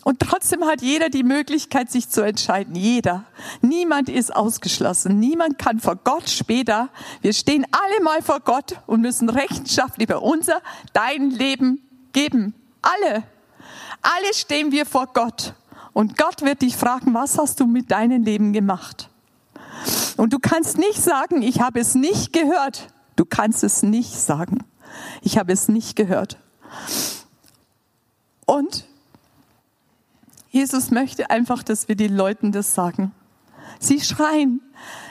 Und 0.03 0.19
trotzdem 0.19 0.65
hat 0.65 0.81
jeder 0.81 1.09
die 1.09 1.23
Möglichkeit, 1.23 1.91
sich 1.91 2.09
zu 2.09 2.21
entscheiden. 2.21 2.75
Jeder. 2.75 3.25
Niemand 3.61 4.09
ist 4.09 4.35
ausgeschlossen. 4.35 5.19
Niemand 5.19 5.57
kann 5.57 5.79
vor 5.79 5.97
Gott 5.97 6.29
später. 6.29 6.89
Wir 7.21 7.33
stehen 7.33 7.65
alle 7.71 8.03
mal 8.03 8.21
vor 8.21 8.39
Gott 8.39 8.77
und 8.87 9.01
müssen 9.01 9.29
Rechenschaft 9.29 10.01
über 10.01 10.21
unser, 10.21 10.61
dein 10.93 11.31
Leben 11.31 11.81
geben. 12.13 12.53
Alle. 12.81 13.23
Alle 14.01 14.33
stehen 14.33 14.71
wir 14.71 14.85
vor 14.85 15.07
Gott. 15.13 15.53
Und 15.93 16.17
Gott 16.17 16.41
wird 16.43 16.61
dich 16.61 16.77
fragen, 16.77 17.13
was 17.13 17.37
hast 17.37 17.59
du 17.59 17.65
mit 17.65 17.91
deinem 17.91 18.23
Leben 18.23 18.53
gemacht? 18.53 19.09
Und 20.17 20.33
du 20.33 20.39
kannst 20.39 20.77
nicht 20.77 21.01
sagen, 21.01 21.41
ich 21.41 21.61
habe 21.61 21.79
es 21.79 21.95
nicht 21.95 22.33
gehört. 22.33 22.89
Du 23.15 23.25
kannst 23.25 23.63
es 23.63 23.83
nicht 23.83 24.13
sagen. 24.13 24.63
Ich 25.21 25.37
habe 25.37 25.51
es 25.51 25.67
nicht 25.67 25.95
gehört. 25.95 26.37
Und 28.45 28.85
Jesus 30.49 30.91
möchte 30.91 31.29
einfach, 31.29 31.63
dass 31.63 31.87
wir 31.87 31.95
den 31.95 32.15
Leuten 32.15 32.51
das 32.51 32.73
sagen. 32.73 33.13
Sie 33.79 34.01
schreien. 34.01 34.61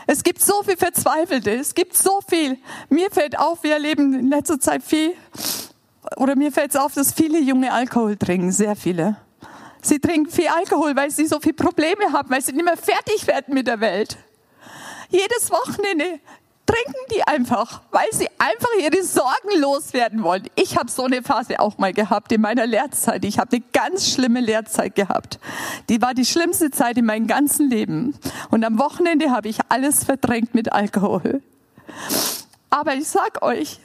Es 0.07 0.25
gibt 0.25 0.41
so 0.41 0.63
viel 0.63 0.77
Verzweifelte. 0.77 1.51
Es 1.51 1.75
gibt 1.75 1.97
so 1.97 2.21
viel. 2.27 2.59
Mir 2.89 3.11
fällt 3.11 3.39
auf, 3.39 3.63
wir 3.63 3.75
erleben 3.75 4.15
in 4.15 4.29
letzter 4.29 4.59
Zeit 4.59 4.83
viel, 4.83 5.15
oder 6.17 6.37
mir 6.37 6.53
fällt 6.53 6.71
es 6.71 6.77
auf, 6.77 6.95
dass 6.95 7.13
viele 7.13 7.39
junge 7.39 7.73
Alkohol 7.73 8.17
trinken. 8.17 8.51
Sehr 8.53 8.77
viele. 8.77 9.17
Sie 9.83 10.01
trinken 10.01 10.31
viel 10.31 10.49
Alkohol, 10.49 10.97
weil 10.97 11.11
sie 11.11 11.27
so 11.27 11.39
viele 11.41 11.55
Probleme 11.55 12.13
haben, 12.13 12.31
weil 12.31 12.43
sie 12.43 12.53
nicht 12.53 12.65
mehr 12.65 12.77
fertig 12.77 13.27
werden 13.27 13.55
mit 13.55 13.67
der 13.67 13.81
Welt. 13.81 14.19
Jedes 15.11 15.51
Wochenende 15.51 16.21
trinken 16.69 17.01
die 17.11 17.23
einfach, 17.23 17.81
weil 17.91 18.09
sie 18.13 18.29
einfach 18.39 18.69
ihre 18.79 19.03
Sorgen 19.03 19.59
loswerden 19.59 20.23
wollen. 20.23 20.49
Ich 20.55 20.77
habe 20.77 20.91
so 20.91 21.05
eine 21.05 21.23
Phase 21.23 21.61
auch 21.61 21.79
mal 21.79 21.95
gehabt 21.95 22.31
in 22.31 22.43
meiner 22.43 22.67
Lehrzeit. 22.67 23.25
Ich 23.25 23.39
habe 23.39 23.57
eine 23.57 23.65
ganz 23.73 24.13
schlimme 24.13 24.41
Lehrzeit 24.41 24.95
gehabt. 24.95 25.39
Die 25.89 26.03
war 26.03 26.13
die 26.13 26.27
schlimmste 26.27 26.71
Zeit 26.71 26.99
in 26.99 27.07
meinem 27.07 27.27
ganzen 27.27 27.71
Leben. 27.71 28.15
Und 28.51 28.65
am 28.65 28.79
Wochenende 28.79 29.31
habe 29.31 29.49
ich 29.49 29.59
alles 29.71 30.05
verdrängt 30.05 30.55
mit 30.55 30.73
Alkohol. 30.73 31.43
Aber 32.69 32.95
ich 32.95 33.09
sag 33.09 33.43
euch, 33.43 33.81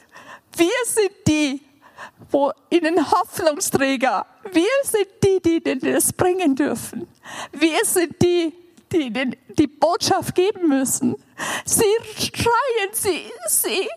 wir 0.56 0.68
sind 0.84 1.10
die, 1.26 1.62
wo 2.30 2.52
ihnen 2.68 3.10
Hoffnungsträger, 3.10 4.26
wir 4.52 4.64
sind 4.82 5.08
die, 5.24 5.60
die 5.62 5.78
das 5.78 6.12
bringen 6.12 6.54
dürfen. 6.54 7.08
Wir 7.52 7.82
sind 7.84 8.20
die, 8.20 8.52
die 8.94 9.12
den, 9.12 9.36
die 9.58 9.66
Botschaft 9.66 10.34
geben 10.34 10.68
müssen. 10.68 11.16
Sie 11.64 11.84
schreien, 12.32 12.90
sie, 12.92 13.22
sie, 13.48 13.88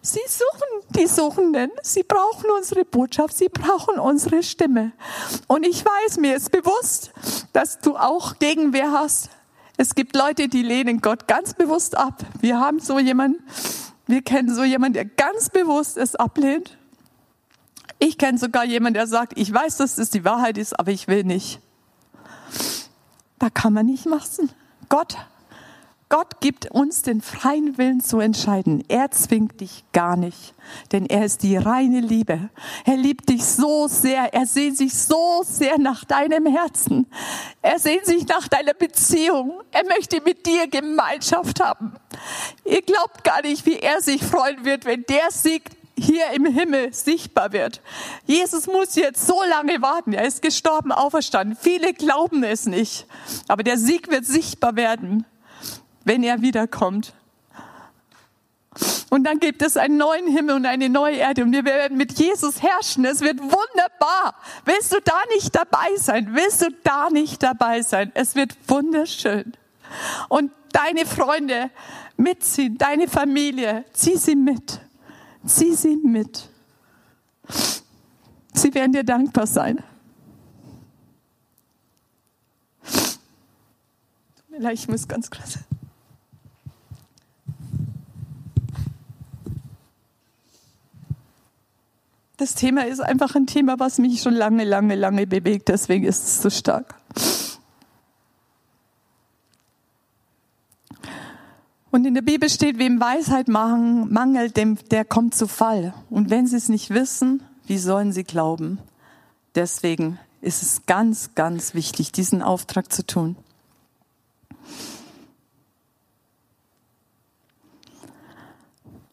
sie 0.00 0.20
suchen 0.26 0.90
die 0.90 1.06
Suchenden. 1.06 1.70
Sie 1.82 2.02
brauchen 2.02 2.50
unsere 2.56 2.84
Botschaft, 2.84 3.36
sie 3.36 3.48
brauchen 3.48 3.98
unsere 3.98 4.42
Stimme. 4.42 4.92
Und 5.46 5.64
ich 5.64 5.84
weiß, 5.84 6.18
mir 6.18 6.36
ist 6.36 6.50
bewusst, 6.50 7.12
dass 7.52 7.78
du 7.78 7.96
auch 7.96 8.38
Gegenwehr 8.38 8.92
hast. 8.92 9.30
Es 9.76 9.94
gibt 9.94 10.14
Leute, 10.16 10.48
die 10.48 10.62
lehnen 10.62 11.00
Gott 11.00 11.26
ganz 11.26 11.54
bewusst 11.54 11.96
ab. 11.96 12.22
Wir 12.40 12.60
haben 12.60 12.78
so 12.80 12.98
jemanden, 12.98 13.42
wir 14.06 14.22
kennen 14.22 14.54
so 14.54 14.64
jemanden, 14.64 14.94
der 14.94 15.04
ganz 15.04 15.48
bewusst 15.48 15.96
es 15.96 16.14
ablehnt. 16.14 16.76
Ich 17.98 18.18
kenne 18.18 18.36
sogar 18.36 18.64
jemanden, 18.64 18.94
der 18.94 19.06
sagt, 19.06 19.38
ich 19.38 19.52
weiß, 19.52 19.76
dass 19.76 19.94
das 19.94 20.10
die 20.10 20.24
Wahrheit 20.24 20.58
ist, 20.58 20.78
aber 20.78 20.90
ich 20.90 21.06
will 21.06 21.24
nicht. 21.24 21.60
Da 23.42 23.50
kann 23.50 23.72
man 23.72 23.86
nicht 23.86 24.06
machen. 24.06 24.52
Gott 24.88 25.16
Gott 26.08 26.40
gibt 26.40 26.70
uns 26.70 27.02
den 27.02 27.22
freien 27.22 27.76
Willen 27.76 28.00
zu 28.00 28.20
entscheiden. 28.20 28.84
Er 28.86 29.10
zwingt 29.10 29.60
dich 29.60 29.82
gar 29.92 30.14
nicht, 30.14 30.54
denn 30.92 31.06
er 31.06 31.24
ist 31.24 31.42
die 31.42 31.56
reine 31.56 32.00
Liebe. 32.00 32.50
Er 32.84 32.96
liebt 32.98 33.30
dich 33.30 33.42
so 33.42 33.88
sehr. 33.88 34.32
Er 34.32 34.46
sehnt 34.46 34.76
sich 34.76 34.94
so 34.94 35.42
sehr 35.44 35.78
nach 35.78 36.04
deinem 36.04 36.46
Herzen. 36.46 37.06
Er 37.62 37.80
sehnt 37.80 38.04
sich 38.04 38.28
nach 38.28 38.46
deiner 38.46 38.74
Beziehung. 38.74 39.62
Er 39.72 39.86
möchte 39.86 40.20
mit 40.20 40.46
dir 40.46 40.68
Gemeinschaft 40.68 41.64
haben. 41.64 41.94
Ihr 42.64 42.82
glaubt 42.82 43.24
gar 43.24 43.42
nicht, 43.42 43.66
wie 43.66 43.78
er 43.78 44.02
sich 44.02 44.22
freuen 44.22 44.64
wird, 44.64 44.84
wenn 44.84 45.04
der 45.08 45.30
Sieg 45.30 45.64
hier 45.98 46.30
im 46.32 46.46
Himmel 46.46 46.92
sichtbar 46.92 47.52
wird. 47.52 47.80
Jesus 48.26 48.66
muss 48.66 48.94
jetzt 48.94 49.26
so 49.26 49.42
lange 49.48 49.82
warten. 49.82 50.12
Er 50.12 50.26
ist 50.26 50.42
gestorben, 50.42 50.92
auferstanden. 50.92 51.56
Viele 51.60 51.92
glauben 51.92 52.42
es 52.44 52.66
nicht. 52.66 53.06
Aber 53.48 53.62
der 53.62 53.78
Sieg 53.78 54.10
wird 54.10 54.24
sichtbar 54.24 54.76
werden 54.76 55.26
wenn 56.04 56.22
er 56.22 56.42
wiederkommt. 56.42 57.12
Und 59.10 59.24
dann 59.24 59.38
gibt 59.40 59.60
es 59.60 59.76
einen 59.76 59.98
neuen 59.98 60.26
Himmel 60.26 60.56
und 60.56 60.66
eine 60.66 60.88
neue 60.88 61.16
Erde 61.16 61.42
und 61.42 61.52
wir 61.52 61.66
werden 61.66 61.98
mit 61.98 62.18
Jesus 62.18 62.62
herrschen. 62.62 63.04
Es 63.04 63.20
wird 63.20 63.38
wunderbar. 63.38 64.34
Willst 64.64 64.92
du 64.92 65.00
da 65.04 65.20
nicht 65.34 65.54
dabei 65.54 65.96
sein? 65.96 66.30
Willst 66.32 66.62
du 66.62 66.70
da 66.82 67.10
nicht 67.10 67.42
dabei 67.42 67.82
sein? 67.82 68.10
Es 68.14 68.34
wird 68.34 68.56
wunderschön. 68.68 69.52
Und 70.30 70.50
deine 70.72 71.04
Freunde 71.04 71.70
mitziehen, 72.16 72.78
deine 72.78 73.06
Familie, 73.08 73.84
zieh 73.92 74.16
sie 74.16 74.36
mit. 74.36 74.80
Zieh 75.46 75.74
sie 75.74 75.96
mit. 75.96 76.48
Sie 78.54 78.74
werden 78.74 78.92
dir 78.92 79.04
dankbar 79.04 79.46
sein. 79.46 79.82
Ich 84.72 84.88
muss 84.88 85.08
ganz 85.08 85.30
krass. 85.30 85.58
Das 92.36 92.54
Thema 92.54 92.86
ist 92.86 93.00
einfach 93.00 93.34
ein 93.34 93.46
Thema, 93.46 93.78
was 93.78 93.98
mich 93.98 94.20
schon 94.20 94.34
lange, 94.34 94.64
lange, 94.64 94.96
lange 94.96 95.26
bewegt. 95.26 95.68
Deswegen 95.68 96.04
ist 96.04 96.24
es 96.24 96.42
so 96.42 96.50
stark. 96.50 96.94
Und 101.92 102.06
in 102.06 102.14
der 102.14 102.22
Bibel 102.22 102.48
steht, 102.48 102.78
wem 102.78 102.98
Weisheit 103.00 103.48
mangelt, 103.48 104.56
dem, 104.56 104.78
der 104.90 105.04
kommt 105.04 105.34
zu 105.34 105.46
Fall. 105.46 105.92
Und 106.08 106.30
wenn 106.30 106.46
sie 106.46 106.56
es 106.56 106.70
nicht 106.70 106.88
wissen, 106.88 107.42
wie 107.66 107.76
sollen 107.76 108.12
sie 108.12 108.24
glauben? 108.24 108.78
Deswegen 109.54 110.18
ist 110.40 110.62
es 110.62 110.86
ganz, 110.86 111.34
ganz 111.34 111.74
wichtig, 111.74 112.10
diesen 112.10 112.40
Auftrag 112.40 112.90
zu 112.90 113.06
tun. 113.06 113.36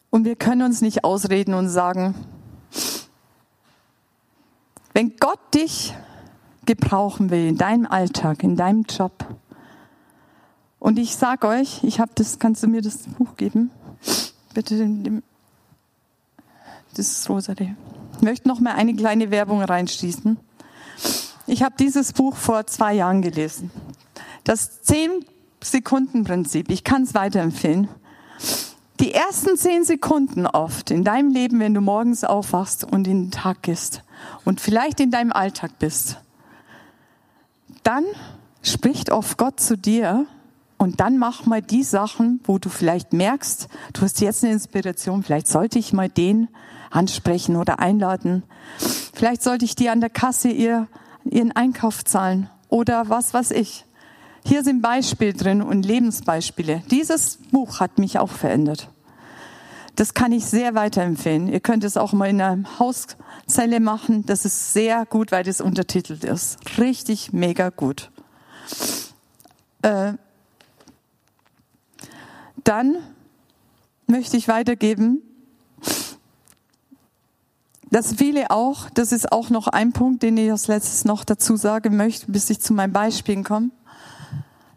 Und 0.08 0.24
wir 0.24 0.34
können 0.34 0.62
uns 0.62 0.80
nicht 0.80 1.04
ausreden 1.04 1.52
und 1.52 1.68
sagen, 1.68 2.14
wenn 4.94 5.16
Gott 5.20 5.38
dich 5.52 5.94
gebrauchen 6.64 7.28
will 7.28 7.46
in 7.46 7.58
deinem 7.58 7.84
Alltag, 7.84 8.42
in 8.42 8.56
deinem 8.56 8.84
Job, 8.84 9.26
und 10.80 10.98
ich 10.98 11.14
sage 11.14 11.46
euch, 11.46 11.84
ich 11.84 12.00
habe 12.00 12.10
das, 12.14 12.38
kannst 12.38 12.62
du 12.62 12.66
mir 12.66 12.82
das 12.82 12.98
Buch 13.18 13.36
geben? 13.36 13.70
Bitte, 14.54 15.22
das 16.96 17.10
ist 17.10 17.28
rosa. 17.28 17.52
Ich 17.52 18.22
möchte 18.22 18.48
noch 18.48 18.58
mal 18.60 18.74
eine 18.74 18.94
kleine 18.96 19.30
Werbung 19.30 19.62
reinschließen. 19.62 20.38
Ich 21.46 21.62
habe 21.62 21.74
dieses 21.78 22.12
Buch 22.12 22.34
vor 22.34 22.66
zwei 22.66 22.94
Jahren 22.94 23.22
gelesen. 23.22 23.70
Das 24.44 24.82
10-Sekunden-Prinzip. 24.84 26.70
Ich 26.70 26.82
kann 26.82 27.02
es 27.02 27.14
weiterempfehlen. 27.14 27.88
Die 29.00 29.12
ersten 29.12 29.56
zehn 29.56 29.84
Sekunden 29.84 30.46
oft 30.46 30.90
in 30.90 31.04
deinem 31.04 31.30
Leben, 31.30 31.60
wenn 31.60 31.74
du 31.74 31.80
morgens 31.80 32.24
aufwachst 32.24 32.84
und 32.84 33.06
in 33.06 33.24
den 33.24 33.30
Tag 33.30 33.62
gehst 33.62 34.02
und 34.44 34.60
vielleicht 34.60 35.00
in 35.00 35.10
deinem 35.10 35.32
Alltag 35.32 35.78
bist, 35.78 36.18
dann 37.82 38.04
spricht 38.62 39.10
oft 39.10 39.38
Gott 39.38 39.60
zu 39.60 39.76
dir 39.76 40.26
und 40.80 40.98
dann 40.98 41.18
mach 41.18 41.44
mal 41.44 41.60
die 41.60 41.82
Sachen, 41.82 42.40
wo 42.44 42.58
du 42.58 42.70
vielleicht 42.70 43.12
merkst, 43.12 43.68
du 43.92 44.00
hast 44.00 44.18
jetzt 44.22 44.42
eine 44.42 44.54
Inspiration, 44.54 45.22
vielleicht 45.22 45.46
sollte 45.46 45.78
ich 45.78 45.92
mal 45.92 46.08
den 46.08 46.48
ansprechen 46.88 47.56
oder 47.56 47.80
einladen. 47.80 48.44
Vielleicht 49.12 49.42
sollte 49.42 49.66
ich 49.66 49.74
dir 49.74 49.92
an 49.92 50.00
der 50.00 50.08
Kasse 50.08 50.48
ihr, 50.48 50.88
ihren 51.24 51.52
Einkauf 51.52 52.02
zahlen 52.02 52.48
oder 52.70 53.10
was 53.10 53.34
weiß 53.34 53.50
ich. 53.50 53.84
Hier 54.42 54.64
sind 54.64 54.80
Beispiele 54.80 55.34
drin 55.34 55.60
und 55.60 55.84
Lebensbeispiele. 55.84 56.82
Dieses 56.90 57.36
Buch 57.52 57.80
hat 57.80 57.98
mich 57.98 58.18
auch 58.18 58.30
verändert. 58.30 58.88
Das 59.96 60.14
kann 60.14 60.32
ich 60.32 60.46
sehr 60.46 60.74
weiterempfehlen. 60.74 61.48
Ihr 61.48 61.60
könnt 61.60 61.84
es 61.84 61.98
auch 61.98 62.14
mal 62.14 62.30
in 62.30 62.40
einer 62.40 62.78
Hauszelle 62.78 63.80
machen. 63.80 64.24
Das 64.24 64.46
ist 64.46 64.72
sehr 64.72 65.04
gut, 65.04 65.30
weil 65.30 65.44
das 65.44 65.60
untertitelt 65.60 66.24
ist. 66.24 66.56
Richtig 66.78 67.34
mega 67.34 67.68
gut. 67.68 68.10
Äh, 69.82 70.14
dann 72.64 72.96
möchte 74.06 74.36
ich 74.36 74.48
weitergeben, 74.48 75.22
dass 77.90 78.14
viele 78.14 78.50
auch, 78.50 78.88
das 78.90 79.12
ist 79.12 79.32
auch 79.32 79.50
noch 79.50 79.66
ein 79.66 79.92
Punkt, 79.92 80.22
den 80.22 80.36
ich 80.36 80.50
als 80.50 80.68
letztes 80.68 81.04
noch 81.04 81.24
dazu 81.24 81.56
sagen 81.56 81.96
möchte, 81.96 82.30
bis 82.30 82.48
ich 82.50 82.60
zu 82.60 82.72
meinen 82.72 82.92
Beispielen 82.92 83.44
komme. 83.44 83.70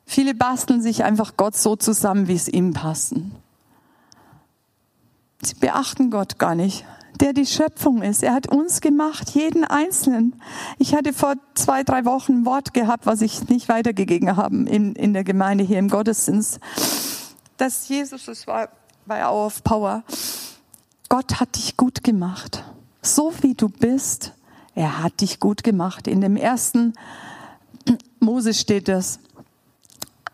Viele 0.05 0.33
basteln 0.33 0.81
sich 0.81 1.03
einfach 1.03 1.37
Gott 1.37 1.55
so 1.55 1.75
zusammen, 1.75 2.27
wie 2.27 2.35
es 2.35 2.47
ihm 2.47 2.73
passen. 2.73 3.35
Sie 5.41 5.55
beachten 5.55 6.09
Gott 6.09 6.39
gar 6.39 6.55
nicht, 6.55 6.85
der 7.19 7.33
die 7.33 7.45
Schöpfung 7.45 8.01
ist. 8.01 8.23
Er 8.23 8.33
hat 8.33 8.47
uns 8.47 8.81
gemacht, 8.81 9.29
jeden 9.31 9.63
Einzelnen. 9.63 10.35
Ich 10.77 10.95
hatte 10.95 11.13
vor 11.13 11.35
zwei, 11.53 11.83
drei 11.83 12.05
Wochen 12.05 12.39
ein 12.39 12.45
Wort 12.45 12.73
gehabt, 12.73 13.05
was 13.05 13.21
ich 13.21 13.47
nicht 13.49 13.69
weitergegeben 13.69 14.35
habe 14.35 14.55
in, 14.55 14.95
in 14.95 15.13
der 15.13 15.23
Gemeinde 15.23 15.63
hier 15.63 15.79
im 15.79 15.89
Gottesdienst. 15.89 16.59
Dass 17.57 17.87
Jesus, 17.87 18.27
es 18.27 18.47
war 18.47 18.69
bei 19.05 19.23
Hour 19.25 19.47
of 19.47 19.63
Power, 19.63 20.03
Gott 21.09 21.39
hat 21.39 21.55
dich 21.55 21.77
gut 21.77 22.03
gemacht. 22.03 22.63
So 23.01 23.33
wie 23.41 23.53
du 23.53 23.69
bist, 23.69 24.33
er 24.75 25.03
hat 25.03 25.21
dich 25.21 25.39
gut 25.39 25.63
gemacht. 25.63 26.07
In 26.07 26.21
dem 26.21 26.35
ersten 26.35 26.93
Mose 28.19 28.53
steht 28.53 28.89
es 28.89 29.19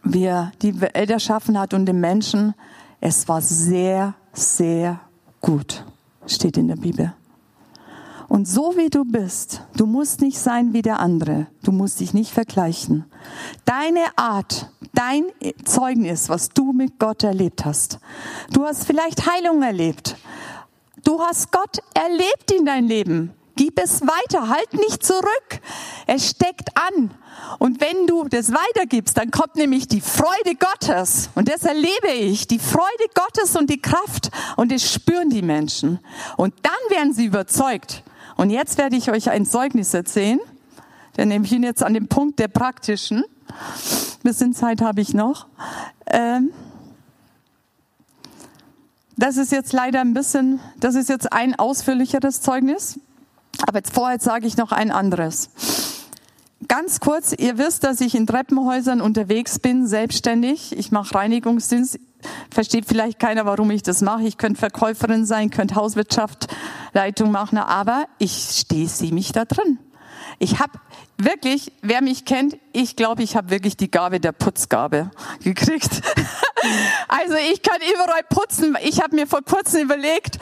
wie 0.03 0.25
er 0.25 0.51
die 0.61 0.79
Welt 0.81 1.09
erschaffen 1.09 1.57
hat 1.57 1.73
und 1.73 1.85
den 1.85 1.99
Menschen. 1.99 2.53
Es 3.01 3.27
war 3.27 3.41
sehr, 3.41 4.15
sehr 4.33 4.99
gut, 5.41 5.85
steht 6.25 6.57
in 6.57 6.67
der 6.67 6.75
Bibel. 6.75 7.13
Und 8.27 8.47
so 8.47 8.75
wie 8.77 8.89
du 8.89 9.05
bist, 9.05 9.63
du 9.75 9.87
musst 9.87 10.21
nicht 10.21 10.37
sein 10.37 10.73
wie 10.73 10.83
der 10.83 10.99
andere, 10.99 11.47
du 11.63 11.71
musst 11.71 11.99
dich 11.99 12.13
nicht 12.13 12.31
vergleichen. 12.31 13.05
Deine 13.65 14.05
Art, 14.17 14.69
dein 14.93 15.25
Zeugnis, 15.65 16.29
was 16.29 16.49
du 16.49 16.73
mit 16.73 16.99
Gott 16.99 17.23
erlebt 17.23 17.65
hast. 17.65 17.99
Du 18.51 18.65
hast 18.65 18.85
vielleicht 18.85 19.29
Heilung 19.29 19.63
erlebt. 19.63 20.15
Du 21.03 21.21
hast 21.21 21.51
Gott 21.51 21.79
erlebt 21.93 22.51
in 22.51 22.65
dein 22.65 22.85
Leben. 22.85 23.33
Gib 23.55 23.77
es 23.77 24.01
weiter, 24.01 24.47
halt 24.47 24.73
nicht 24.73 25.03
zurück. 25.03 25.59
Es 26.07 26.29
steckt 26.29 26.69
an. 26.77 27.11
Und 27.57 27.81
wenn 27.81 28.07
du 28.07 28.27
das 28.29 28.53
weitergibst, 28.53 29.17
dann 29.17 29.31
kommt 29.31 29.55
nämlich 29.55 29.87
die 29.87 30.01
Freude 30.01 30.55
Gottes. 30.55 31.29
Und 31.35 31.49
das 31.49 31.63
erlebe 31.63 32.09
ich, 32.09 32.47
die 32.47 32.59
Freude 32.59 33.05
Gottes 33.13 33.55
und 33.55 33.69
die 33.69 33.81
Kraft. 33.81 34.29
Und 34.55 34.71
das 34.71 34.89
spüren 34.89 35.29
die 35.29 35.41
Menschen. 35.41 35.99
Und 36.37 36.53
dann 36.61 36.97
werden 36.97 37.13
sie 37.13 37.25
überzeugt. 37.25 38.03
Und 38.37 38.49
jetzt 38.49 38.77
werde 38.77 38.95
ich 38.95 39.11
euch 39.11 39.29
ein 39.29 39.45
Zeugnis 39.45 39.93
erzählen. 39.93 40.39
Dann 41.17 41.27
nehme 41.27 41.45
ich 41.45 41.51
ihn 41.51 41.63
jetzt 41.63 41.83
an 41.83 41.93
den 41.93 42.07
Punkt 42.07 42.39
der 42.39 42.47
praktischen. 42.47 43.25
Ein 43.49 44.23
bisschen 44.23 44.53
Zeit 44.53 44.81
habe 44.81 45.01
ich 45.01 45.13
noch. 45.13 45.47
Ähm 46.07 46.51
das 49.19 49.35
ist 49.35 49.51
jetzt 49.51 49.73
leider 49.73 49.99
ein 49.99 50.13
bisschen, 50.13 50.61
das 50.79 50.95
ist 50.95 51.09
jetzt 51.09 51.33
ein 51.33 51.53
ausführlicheres 51.55 52.41
Zeugnis. 52.41 52.99
Aber 53.67 53.79
jetzt 53.79 53.93
vorher 53.93 54.19
sage 54.19 54.47
ich 54.47 54.55
noch 54.55 54.71
ein 54.71 54.91
anderes. 54.91 55.49
Ganz 56.69 57.01
kurz, 57.01 57.33
ihr 57.33 57.57
wisst, 57.57 57.83
dass 57.83 57.99
ich 57.99 58.15
in 58.15 58.27
Treppenhäusern 58.27 59.01
unterwegs 59.01 59.59
bin, 59.59 59.87
selbstständig. 59.87 60.77
Ich 60.77 60.91
mache 60.91 61.15
Reinigungsdienst. 61.15 61.99
Versteht 62.49 62.85
vielleicht 62.85 63.19
keiner, 63.19 63.45
warum 63.45 63.71
ich 63.71 63.83
das 63.83 64.01
mache. 64.01 64.23
Ich 64.23 64.37
könnte 64.37 64.59
Verkäuferin 64.59 65.25
sein, 65.25 65.49
könnte 65.49 65.75
Hauswirtschaft, 65.75 66.47
Leitung 66.93 67.31
machen, 67.31 67.57
aber 67.57 68.05
ich 68.19 68.31
stehe 68.31 68.87
sie 68.87 69.11
mich 69.11 69.31
da 69.31 69.45
drin. 69.45 69.79
Ich 70.37 70.59
habe 70.59 70.73
wirklich, 71.19 71.71
wer 71.81 72.01
mich 72.01 72.25
kennt, 72.25 72.57
ich 72.71 72.95
glaube, 72.95 73.23
ich 73.23 73.35
habe 73.35 73.49
wirklich 73.49 73.77
die 73.77 73.91
Gabe 73.91 74.19
der 74.19 74.31
Putzgabe 74.31 75.11
gekriegt. 75.43 75.89
also 77.07 77.35
ich 77.51 77.61
kann 77.61 77.79
überall 77.93 78.23
putzen. 78.29 78.77
Ich 78.83 79.01
habe 79.01 79.15
mir 79.15 79.27
vor 79.27 79.41
kurzem 79.41 79.81
überlegt, 79.81 80.39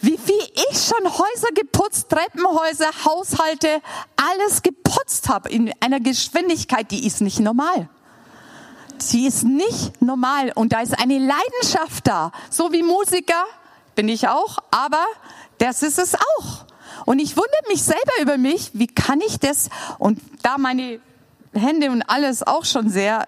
wie 0.00 0.18
viel 0.18 0.40
ich 0.70 0.78
schon 0.78 1.04
Häuser 1.04 1.48
geputzt, 1.54 2.08
Treppenhäuser, 2.10 2.90
Haushalte, 3.04 3.80
alles 4.16 4.62
geputzt 4.62 5.28
habe 5.28 5.48
in 5.50 5.72
einer 5.80 6.00
Geschwindigkeit, 6.00 6.90
die 6.90 7.06
ist 7.06 7.20
nicht 7.20 7.40
normal. 7.40 7.88
Sie 8.98 9.26
ist 9.26 9.44
nicht 9.44 10.00
normal 10.00 10.52
und 10.54 10.72
da 10.72 10.80
ist 10.80 10.98
eine 10.98 11.18
Leidenschaft 11.18 12.06
da. 12.06 12.32
So 12.50 12.72
wie 12.72 12.82
Musiker 12.82 13.44
bin 13.94 14.08
ich 14.08 14.28
auch, 14.28 14.58
aber 14.70 15.04
das 15.58 15.82
ist 15.82 15.98
es 15.98 16.14
auch. 16.14 16.66
Und 17.06 17.20
ich 17.20 17.36
wundere 17.36 17.62
mich 17.68 17.82
selber 17.82 18.12
über 18.20 18.36
mich, 18.36 18.72
wie 18.74 18.88
kann 18.88 19.20
ich 19.20 19.38
das? 19.38 19.70
Und 19.98 20.20
da 20.42 20.58
meine 20.58 21.00
Hände 21.54 21.90
und 21.90 22.02
alles 22.02 22.42
auch 22.42 22.64
schon 22.64 22.90
sehr 22.90 23.26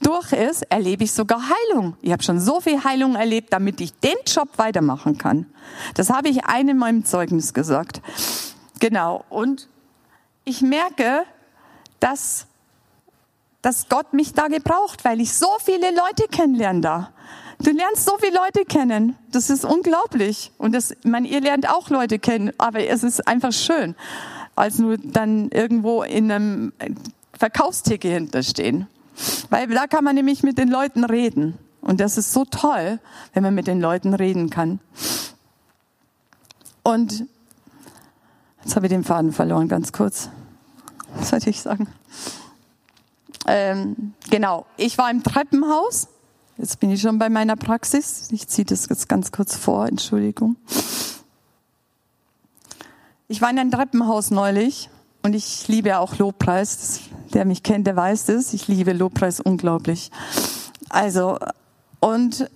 durch 0.00 0.32
ist, 0.32 0.62
erlebe 0.70 1.04
ich 1.04 1.12
sogar 1.12 1.42
Heilung. 1.42 1.96
Ich 2.00 2.12
habe 2.12 2.22
schon 2.22 2.40
so 2.40 2.60
viel 2.60 2.84
Heilung 2.84 3.16
erlebt, 3.16 3.52
damit 3.52 3.80
ich 3.80 3.92
den 3.98 4.16
Job 4.26 4.48
weitermachen 4.56 5.18
kann. 5.18 5.46
Das 5.94 6.08
habe 6.08 6.28
ich 6.28 6.44
einem 6.44 6.70
in 6.70 6.78
meinem 6.78 7.04
Zeugnis 7.04 7.52
gesagt. 7.52 8.00
Genau. 8.78 9.24
Und 9.28 9.68
ich 10.44 10.62
merke, 10.62 11.24
dass, 11.98 12.46
dass 13.60 13.88
Gott 13.88 14.12
mich 14.12 14.34
da 14.34 14.46
gebraucht, 14.46 15.04
weil 15.04 15.20
ich 15.20 15.34
so 15.34 15.48
viele 15.64 15.90
Leute 15.90 16.28
kennenlerne 16.30 16.80
da. 16.80 17.12
Du 17.62 17.70
lernst 17.70 18.04
so 18.04 18.16
viele 18.18 18.36
Leute 18.36 18.64
kennen. 18.64 19.16
Das 19.32 19.50
ist 19.50 19.64
unglaublich. 19.64 20.52
Und 20.58 20.72
das, 20.72 20.94
meine, 21.04 21.26
ihr 21.28 21.40
lernt 21.40 21.68
auch 21.68 21.88
Leute 21.88 22.18
kennen, 22.18 22.52
aber 22.58 22.80
es 22.86 23.02
ist 23.02 23.26
einfach 23.26 23.52
schön, 23.52 23.94
als 24.54 24.78
nur 24.78 24.98
dann 24.98 25.50
irgendwo 25.50 26.02
in 26.02 26.30
einem 26.30 26.72
Verkaufsticket 27.32 28.12
hinterstehen. 28.12 28.86
Weil 29.48 29.68
da 29.68 29.86
kann 29.86 30.04
man 30.04 30.14
nämlich 30.14 30.42
mit 30.42 30.58
den 30.58 30.68
Leuten 30.68 31.04
reden. 31.04 31.58
Und 31.80 32.00
das 32.00 32.18
ist 32.18 32.32
so 32.32 32.44
toll, 32.44 32.98
wenn 33.32 33.42
man 33.42 33.54
mit 33.54 33.66
den 33.66 33.80
Leuten 33.80 34.12
reden 34.12 34.50
kann. 34.50 34.80
Und 36.82 37.26
jetzt 38.62 38.76
habe 38.76 38.86
ich 38.86 38.90
den 38.90 39.04
Faden 39.04 39.32
verloren, 39.32 39.68
ganz 39.68 39.92
kurz. 39.92 40.28
Was 41.14 41.30
sollte 41.30 41.50
ich 41.50 41.60
sagen? 41.62 41.88
Ähm, 43.46 44.14
genau, 44.30 44.66
ich 44.76 44.98
war 44.98 45.10
im 45.10 45.22
Treppenhaus 45.22 46.08
Jetzt 46.58 46.80
bin 46.80 46.90
ich 46.90 47.02
schon 47.02 47.18
bei 47.18 47.28
meiner 47.28 47.54
Praxis. 47.54 48.28
Ich 48.32 48.48
ziehe 48.48 48.64
das 48.64 48.88
jetzt 48.88 49.10
ganz 49.10 49.30
kurz 49.30 49.54
vor, 49.54 49.86
Entschuldigung. 49.86 50.56
Ich 53.28 53.42
war 53.42 53.50
in 53.50 53.58
einem 53.58 53.70
Treppenhaus 53.70 54.30
neulich 54.30 54.88
und 55.22 55.34
ich 55.34 55.68
liebe 55.68 55.98
auch 55.98 56.16
Lobpreis. 56.16 57.00
Der 57.34 57.44
mich 57.44 57.62
kennt, 57.62 57.86
der 57.86 57.96
weiß 57.96 58.26
das. 58.26 58.54
Ich 58.54 58.68
liebe 58.68 58.94
Lobpreis 58.94 59.40
unglaublich. 59.40 60.10
Also, 60.88 61.38
und 62.00 62.48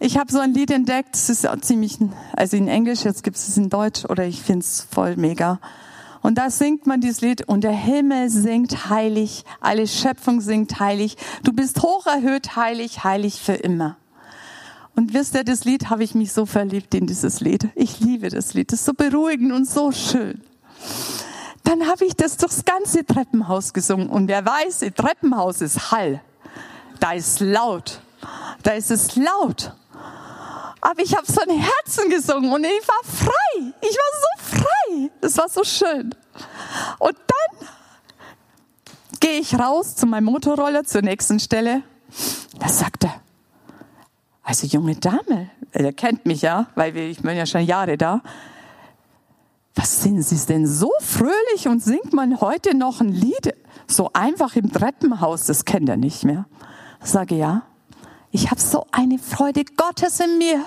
ich 0.00 0.18
habe 0.18 0.32
so 0.32 0.40
ein 0.40 0.52
Lied 0.52 0.72
entdeckt, 0.72 1.14
es 1.14 1.28
ist 1.28 1.46
ziemlich, 1.60 1.98
also 2.36 2.56
in 2.56 2.66
Englisch, 2.66 3.04
jetzt 3.04 3.22
gibt 3.22 3.36
es 3.36 3.48
es 3.48 3.56
in 3.56 3.68
Deutsch 3.68 4.04
oder 4.04 4.24
ich 4.24 4.42
finde 4.42 4.64
es 4.64 4.86
voll 4.90 5.16
mega. 5.16 5.60
Und 6.22 6.36
da 6.36 6.50
singt 6.50 6.86
man 6.86 7.00
dieses 7.00 7.20
Lied 7.20 7.48
und 7.48 7.62
der 7.62 7.72
Himmel 7.72 8.28
singt 8.28 8.90
heilig, 8.90 9.44
alle 9.60 9.86
Schöpfung 9.86 10.40
singt 10.40 10.80
heilig. 10.80 11.16
Du 11.42 11.52
bist 11.52 11.82
hoch 11.82 12.06
erhöht, 12.06 12.56
heilig, 12.56 13.04
heilig 13.04 13.40
für 13.40 13.54
immer. 13.54 13.96
Und 14.96 15.14
wisst 15.14 15.34
ihr, 15.34 15.44
das 15.44 15.64
Lied 15.64 15.90
habe 15.90 16.02
ich 16.02 16.16
mich 16.16 16.32
so 16.32 16.44
verliebt 16.44 16.92
in 16.94 17.06
dieses 17.06 17.38
Lied. 17.38 17.68
Ich 17.76 18.00
liebe 18.00 18.30
das 18.30 18.54
Lied. 18.54 18.72
Das 18.72 18.80
ist 18.80 18.86
so 18.86 18.94
beruhigend 18.94 19.52
und 19.52 19.68
so 19.68 19.92
schön. 19.92 20.40
Dann 21.62 21.86
habe 21.86 22.04
ich 22.04 22.16
das 22.16 22.36
durchs 22.36 22.64
ganze 22.64 23.04
Treppenhaus 23.04 23.72
gesungen. 23.72 24.08
Und 24.08 24.26
wer 24.26 24.44
weiß, 24.44 24.80
Treppenhaus 24.96 25.60
ist 25.60 25.92
Hall. 25.92 26.20
Da 26.98 27.12
ist 27.12 27.38
laut. 27.38 28.00
Da 28.64 28.72
ist 28.72 28.90
es 28.90 29.14
laut. 29.14 29.72
Aber 30.80 31.02
ich 31.02 31.16
habe 31.16 31.26
so 31.30 31.40
ein 31.40 31.60
Herzen 31.60 32.10
gesungen 32.10 32.52
und 32.52 32.64
ich 32.64 32.88
war 32.88 33.02
frei. 33.04 33.72
Ich 33.80 33.96
war 33.96 34.20
so 34.22 34.56
frei. 34.56 35.10
Das 35.20 35.36
war 35.36 35.48
so 35.48 35.64
schön. 35.64 36.14
Und 36.98 37.16
dann 37.16 37.68
gehe 39.20 39.40
ich 39.40 39.58
raus 39.58 39.96
zu 39.96 40.06
meinem 40.06 40.24
Motorroller 40.24 40.84
zur 40.84 41.02
nächsten 41.02 41.40
Stelle. 41.40 41.82
Da 42.58 42.68
sagt 42.68 43.04
er, 43.04 43.20
also 44.42 44.66
junge 44.66 44.96
Dame, 44.96 45.50
er 45.72 45.92
kennt 45.92 46.26
mich 46.26 46.42
ja, 46.42 46.68
weil 46.74 46.96
ich 46.96 47.20
bin 47.20 47.36
ja 47.36 47.46
schon 47.46 47.62
Jahre 47.62 47.98
da. 47.98 48.22
Was 49.74 50.02
sind 50.02 50.22
Sie 50.22 50.46
denn 50.46 50.66
so 50.66 50.90
fröhlich 51.00 51.68
und 51.68 51.82
singt 51.82 52.12
man 52.12 52.40
heute 52.40 52.76
noch 52.76 53.00
ein 53.00 53.12
Lied 53.12 53.54
so 53.86 54.10
einfach 54.12 54.56
im 54.56 54.72
Treppenhaus? 54.72 55.46
Das 55.46 55.64
kennt 55.64 55.88
er 55.88 55.96
nicht 55.96 56.24
mehr. 56.24 56.46
Ich 57.02 57.10
sage 57.10 57.36
ja. 57.36 57.62
Ich 58.30 58.50
habe 58.50 58.60
so 58.60 58.86
eine 58.92 59.18
Freude 59.18 59.64
Gottes 59.64 60.20
in 60.20 60.38
mir. 60.38 60.64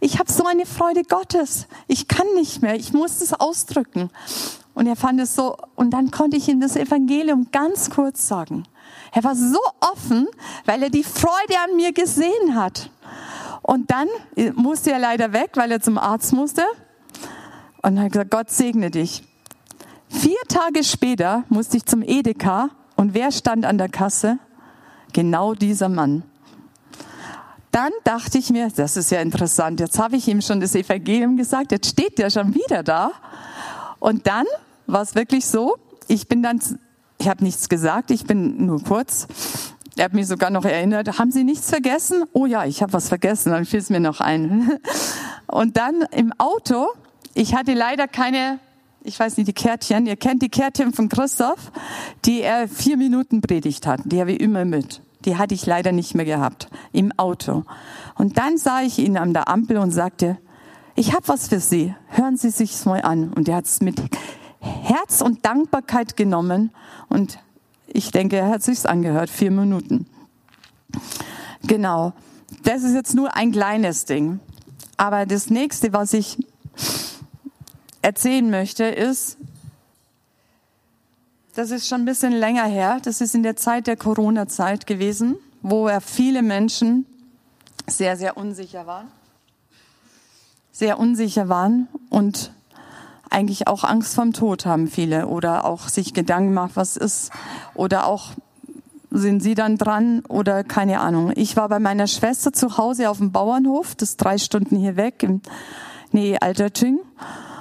Ich 0.00 0.18
habe 0.18 0.32
so 0.32 0.44
eine 0.46 0.64
Freude 0.64 1.02
Gottes. 1.02 1.66
Ich 1.86 2.08
kann 2.08 2.26
nicht 2.34 2.62
mehr. 2.62 2.74
Ich 2.74 2.92
muss 2.92 3.20
es 3.20 3.34
ausdrücken. 3.34 4.10
Und 4.72 4.86
er 4.86 4.96
fand 4.96 5.20
es 5.20 5.34
so, 5.34 5.56
und 5.76 5.90
dann 5.90 6.10
konnte 6.10 6.38
ich 6.38 6.48
ihm 6.48 6.60
das 6.60 6.76
Evangelium 6.76 7.48
ganz 7.52 7.90
kurz 7.90 8.26
sagen. 8.26 8.64
Er 9.12 9.24
war 9.24 9.34
so 9.34 9.58
offen, 9.80 10.26
weil 10.64 10.82
er 10.82 10.90
die 10.90 11.04
Freude 11.04 11.54
an 11.68 11.76
mir 11.76 11.92
gesehen 11.92 12.54
hat. 12.54 12.90
Und 13.62 13.90
dann 13.90 14.08
musste 14.54 14.90
er 14.92 14.98
leider 14.98 15.34
weg, 15.34 15.50
weil 15.54 15.70
er 15.70 15.80
zum 15.80 15.98
Arzt 15.98 16.32
musste. 16.32 16.62
Und 17.82 17.98
er 17.98 18.04
hat 18.04 18.12
gesagt, 18.12 18.30
Gott 18.30 18.50
segne 18.50 18.90
dich. 18.90 19.22
Vier 20.08 20.38
Tage 20.48 20.82
später 20.82 21.44
musste 21.50 21.76
ich 21.76 21.84
zum 21.84 22.02
Edeka. 22.02 22.70
Und 22.96 23.12
wer 23.12 23.32
stand 23.32 23.66
an 23.66 23.76
der 23.76 23.88
Kasse? 23.88 24.38
Genau 25.12 25.54
dieser 25.54 25.88
Mann. 25.88 26.22
Dann 27.70 27.92
dachte 28.04 28.38
ich 28.38 28.50
mir, 28.50 28.68
das 28.74 28.96
ist 28.96 29.10
ja 29.10 29.20
interessant, 29.20 29.80
jetzt 29.80 29.98
habe 29.98 30.16
ich 30.16 30.26
ihm 30.26 30.42
schon 30.42 30.60
das 30.60 30.74
Evangelium 30.74 31.36
gesagt, 31.36 31.70
jetzt 31.70 31.88
steht 31.88 32.18
der 32.18 32.30
schon 32.30 32.54
wieder 32.54 32.82
da. 32.82 33.12
Und 34.00 34.26
dann 34.26 34.46
war 34.86 35.02
es 35.02 35.14
wirklich 35.14 35.46
so, 35.46 35.76
ich 36.08 36.26
bin 36.26 36.42
dann, 36.42 36.60
ich 37.18 37.28
habe 37.28 37.44
nichts 37.44 37.68
gesagt, 37.68 38.10
ich 38.10 38.24
bin 38.24 38.66
nur 38.66 38.82
kurz. 38.82 39.28
Er 39.96 40.06
hat 40.06 40.14
mich 40.14 40.26
sogar 40.26 40.50
noch 40.50 40.64
erinnert, 40.64 41.18
haben 41.18 41.30
Sie 41.30 41.44
nichts 41.44 41.68
vergessen? 41.70 42.24
Oh 42.32 42.46
ja, 42.46 42.64
ich 42.64 42.82
habe 42.82 42.92
was 42.92 43.08
vergessen, 43.08 43.52
dann 43.52 43.64
fiel 43.64 43.80
es 43.80 43.90
mir 43.90 44.00
noch 44.00 44.20
ein. 44.20 44.78
Und 45.46 45.76
dann 45.76 46.02
im 46.10 46.32
Auto, 46.38 46.88
ich 47.34 47.54
hatte 47.54 47.74
leider 47.74 48.08
keine, 48.08 48.58
ich 49.04 49.18
weiß 49.18 49.36
nicht, 49.36 49.46
die 49.46 49.52
Kärtchen, 49.52 50.06
ihr 50.06 50.16
kennt 50.16 50.42
die 50.42 50.48
Kärtchen 50.48 50.92
von 50.92 51.08
Christoph, 51.08 51.70
die 52.24 52.40
er 52.40 52.66
vier 52.66 52.96
Minuten 52.96 53.40
predigt 53.40 53.86
hat, 53.86 54.00
die 54.04 54.20
habe 54.20 54.32
ich 54.32 54.40
immer 54.40 54.64
mit. 54.64 55.02
Die 55.24 55.36
hatte 55.36 55.54
ich 55.54 55.66
leider 55.66 55.92
nicht 55.92 56.14
mehr 56.14 56.24
gehabt 56.24 56.68
im 56.92 57.12
Auto. 57.18 57.64
Und 58.14 58.38
dann 58.38 58.56
sah 58.58 58.82
ich 58.82 58.98
ihn 58.98 59.16
an 59.16 59.34
der 59.34 59.48
Ampel 59.48 59.76
und 59.78 59.90
sagte, 59.90 60.38
ich 60.94 61.14
habe 61.14 61.28
was 61.28 61.48
für 61.48 61.60
Sie. 61.60 61.94
Hören 62.08 62.36
Sie 62.36 62.50
sich's 62.50 62.84
mal 62.84 63.02
an. 63.02 63.32
Und 63.32 63.48
er 63.48 63.56
hat 63.56 63.66
es 63.66 63.80
mit 63.80 64.00
Herz 64.60 65.20
und 65.20 65.44
Dankbarkeit 65.44 66.16
genommen. 66.16 66.70
Und 67.08 67.38
ich 67.86 68.10
denke, 68.10 68.36
er 68.36 68.48
hat 68.48 68.62
sich's 68.62 68.86
angehört. 68.86 69.30
Vier 69.30 69.50
Minuten. 69.50 70.06
Genau. 71.62 72.12
Das 72.64 72.82
ist 72.82 72.94
jetzt 72.94 73.14
nur 73.14 73.36
ein 73.36 73.52
kleines 73.52 74.04
Ding. 74.04 74.40
Aber 74.96 75.24
das 75.24 75.50
nächste, 75.50 75.92
was 75.92 76.12
ich 76.12 76.38
erzählen 78.02 78.50
möchte, 78.50 78.84
ist, 78.84 79.38
das 81.54 81.70
ist 81.70 81.88
schon 81.88 82.02
ein 82.02 82.04
bisschen 82.04 82.32
länger 82.32 82.64
her. 82.64 82.98
Das 83.02 83.20
ist 83.20 83.34
in 83.34 83.42
der 83.42 83.56
Zeit 83.56 83.86
der 83.86 83.96
Corona-Zeit 83.96 84.86
gewesen, 84.86 85.36
wo 85.62 85.88
ja 85.88 86.00
viele 86.00 86.42
Menschen 86.42 87.06
sehr, 87.86 88.16
sehr 88.16 88.36
unsicher 88.36 88.86
waren. 88.86 89.08
Sehr 90.72 90.98
unsicher 90.98 91.48
waren 91.48 91.88
und 92.08 92.52
eigentlich 93.28 93.68
auch 93.68 93.84
Angst 93.84 94.14
vom 94.14 94.32
Tod 94.32 94.66
haben 94.66 94.88
viele 94.88 95.26
oder 95.26 95.64
auch 95.64 95.88
sich 95.88 96.14
Gedanken 96.14 96.52
machen, 96.52 96.72
was 96.74 96.96
ist 96.96 97.30
oder 97.74 98.06
auch 98.06 98.30
sind 99.10 99.42
sie 99.42 99.54
dann 99.54 99.76
dran 99.76 100.22
oder 100.28 100.64
keine 100.64 101.00
Ahnung. 101.00 101.32
Ich 101.34 101.56
war 101.56 101.68
bei 101.68 101.80
meiner 101.80 102.06
Schwester 102.06 102.52
zu 102.52 102.76
Hause 102.76 103.10
auf 103.10 103.18
dem 103.18 103.32
Bauernhof, 103.32 103.94
das 103.94 104.10
ist 104.10 104.16
drei 104.18 104.38
Stunden 104.38 104.76
hier 104.76 104.96
weg, 104.96 105.22
in 105.22 105.42
Nähe 106.12 106.40
Altertüng. 106.42 107.00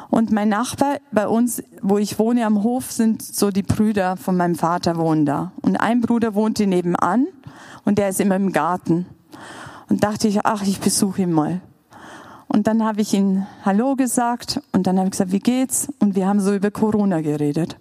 Und 0.10 0.32
mein 0.32 0.50
Nachbar 0.50 0.98
bei 1.12 1.28
uns, 1.28 1.62
wo 1.82 1.98
ich 1.98 2.18
wohne 2.18 2.46
am 2.46 2.64
Hof, 2.64 2.92
sind 2.92 3.22
so 3.22 3.52
die 3.52 3.62
Brüder 3.62 4.18
von 4.18 4.36
meinem 4.36 4.56
Vater 4.56 4.98
wohnen 4.98 5.26
da. 5.26 5.52
Und 5.62 5.78
ein 5.78 6.02
Bruder 6.02 6.34
wohnte 6.34 6.66
nebenan 6.66 7.28
und 7.86 8.00
der 8.00 8.10
ist 8.10 8.20
immer 8.20 8.36
im 8.36 8.52
Garten. 8.52 9.06
Und 9.88 10.04
dachte 10.04 10.28
ich, 10.28 10.46
ach, 10.46 10.64
ich 10.64 10.80
besuche 10.80 11.22
ihn 11.22 11.32
mal. 11.32 11.62
Und 12.48 12.66
dann 12.66 12.84
habe 12.84 13.02
ich 13.02 13.14
ihm 13.14 13.46
Hallo 13.64 13.96
gesagt 13.96 14.60
und 14.72 14.88
dann 14.88 14.98
habe 14.98 15.08
ich 15.08 15.12
gesagt, 15.12 15.32
wie 15.32 15.40
geht's? 15.40 15.88
Und 16.00 16.16
wir 16.16 16.28
haben 16.28 16.40
so 16.40 16.54
über 16.56 16.72
Corona 16.72 17.22
geredet. 17.22 17.78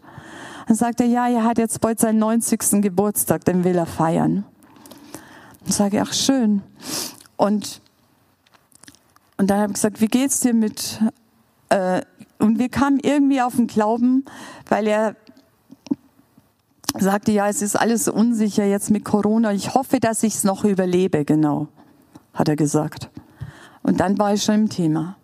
Dann 0.66 0.76
sagte 0.76 1.04
er, 1.04 1.08
ja, 1.08 1.28
er 1.28 1.44
hat 1.44 1.56
jetzt 1.56 1.80
bald 1.80 1.98
seinen 1.98 2.18
90. 2.18 2.82
Geburtstag, 2.82 3.46
den 3.46 3.64
will 3.64 3.76
er 3.76 3.86
feiern. 3.86 4.44
Und 5.64 5.72
sage, 5.72 6.02
ach 6.02 6.12
schön. 6.12 6.60
Und, 7.38 7.80
und 9.38 9.48
dann 9.48 9.60
habe 9.60 9.70
ich 9.70 9.74
gesagt, 9.74 10.02
wie 10.02 10.08
geht's 10.08 10.40
dir 10.40 10.52
mit 10.52 11.00
äh, 11.70 12.02
und 12.38 12.58
wir 12.58 12.68
kamen 12.68 13.00
irgendwie 13.00 13.40
auf 13.42 13.56
den 13.56 13.66
Glauben, 13.66 14.24
weil 14.68 14.86
er 14.86 15.16
sagte, 16.98 17.32
ja, 17.32 17.48
es 17.48 17.62
ist 17.62 17.76
alles 17.76 18.08
unsicher 18.08 18.64
jetzt 18.64 18.90
mit 18.90 19.04
Corona. 19.04 19.52
Ich 19.52 19.74
hoffe, 19.74 20.00
dass 20.00 20.22
ich 20.22 20.34
es 20.34 20.44
noch 20.44 20.64
überlebe, 20.64 21.24
genau, 21.24 21.68
hat 22.34 22.48
er 22.48 22.56
gesagt. 22.56 23.10
Und 23.82 24.00
dann 24.00 24.18
war 24.18 24.34
ich 24.34 24.42
schon 24.42 24.54
im 24.54 24.68
Thema. 24.68 25.16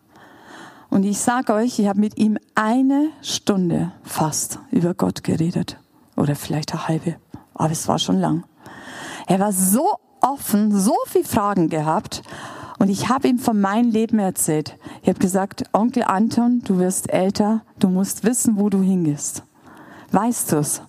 Und 0.90 1.04
ich 1.04 1.18
sage 1.18 1.52
euch, 1.54 1.78
ich 1.78 1.88
habe 1.88 1.98
mit 1.98 2.18
ihm 2.18 2.38
eine 2.54 3.08
Stunde 3.20 3.92
fast 4.04 4.60
über 4.70 4.94
Gott 4.94 5.24
geredet. 5.24 5.76
Oder 6.16 6.36
vielleicht 6.36 6.72
eine 6.72 6.86
halbe. 6.86 7.16
Aber 7.54 7.72
es 7.72 7.88
war 7.88 7.98
schon 7.98 8.20
lang. 8.20 8.44
Er 9.26 9.40
war 9.40 9.52
so 9.52 9.98
offen, 10.20 10.78
so 10.78 10.94
viele 11.06 11.24
Fragen 11.24 11.68
gehabt. 11.68 12.22
Und 12.84 12.90
ich 12.90 13.08
habe 13.08 13.28
ihm 13.28 13.38
von 13.38 13.62
meinem 13.62 13.90
Leben 13.90 14.18
erzählt. 14.18 14.76
Ich 15.00 15.08
habe 15.08 15.18
gesagt, 15.18 15.64
Onkel 15.72 16.02
Anton, 16.02 16.60
du 16.66 16.78
wirst 16.78 17.08
älter, 17.08 17.62
du 17.78 17.88
musst 17.88 18.24
wissen, 18.24 18.58
wo 18.58 18.68
du 18.68 18.82
hingehst. 18.82 19.42
Weißt 20.12 20.52
du's? 20.52 20.82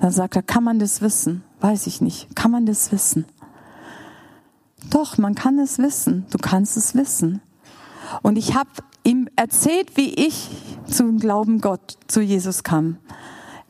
Dann 0.00 0.12
sagt 0.12 0.34
er, 0.34 0.42
kann 0.42 0.64
man 0.64 0.78
das 0.78 1.02
wissen? 1.02 1.44
Weiß 1.60 1.86
ich 1.88 2.00
nicht. 2.00 2.34
Kann 2.34 2.50
man 2.50 2.64
das 2.64 2.90
wissen? 2.90 3.26
Doch, 4.88 5.18
man 5.18 5.34
kann 5.34 5.58
es 5.58 5.78
wissen. 5.78 6.24
Du 6.30 6.38
kannst 6.38 6.74
es 6.78 6.94
wissen. 6.94 7.42
Und 8.22 8.38
ich 8.38 8.54
habe 8.54 8.70
ihm 9.02 9.28
erzählt, 9.36 9.98
wie 9.98 10.08
ich 10.08 10.48
zum 10.86 11.18
Glauben 11.18 11.60
Gott, 11.60 11.98
zu 12.06 12.22
Jesus 12.22 12.62
kam. 12.62 12.96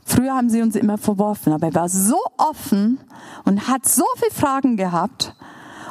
Früher 0.04 0.36
haben 0.36 0.50
sie 0.50 0.62
uns 0.62 0.76
immer 0.76 0.98
verworfen, 0.98 1.52
aber 1.52 1.66
er 1.66 1.74
war 1.74 1.88
so 1.88 2.20
offen 2.36 3.00
und 3.44 3.66
hat 3.66 3.88
so 3.88 4.04
viele 4.18 4.30
Fragen 4.30 4.76
gehabt. 4.76 5.34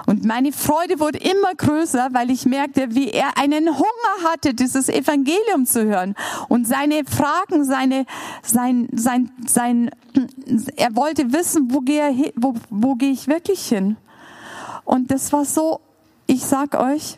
Und 0.05 0.25
meine 0.25 0.51
Freude 0.51 0.99
wurde 0.99 1.17
immer 1.17 1.55
größer, 1.55 2.09
weil 2.11 2.29
ich 2.29 2.45
merkte, 2.45 2.93
wie 2.93 3.09
er 3.09 3.37
einen 3.37 3.67
Hunger 3.67 4.29
hatte, 4.29 4.53
dieses 4.53 4.89
Evangelium 4.89 5.65
zu 5.65 5.85
hören. 5.85 6.15
Und 6.49 6.67
seine 6.67 7.03
Fragen, 7.05 7.63
seine, 7.63 8.05
sein, 8.43 8.89
sein, 8.93 9.31
sein, 9.45 9.91
er 10.75 10.95
wollte 10.95 11.31
wissen, 11.31 11.73
wo 11.73 11.79
gehe, 11.79 12.33
wo, 12.35 12.55
wo 12.69 12.95
gehe 12.95 13.11
ich 13.11 13.27
wirklich 13.27 13.65
hin? 13.67 13.97
Und 14.83 15.11
das 15.11 15.31
war 15.31 15.45
so, 15.45 15.79
ich 16.27 16.43
sag 16.43 16.75
euch, 16.75 17.17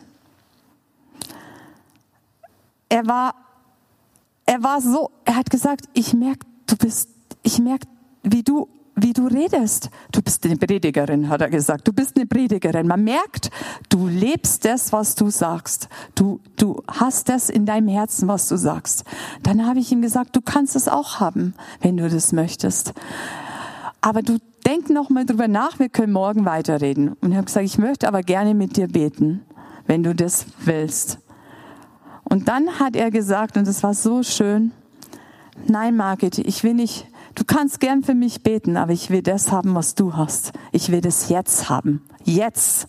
er 2.88 3.06
war, 3.06 3.34
er 4.46 4.62
war 4.62 4.80
so, 4.80 5.10
er 5.24 5.34
hat 5.34 5.50
gesagt, 5.50 5.86
ich 5.92 6.14
merke, 6.14 6.46
du 6.66 6.76
bist, 6.76 7.08
ich 7.42 7.58
merke, 7.58 7.88
wie 8.22 8.44
du 8.44 8.68
wie 8.96 9.12
du 9.12 9.26
redest. 9.26 9.90
Du 10.10 10.22
bist 10.22 10.44
eine 10.46 10.56
Predigerin, 10.56 11.28
hat 11.28 11.42
er 11.42 11.50
gesagt. 11.50 11.86
Du 11.86 11.92
bist 11.92 12.16
eine 12.16 12.26
Predigerin. 12.26 12.86
Man 12.86 13.04
merkt, 13.04 13.50
du 13.90 14.08
lebst 14.08 14.64
das, 14.64 14.90
was 14.92 15.14
du 15.14 15.28
sagst. 15.28 15.88
Du, 16.14 16.40
du 16.56 16.82
hast 16.88 17.28
das 17.28 17.50
in 17.50 17.66
deinem 17.66 17.88
Herzen, 17.88 18.26
was 18.26 18.48
du 18.48 18.56
sagst. 18.56 19.04
Dann 19.42 19.66
habe 19.66 19.80
ich 19.80 19.92
ihm 19.92 20.00
gesagt, 20.00 20.34
du 20.34 20.40
kannst 20.40 20.74
es 20.76 20.88
auch 20.88 21.20
haben, 21.20 21.54
wenn 21.82 21.98
du 21.98 22.08
das 22.08 22.32
möchtest. 22.32 22.94
Aber 24.00 24.22
du 24.22 24.38
denk 24.66 24.88
noch 24.88 25.10
mal 25.10 25.26
drüber 25.26 25.46
nach, 25.46 25.78
wir 25.78 25.90
können 25.90 26.12
morgen 26.12 26.46
weiterreden. 26.46 27.16
Und 27.20 27.32
ich 27.32 27.36
habe 27.36 27.46
gesagt, 27.46 27.66
ich 27.66 27.78
möchte 27.78 28.08
aber 28.08 28.22
gerne 28.22 28.54
mit 28.54 28.78
dir 28.78 28.88
beten, 28.88 29.42
wenn 29.86 30.02
du 30.02 30.14
das 30.14 30.46
willst. 30.64 31.18
Und 32.24 32.48
dann 32.48 32.80
hat 32.80 32.96
er 32.96 33.10
gesagt, 33.10 33.58
und 33.58 33.68
es 33.68 33.82
war 33.82 33.94
so 33.94 34.22
schön, 34.22 34.72
nein, 35.68 35.96
Margit, 35.96 36.38
ich 36.38 36.64
will 36.64 36.74
nicht 36.74 37.06
Du 37.36 37.44
kannst 37.44 37.80
gern 37.80 38.02
für 38.02 38.14
mich 38.14 38.42
beten, 38.42 38.78
aber 38.78 38.92
ich 38.92 39.10
will 39.10 39.20
das 39.20 39.52
haben, 39.52 39.74
was 39.74 39.94
du 39.94 40.16
hast. 40.16 40.52
Ich 40.72 40.90
will 40.90 41.02
das 41.02 41.28
jetzt 41.28 41.68
haben. 41.68 42.02
Jetzt. 42.24 42.88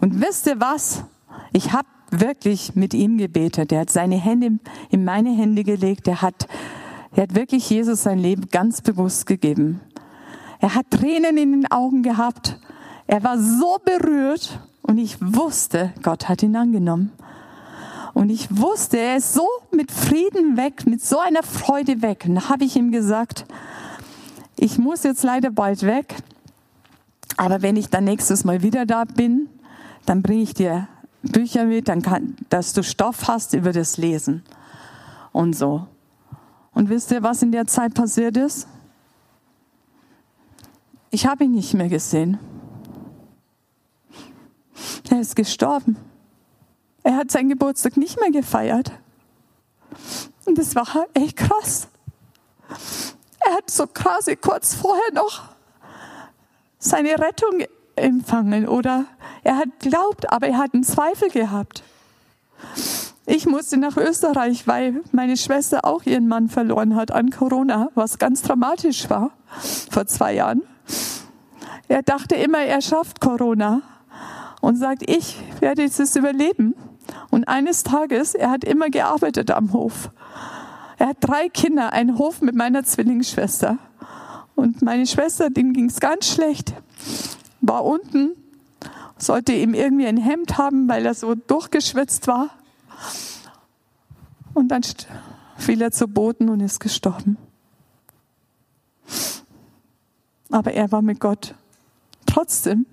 Und 0.00 0.20
wisst 0.20 0.46
ihr 0.46 0.60
was? 0.60 1.04
Ich 1.52 1.72
habe 1.72 1.86
wirklich 2.10 2.74
mit 2.74 2.94
ihm 2.94 3.18
gebetet. 3.18 3.70
Er 3.70 3.80
hat 3.80 3.90
seine 3.90 4.16
Hände 4.16 4.58
in 4.88 5.04
meine 5.04 5.30
Hände 5.36 5.62
gelegt. 5.62 6.08
Er 6.08 6.22
hat, 6.22 6.48
er 7.14 7.24
hat 7.24 7.34
wirklich 7.34 7.68
Jesus 7.68 8.04
sein 8.04 8.18
Leben 8.18 8.48
ganz 8.50 8.80
bewusst 8.80 9.26
gegeben. 9.26 9.82
Er 10.58 10.74
hat 10.74 10.90
Tränen 10.90 11.36
in 11.36 11.52
den 11.52 11.70
Augen 11.70 12.02
gehabt. 12.02 12.58
Er 13.06 13.22
war 13.24 13.38
so 13.38 13.76
berührt 13.84 14.58
und 14.80 14.96
ich 14.96 15.18
wusste, 15.20 15.92
Gott 16.02 16.30
hat 16.30 16.42
ihn 16.42 16.56
angenommen. 16.56 17.12
Und 18.14 18.30
ich 18.30 18.56
wusste, 18.56 18.96
er 18.96 19.16
ist 19.16 19.34
so 19.34 19.46
mit 19.72 19.90
Frieden 19.90 20.56
weg, 20.56 20.86
mit 20.86 21.04
so 21.04 21.18
einer 21.18 21.42
Freude 21.42 22.00
weg. 22.00 22.24
Und 22.26 22.36
da 22.36 22.48
habe 22.48 22.64
ich 22.64 22.76
ihm 22.76 22.92
gesagt, 22.92 23.44
ich 24.56 24.78
muss 24.78 25.02
jetzt 25.02 25.24
leider 25.24 25.50
bald 25.50 25.82
weg, 25.82 26.14
aber 27.36 27.60
wenn 27.62 27.76
ich 27.76 27.90
dann 27.90 28.04
nächstes 28.04 28.44
Mal 28.44 28.62
wieder 28.62 28.86
da 28.86 29.04
bin, 29.04 29.48
dann 30.06 30.22
bringe 30.22 30.42
ich 30.42 30.54
dir 30.54 30.86
Bücher 31.22 31.64
mit, 31.64 31.88
dann 31.88 32.02
kann, 32.02 32.36
dass 32.50 32.72
du 32.72 32.84
Stoff 32.84 33.26
hast 33.26 33.52
über 33.54 33.72
das 33.72 33.96
Lesen 33.96 34.44
und 35.32 35.54
so. 35.54 35.88
Und 36.72 36.90
wisst 36.90 37.10
ihr, 37.10 37.22
was 37.22 37.42
in 37.42 37.50
der 37.50 37.66
Zeit 37.66 37.94
passiert 37.94 38.36
ist? 38.36 38.68
Ich 41.10 41.26
habe 41.26 41.44
ihn 41.44 41.52
nicht 41.52 41.74
mehr 41.74 41.88
gesehen. 41.88 42.38
Er 45.10 45.20
ist 45.20 45.34
gestorben. 45.34 45.96
Er 47.04 47.16
hat 47.16 47.30
seinen 47.30 47.50
Geburtstag 47.50 47.96
nicht 47.96 48.18
mehr 48.18 48.30
gefeiert. 48.30 48.90
Und 50.46 50.58
das 50.58 50.74
war 50.74 51.06
echt 51.12 51.36
krass. 51.36 51.88
Er 53.40 53.54
hat 53.54 53.70
so 53.70 53.86
quasi 53.86 54.36
kurz 54.36 54.74
vorher 54.74 55.12
noch 55.12 55.42
seine 56.78 57.18
Rettung 57.18 57.64
empfangen 57.94 58.66
oder 58.66 59.04
er 59.42 59.56
hat 59.56 59.68
glaubt, 59.80 60.32
aber 60.32 60.48
er 60.48 60.58
hat 60.58 60.74
einen 60.74 60.82
Zweifel 60.82 61.28
gehabt. 61.28 61.82
Ich 63.26 63.46
musste 63.46 63.76
nach 63.76 63.96
Österreich, 63.96 64.66
weil 64.66 65.02
meine 65.12 65.36
Schwester 65.36 65.84
auch 65.84 66.04
ihren 66.04 66.26
Mann 66.26 66.48
verloren 66.48 66.96
hat 66.96 67.10
an 67.10 67.30
Corona, 67.30 67.90
was 67.94 68.18
ganz 68.18 68.42
dramatisch 68.42 69.08
war 69.10 69.30
vor 69.90 70.06
zwei 70.06 70.34
Jahren. 70.34 70.62
Er 71.88 72.02
dachte 72.02 72.34
immer, 72.34 72.60
er 72.60 72.80
schafft 72.80 73.20
Corona 73.20 73.82
und 74.60 74.76
sagt, 74.76 75.08
ich 75.08 75.36
werde 75.60 75.84
es 75.84 76.16
überleben. 76.16 76.74
Und 77.30 77.48
eines 77.48 77.82
Tages, 77.82 78.34
er 78.34 78.50
hat 78.50 78.64
immer 78.64 78.90
gearbeitet 78.90 79.50
am 79.50 79.72
Hof. 79.72 80.10
Er 80.98 81.08
hat 81.08 81.16
drei 81.20 81.48
Kinder, 81.48 81.92
einen 81.92 82.18
Hof 82.18 82.40
mit 82.40 82.54
meiner 82.54 82.84
Zwillingsschwester. 82.84 83.78
Und 84.54 84.82
meine 84.82 85.06
Schwester, 85.06 85.50
dem 85.50 85.72
ging 85.72 85.86
es 85.86 86.00
ganz 86.00 86.28
schlecht, 86.28 86.74
war 87.60 87.84
unten, 87.84 88.32
sollte 89.18 89.52
ihm 89.52 89.74
irgendwie 89.74 90.06
ein 90.06 90.16
Hemd 90.16 90.58
haben, 90.58 90.88
weil 90.88 91.04
er 91.06 91.14
so 91.14 91.34
durchgeschwitzt 91.34 92.26
war. 92.26 92.50
Und 94.54 94.68
dann 94.68 94.82
fiel 95.56 95.82
er 95.82 95.90
zu 95.90 96.06
Boden 96.06 96.48
und 96.48 96.60
ist 96.60 96.78
gestorben. 96.78 97.36
Aber 100.50 100.72
er 100.72 100.92
war 100.92 101.02
mit 101.02 101.18
Gott. 101.18 101.54
Trotzdem, 102.26 102.86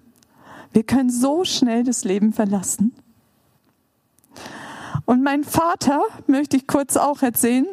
wir 0.73 0.83
können 0.83 1.11
so 1.11 1.43
schnell 1.43 1.83
das 1.83 2.03
Leben 2.03 2.33
verlassen. 2.33 2.93
Und 5.05 5.23
mein 5.23 5.43
Vater, 5.43 6.01
möchte 6.27 6.57
ich 6.57 6.67
kurz 6.67 6.97
auch 6.97 7.21
erzählen, 7.21 7.65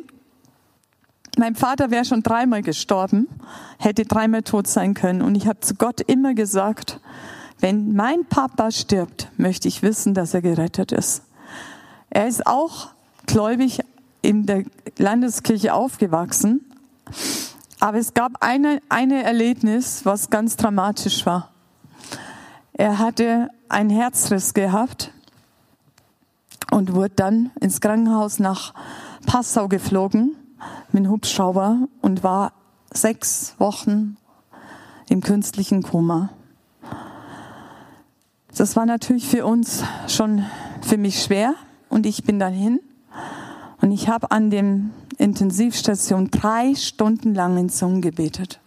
mein 1.37 1.55
Vater 1.55 1.91
wäre 1.91 2.05
schon 2.05 2.23
dreimal 2.23 2.63
gestorben, 2.63 3.29
hätte 3.79 4.05
dreimal 4.05 4.43
tot 4.43 4.67
sein 4.67 4.95
können. 4.95 5.23
Und 5.23 5.37
ich 5.37 5.47
habe 5.47 5.61
zu 5.61 5.75
Gott 5.75 6.01
immer 6.01 6.35
gesagt, 6.35 7.01
wenn 7.61 7.95
mein 7.95 8.25
Papa 8.25 8.73
stirbt, 8.73 9.31
möchte 9.37 9.69
ich 9.69 9.83
wissen, 9.83 10.15
dass 10.15 10.35
er 10.35 10.43
gerettet 10.43 10.91
ist. 10.91 11.23
Er 12.11 12.27
ist 12.27 12.47
auch 12.47 12.89
gläubig 13.27 13.81
in 14.23 14.47
der 14.47 14.65
Landeskirche 14.97 15.75
aufgewachsen. 15.75 16.65
Aber 17.81 17.99
es 17.99 18.15
gab 18.15 18.43
eine, 18.43 18.81
eine 18.89 19.23
Erlebnis, 19.23 20.05
was 20.05 20.31
ganz 20.31 20.57
dramatisch 20.57 21.25
war. 21.25 21.53
Er 22.73 22.99
hatte 22.99 23.49
einen 23.69 23.91
Herzriss 23.91 24.55
gehabt 24.55 25.13
und 26.71 26.95
wurde 26.95 27.15
dann 27.17 27.51
ins 27.61 27.81
Krankenhaus 27.81 28.39
nach 28.39 28.75
Passau 29.27 29.69
geflogen 29.69 30.37
mit 30.93 31.05
dem 31.05 31.11
Hubschrauber 31.11 31.89
und 32.03 32.23
war 32.23 32.53
sechs 32.93 33.55
Wochen 33.59 34.17
im 35.09 35.21
künstlichen 35.21 35.83
Koma. 35.83 36.31
Das 38.57 38.77
war 38.77 38.87
natürlich 38.87 39.29
für 39.29 39.47
uns 39.47 39.85
schon 40.09 40.45
für 40.83 40.97
mich 40.97 41.23
schwer 41.23 41.55
und 41.89 42.07
ich 42.07 42.25
bin 42.25 42.39
dann 42.39 42.53
hin 42.53 42.81
und 43.81 43.93
ich 43.93 44.09
habe 44.09 44.31
an 44.31 44.51
dem 44.51 44.91
Intensivstation 45.17 46.31
drei 46.31 46.75
Stunden 46.75 47.35
lang 47.35 47.57
in 47.57 47.69
Zungen 47.69 48.03
gebetet. 48.03 48.61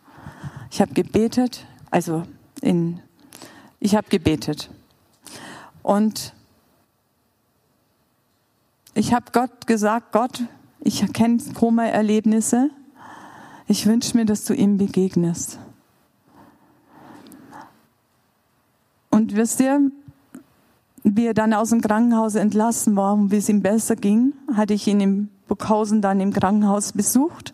Ich 0.69 0.81
habe 0.81 0.93
gebetet, 0.93 1.65
also 1.89 2.23
in, 2.61 2.99
ich 3.79 3.95
habe 3.95 4.07
gebetet 4.09 4.69
und 5.83 6.33
ich 8.93 9.13
habe 9.13 9.25
Gott 9.31 9.67
gesagt, 9.67 10.11
Gott, 10.11 10.43
ich 10.79 11.01
erkenne 11.01 11.37
Koma-Erlebnisse. 11.53 12.69
Ich 13.67 13.85
wünsche 13.85 14.17
mir, 14.17 14.25
dass 14.25 14.43
du 14.43 14.53
ihm 14.53 14.77
begegnest. 14.77 15.59
Und 19.09 19.35
wisst 19.35 19.59
ihr, 19.59 19.91
wie 21.03 21.25
er 21.25 21.33
dann 21.33 21.53
aus 21.53 21.69
dem 21.69 21.81
Krankenhaus 21.81 22.35
entlassen 22.35 22.95
war 22.95 23.13
und 23.13 23.31
wie 23.31 23.37
es 23.37 23.49
ihm 23.49 23.61
besser 23.61 23.95
ging, 23.95 24.33
hatte 24.55 24.73
ich 24.73 24.87
ihn 24.87 24.99
in 24.99 25.29
Burghausen 25.47 26.01
dann 26.01 26.19
im 26.19 26.33
Krankenhaus 26.33 26.93
besucht. 26.93 27.53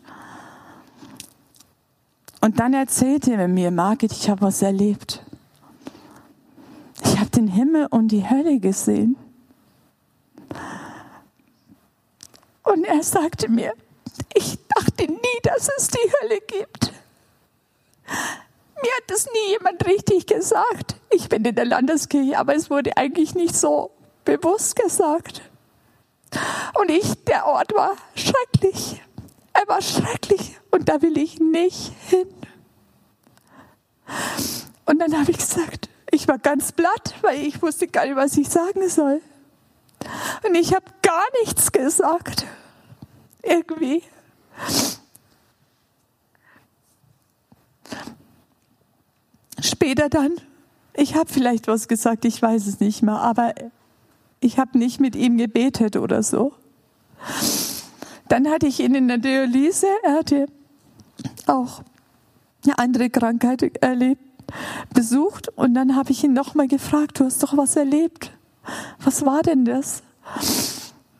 Und 2.41 2.59
dann 2.59 2.73
erzählte 2.73 3.33
er 3.33 3.47
mir, 3.47 3.71
Margit, 3.71 4.11
ich 4.11 4.29
habe 4.29 4.41
was 4.41 4.61
erlebt. 4.61 5.23
Ich 7.03 7.19
habe 7.19 7.29
den 7.29 7.47
Himmel 7.47 7.87
und 7.89 8.09
die 8.09 8.29
Hölle 8.29 8.59
gesehen. 8.59 9.15
Und 12.67 12.83
er 12.83 13.01
sagte 13.01 13.49
mir, 13.49 13.73
ich 14.33 14.57
dachte 14.67 15.05
nie, 15.05 15.39
dass 15.43 15.69
es 15.77 15.87
die 15.87 16.11
Hölle 16.21 16.41
gibt. 16.41 16.91
Mir 18.81 18.91
hat 18.97 19.03
das 19.07 19.25
nie 19.25 19.51
jemand 19.51 19.85
richtig 19.85 20.27
gesagt. 20.27 20.97
Ich 21.09 21.29
bin 21.29 21.45
in 21.45 21.55
der 21.55 21.65
Landeskirche, 21.65 22.37
aber 22.37 22.55
es 22.55 22.69
wurde 22.69 22.95
eigentlich 22.97 23.35
nicht 23.35 23.55
so 23.55 23.91
bewusst 24.25 24.75
gesagt. 24.75 25.41
Und 26.79 26.91
ich, 26.91 27.23
der 27.23 27.45
Ort 27.45 27.73
war 27.73 27.95
schrecklich. 28.15 29.01
Er 29.53 29.67
war 29.67 29.81
schrecklich 29.81 30.59
und 30.69 30.89
da 30.89 31.01
will 31.01 31.17
ich 31.17 31.39
nicht 31.39 31.93
hin. 32.09 32.27
Und 34.85 34.99
dann 34.99 35.17
habe 35.17 35.31
ich 35.31 35.37
gesagt, 35.37 35.89
ich 36.11 36.27
war 36.27 36.37
ganz 36.37 36.73
blatt, 36.73 37.15
weil 37.21 37.39
ich 37.41 37.61
wusste 37.61 37.87
gar 37.87 38.05
nicht, 38.05 38.15
was 38.15 38.37
ich 38.37 38.49
sagen 38.49 38.87
soll. 38.89 39.21
Und 40.45 40.55
ich 40.55 40.73
habe 40.73 40.85
gar 41.07 41.23
nichts 41.41 41.71
gesagt. 41.71 42.45
Irgendwie. 43.41 44.03
Später 49.61 50.09
dann, 50.09 50.33
ich 50.93 51.15
habe 51.15 51.31
vielleicht 51.31 51.67
was 51.67 51.87
gesagt, 51.87 52.25
ich 52.25 52.41
weiß 52.41 52.67
es 52.67 52.81
nicht 52.81 53.03
mehr, 53.03 53.19
aber 53.19 53.55
ich 54.41 54.59
habe 54.59 54.77
nicht 54.77 54.99
mit 54.99 55.15
ihm 55.15 55.37
gebetet 55.37 55.95
oder 55.95 56.23
so. 56.23 56.53
Dann 58.27 58.49
hatte 58.49 58.67
ich 58.67 58.81
ihn 58.81 58.93
in 58.93 59.07
der 59.07 59.17
Dialyse, 59.17 59.87
er 60.03 60.13
hatte 60.13 60.47
auch 61.45 61.83
eine 62.65 62.77
andere 62.79 63.09
Krankheit 63.09 63.77
erlebt, 63.81 64.21
besucht 64.93 65.47
und 65.55 65.73
dann 65.73 65.95
habe 65.95 66.11
ich 66.11 66.25
ihn 66.25 66.33
nochmal 66.33 66.67
gefragt, 66.67 67.21
du 67.21 67.25
hast 67.25 67.41
doch 67.41 67.55
was 67.55 67.77
erlebt. 67.77 68.31
Was 68.99 69.25
war 69.25 69.41
denn 69.41 69.63
das? 69.63 70.03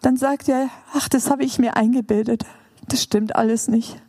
Dann 0.02 0.18
sagt 0.18 0.48
er, 0.50 0.70
ach, 0.94 1.10
das 1.10 1.30
habe 1.30 1.44
ich 1.44 1.60
mir 1.60 1.76
eingebildet. 1.76 2.46
Das 2.88 3.04
stimmt 3.04 3.36
alles 3.36 3.68
nicht. 3.68 4.02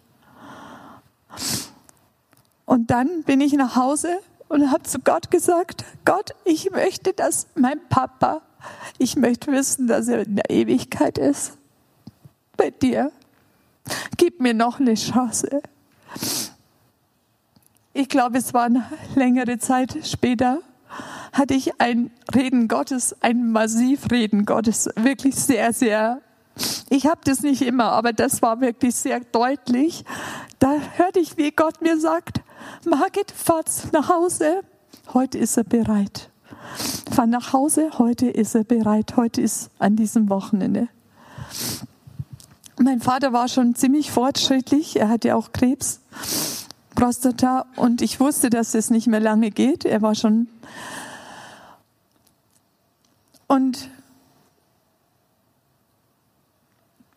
Und 2.64 2.90
dann 2.90 3.22
bin 3.24 3.40
ich 3.40 3.52
nach 3.54 3.76
Hause 3.76 4.20
und 4.48 4.70
habe 4.70 4.82
zu 4.82 4.98
Gott 4.98 5.30
gesagt, 5.30 5.84
Gott, 6.04 6.32
ich 6.44 6.70
möchte, 6.70 7.12
dass 7.12 7.46
mein 7.54 7.80
Papa, 7.88 8.42
ich 8.98 9.16
möchte 9.16 9.50
wissen, 9.52 9.86
dass 9.86 10.08
er 10.08 10.26
in 10.26 10.36
der 10.36 10.50
Ewigkeit 10.50 11.18
ist. 11.18 11.56
Bei 12.56 12.70
dir. 12.70 13.12
Gib 14.16 14.40
mir 14.40 14.54
noch 14.54 14.80
eine 14.80 14.94
Chance. 14.94 15.62
Ich 17.94 18.08
glaube, 18.08 18.38
es 18.38 18.52
war 18.52 18.64
eine 18.64 18.84
längere 19.14 19.58
Zeit 19.58 19.96
später, 20.04 20.60
hatte 21.38 21.54
ich 21.54 21.80
ein 21.80 22.10
Reden 22.34 22.68
Gottes, 22.68 23.16
ein 23.20 23.52
Massivreden 23.52 24.44
Gottes, 24.44 24.90
wirklich 24.96 25.36
sehr, 25.36 25.72
sehr 25.72 26.20
ich 26.90 27.06
habe 27.06 27.20
das 27.24 27.42
nicht 27.42 27.62
immer, 27.62 27.92
aber 27.92 28.12
das 28.12 28.42
war 28.42 28.60
wirklich 28.60 28.94
sehr 28.96 29.20
deutlich. 29.20 30.04
Da 30.58 30.74
hörte 30.96 31.20
ich, 31.20 31.36
wie 31.36 31.50
Gott 31.50 31.80
mir 31.82 32.00
sagt, 32.00 32.40
Margit, 32.84 33.30
fahrt 33.30 33.68
nach 33.92 34.08
Hause, 34.08 34.62
heute 35.14 35.38
ist 35.38 35.56
er 35.56 35.64
bereit. 35.64 36.30
Fahr 37.10 37.26
nach 37.26 37.52
Hause, 37.52 37.90
heute 37.98 38.28
ist 38.28 38.54
er 38.54 38.64
bereit, 38.64 39.16
heute 39.16 39.40
ist 39.40 39.70
an 39.78 39.96
diesem 39.96 40.28
Wochenende. 40.28 40.88
Mein 42.78 43.00
Vater 43.00 43.32
war 43.32 43.48
schon 43.48 43.74
ziemlich 43.74 44.10
fortschrittlich, 44.10 44.98
er 44.98 45.08
hatte 45.08 45.36
auch 45.36 45.52
Krebs, 45.52 46.00
Prostata 46.94 47.66
und 47.76 48.02
ich 48.02 48.18
wusste, 48.20 48.50
dass 48.50 48.74
es 48.74 48.90
nicht 48.90 49.06
mehr 49.06 49.20
lange 49.20 49.50
geht. 49.50 49.84
Er 49.84 50.02
war 50.02 50.14
schon 50.14 50.48
und 53.48 53.90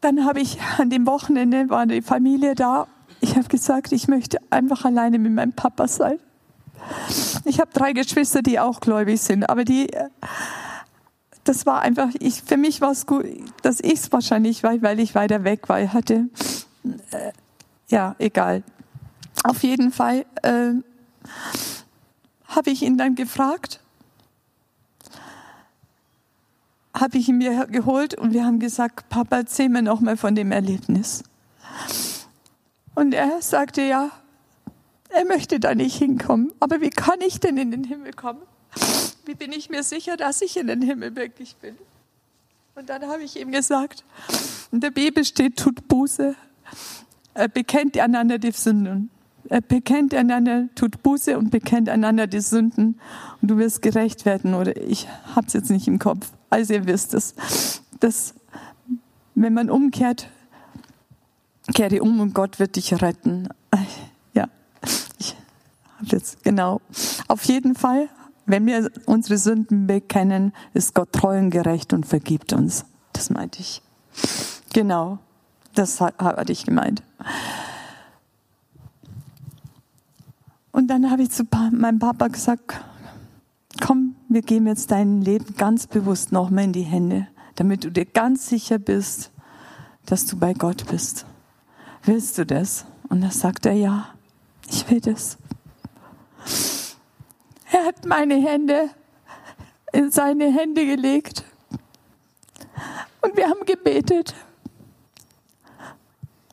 Dann 0.02 0.26
habe 0.26 0.42
ich 0.42 0.58
an 0.80 0.90
dem 0.90 1.06
Wochenende, 1.06 1.70
war 1.70 1.86
die 1.86 2.02
Familie 2.02 2.56
da. 2.56 2.88
Ich 3.22 3.38
habe 3.38 3.48
gesagt, 3.48 3.92
ich 3.92 4.08
möchte 4.08 4.40
einfach 4.50 4.84
alleine 4.84 5.20
mit 5.20 5.32
meinem 5.32 5.54
Papa 5.54 5.88
sein. 5.88 6.20
Ich 7.46 7.60
habe 7.60 7.70
drei 7.72 7.94
Geschwister, 7.94 8.42
die 8.42 8.60
auch 8.60 8.80
gläubig 8.80 9.22
sind, 9.22 9.48
aber 9.48 9.64
die, 9.64 9.88
das 11.44 11.68
war 11.68 11.82
einfach, 11.82 12.10
ich, 12.20 12.42
für 12.42 12.58
mich 12.58 12.82
war 12.82 12.92
es 12.92 13.06
gut, 13.06 13.26
dass 13.62 13.80
ich 13.80 13.94
es 13.94 14.12
wahrscheinlich 14.12 14.64
war, 14.64 14.82
weil 14.82 15.00
ich 15.00 15.14
weiter 15.14 15.44
weg 15.44 15.70
war. 15.70 15.94
Hatte, 15.94 16.30
äh, 17.12 17.32
ja, 17.88 18.16
egal. 18.18 18.64
Auf 19.44 19.62
jeden 19.62 19.92
Fall 19.92 20.26
äh, 20.42 20.72
habe 22.48 22.72
ich 22.72 22.82
ihn 22.82 22.98
dann 22.98 23.14
gefragt, 23.14 23.80
habe 27.02 27.18
ich 27.18 27.28
ihn 27.28 27.40
mir 27.40 27.68
geholt 27.68 28.18
und 28.18 28.34
wir 28.34 28.46
haben 28.46 28.60
gesagt, 28.60 29.10
Papa, 29.10 29.38
erzähl 29.38 29.70
mir 29.70 29.82
noch 29.82 30.00
mal 30.00 30.18
von 30.18 30.36
dem 30.36 30.52
Erlebnis. 30.52 31.24
Und 32.96 33.14
er 33.14 33.42
sagte, 33.42 33.82
ja, 33.82 34.12
er 35.10 35.26
möchte 35.26 35.60
da 35.60 35.76
nicht 35.76 35.98
hinkommen. 35.98 36.52
Aber 36.60 36.80
wie 36.82 36.90
kann 36.90 37.20
ich 37.22 37.40
denn 37.40 37.58
in 37.58 37.72
den 37.72 37.84
Himmel 37.84 38.14
kommen? 38.14 38.42
Wie 39.26 39.36
bin 39.36 39.52
ich 39.52 39.70
mir 39.70 39.84
sicher, 39.84 40.18
dass 40.18 40.42
ich 40.42 40.58
in 40.58 40.68
den 40.68 40.82
Himmel 40.82 41.16
wirklich 41.16 41.56
bin? 41.56 41.76
Und 42.76 42.90
dann 42.90 43.04
habe 43.08 43.24
ich 43.24 43.40
ihm 43.40 43.52
gesagt, 43.52 44.04
in 44.72 44.80
der 44.80 44.92
Bibel 44.92 45.26
steht, 45.26 45.58
tut 45.58 45.88
Buße, 45.88 46.36
er 47.34 47.48
bekennt 47.48 47.98
einander 47.98 48.38
die 48.38 48.52
Sünden. 48.52 49.10
Er 49.50 49.62
bekennt 49.62 50.14
einander, 50.14 50.70
tut 50.76 51.04
Buße 51.04 51.38
und 51.38 51.50
bekennt 51.52 51.90
einander 51.90 52.28
die 52.28 52.40
Sünden 52.40 53.00
und 53.42 53.52
du 53.52 53.58
wirst 53.58 53.82
gerecht 53.82 54.26
werden. 54.26 54.54
Oder 54.54 54.78
ich 54.78 55.08
habe 55.36 55.48
es 55.48 55.54
jetzt 55.54 55.70
nicht 55.70 55.88
im 55.88 56.00
Kopf. 56.00 56.32
Also 56.52 56.74
ihr 56.74 56.86
wisst 56.86 57.14
es, 57.14 57.34
dass 58.02 58.36
wenn 59.36 59.54
man 59.54 59.70
umkehrt, 59.70 60.28
kehre 61.74 62.02
um 62.02 62.20
und 62.20 62.34
Gott 62.34 62.60
wird 62.60 62.76
dich 62.76 63.02
retten. 63.02 63.48
Ja, 64.34 64.50
ich 65.18 65.36
habe 65.98 66.10
jetzt 66.10 66.44
genau. 66.44 66.82
Auf 67.30 67.46
jeden 67.46 67.74
Fall, 67.74 68.10
wenn 68.46 68.66
wir 68.66 68.92
unsere 69.06 69.38
Sünden 69.38 69.88
bekennen, 69.88 70.54
ist 70.74 70.94
Gott 70.94 71.14
treu 71.14 71.40
und 71.40 71.52
gerecht 71.52 71.94
und 71.94 72.06
vergibt 72.06 72.52
uns. 72.52 72.84
Das 73.14 73.30
meinte 73.30 73.62
ich. 73.62 73.82
Genau, 74.74 75.20
das 75.74 76.02
hatte 76.02 76.52
ich 76.52 76.66
gemeint. 76.66 77.02
Und 80.74 80.88
dann 80.88 81.10
habe 81.10 81.24
ich 81.24 81.32
zu 81.32 81.44
meinem 81.72 82.00
Papa 82.00 82.28
gesagt, 82.28 82.82
wir 84.34 84.42
geben 84.42 84.68
jetzt 84.68 84.92
dein 84.92 85.22
Leben 85.22 85.56
ganz 85.58 85.88
bewusst 85.88 86.32
nochmal 86.32 86.66
in 86.66 86.74
die 86.74 86.84
Hände, 86.84 87.28
damit 87.56 87.84
du 87.84 87.92
dir 87.92 88.06
ganz 88.06 88.48
sicher 88.48 88.78
bist, 88.80 89.32
dass 90.06 90.26
du 90.26 90.38
bei 90.38 90.54
Gott 90.54 90.88
bist. 90.88 91.26
Willst 92.04 92.38
du 92.38 92.46
das? 92.46 92.86
Und 93.10 93.22
dann 93.22 93.32
sagt 93.32 93.66
er, 93.66 93.74
ja, 93.74 94.08
ich 94.70 94.90
will 94.90 95.02
das. 95.02 95.38
Er 97.72 97.86
hat 97.86 98.06
meine 98.06 98.36
Hände 98.36 98.90
in 99.92 100.12
seine 100.12 100.52
Hände 100.52 100.86
gelegt 100.86 101.44
und 103.22 103.36
wir 103.36 103.50
haben 103.50 103.66
gebetet. 103.66 104.34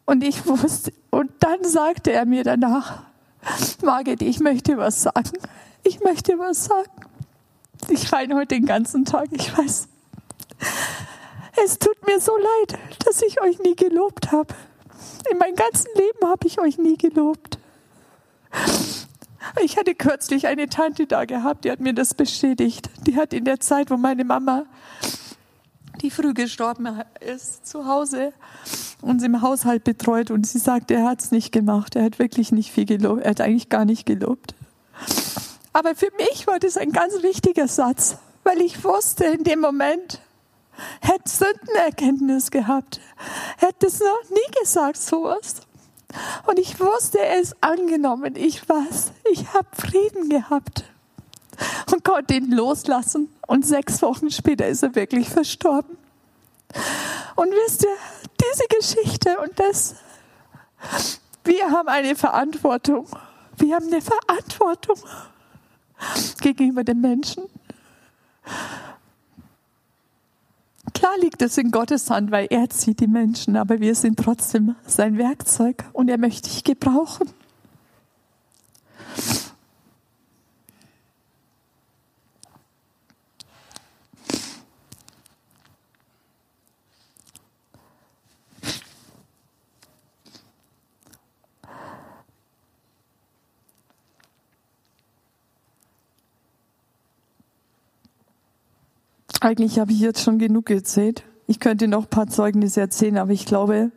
Und 0.04 0.24
ich 0.24 0.46
wusste, 0.46 0.92
und 1.10 1.30
dann 1.40 1.64
sagte 1.64 2.12
er 2.12 2.24
mir 2.24 2.42
danach, 2.42 3.02
Margit, 3.82 4.22
ich 4.22 4.40
möchte 4.40 4.76
was 4.76 5.02
sagen. 5.02 5.38
Ich 5.84 6.00
möchte 6.00 6.38
was 6.38 6.64
sagen. 6.64 7.07
Ich 7.90 8.12
weine 8.12 8.34
heute 8.34 8.54
den 8.56 8.66
ganzen 8.66 9.04
Tag, 9.04 9.28
ich 9.32 9.56
weiß. 9.56 9.88
Es 11.64 11.78
tut 11.78 12.06
mir 12.06 12.20
so 12.20 12.32
leid, 12.36 12.78
dass 13.04 13.22
ich 13.22 13.40
euch 13.40 13.58
nie 13.60 13.74
gelobt 13.74 14.30
habe. 14.30 14.54
In 15.30 15.38
meinem 15.38 15.56
ganzen 15.56 15.88
Leben 15.96 16.28
habe 16.28 16.46
ich 16.46 16.60
euch 16.60 16.78
nie 16.78 16.96
gelobt. 16.96 17.58
Ich 19.62 19.76
hatte 19.76 19.94
kürzlich 19.94 20.46
eine 20.46 20.68
Tante 20.68 21.06
da 21.06 21.24
gehabt, 21.24 21.64
die 21.64 21.70
hat 21.70 21.80
mir 21.80 21.94
das 21.94 22.14
bestätigt. 22.14 22.90
Die 23.06 23.16
hat 23.16 23.32
in 23.32 23.44
der 23.44 23.60
Zeit, 23.60 23.90
wo 23.90 23.96
meine 23.96 24.24
Mama, 24.24 24.64
die 26.02 26.10
früh 26.10 26.34
gestorben 26.34 27.02
ist, 27.20 27.66
zu 27.66 27.86
Hause 27.86 28.32
uns 29.00 29.22
im 29.22 29.40
Haushalt 29.42 29.84
betreut 29.84 30.30
und 30.30 30.46
sie 30.46 30.58
sagt, 30.58 30.90
er 30.90 31.04
hat 31.04 31.22
es 31.22 31.30
nicht 31.30 31.52
gemacht. 31.52 31.96
Er 31.96 32.04
hat 32.04 32.18
wirklich 32.18 32.52
nicht 32.52 32.70
viel 32.72 32.84
gelobt. 32.84 33.22
Er 33.22 33.30
hat 33.30 33.40
eigentlich 33.40 33.68
gar 33.68 33.84
nicht 33.84 34.06
gelobt. 34.06 34.54
Aber 35.78 35.94
für 35.94 36.10
mich 36.16 36.48
war 36.48 36.58
das 36.58 36.76
ein 36.76 36.90
ganz 36.90 37.22
wichtiger 37.22 37.68
Satz, 37.68 38.16
weil 38.42 38.60
ich 38.62 38.82
wusste 38.82 39.26
in 39.26 39.44
dem 39.44 39.60
Moment, 39.60 40.20
hätte 41.00 41.28
Sündenerkenntnis 41.28 42.50
gehabt. 42.50 43.00
Hätte 43.58 43.86
es 43.86 44.00
noch 44.00 44.28
nie 44.28 44.58
gesagt, 44.60 44.96
sowas. 44.96 45.60
Und 46.48 46.58
ich 46.58 46.80
wusste, 46.80 47.20
ist 47.40 47.54
angenommen. 47.60 48.34
Ich 48.34 48.68
weiß, 48.68 49.12
ich 49.30 49.52
habe 49.52 49.68
Frieden 49.72 50.28
gehabt 50.28 50.82
und 51.92 52.02
konnte 52.02 52.34
ihn 52.34 52.50
loslassen. 52.50 53.32
Und 53.46 53.64
sechs 53.64 54.02
Wochen 54.02 54.32
später 54.32 54.66
ist 54.66 54.82
er 54.82 54.96
wirklich 54.96 55.28
verstorben. 55.28 55.96
Und 57.36 57.52
wisst 57.52 57.84
ihr, 57.84 57.96
diese 58.52 58.64
Geschichte 58.66 59.38
und 59.38 59.56
das, 59.60 59.94
wir 61.44 61.70
haben 61.70 61.88
eine 61.88 62.16
Verantwortung 62.16 63.06
Wir 63.58 63.74
haben 63.74 63.86
eine 63.86 64.00
Verantwortung 64.00 64.96
gegenüber 66.40 66.84
den 66.84 67.00
Menschen. 67.00 67.44
Klar 70.94 71.16
liegt 71.20 71.42
es 71.42 71.58
in 71.58 71.70
Gottes 71.70 72.10
Hand, 72.10 72.30
weil 72.30 72.46
er 72.50 72.68
zieht 72.70 73.00
die 73.00 73.06
Menschen, 73.06 73.56
aber 73.56 73.80
wir 73.80 73.94
sind 73.94 74.18
trotzdem 74.18 74.74
sein 74.86 75.18
Werkzeug 75.18 75.84
und 75.92 76.08
er 76.08 76.18
möchte 76.18 76.48
dich 76.48 76.64
gebrauchen. 76.64 77.30
Eigentlich 99.40 99.78
habe 99.78 99.92
ich 99.92 100.00
jetzt 100.00 100.22
schon 100.22 100.38
genug 100.38 100.68
erzählt. 100.70 101.22
Ich 101.46 101.60
könnte 101.60 101.86
noch 101.86 102.04
ein 102.04 102.10
paar 102.10 102.26
Zeugnisse 102.26 102.80
erzählen, 102.80 103.18
aber 103.18 103.30
ich 103.30 103.46
glaube, 103.46 103.92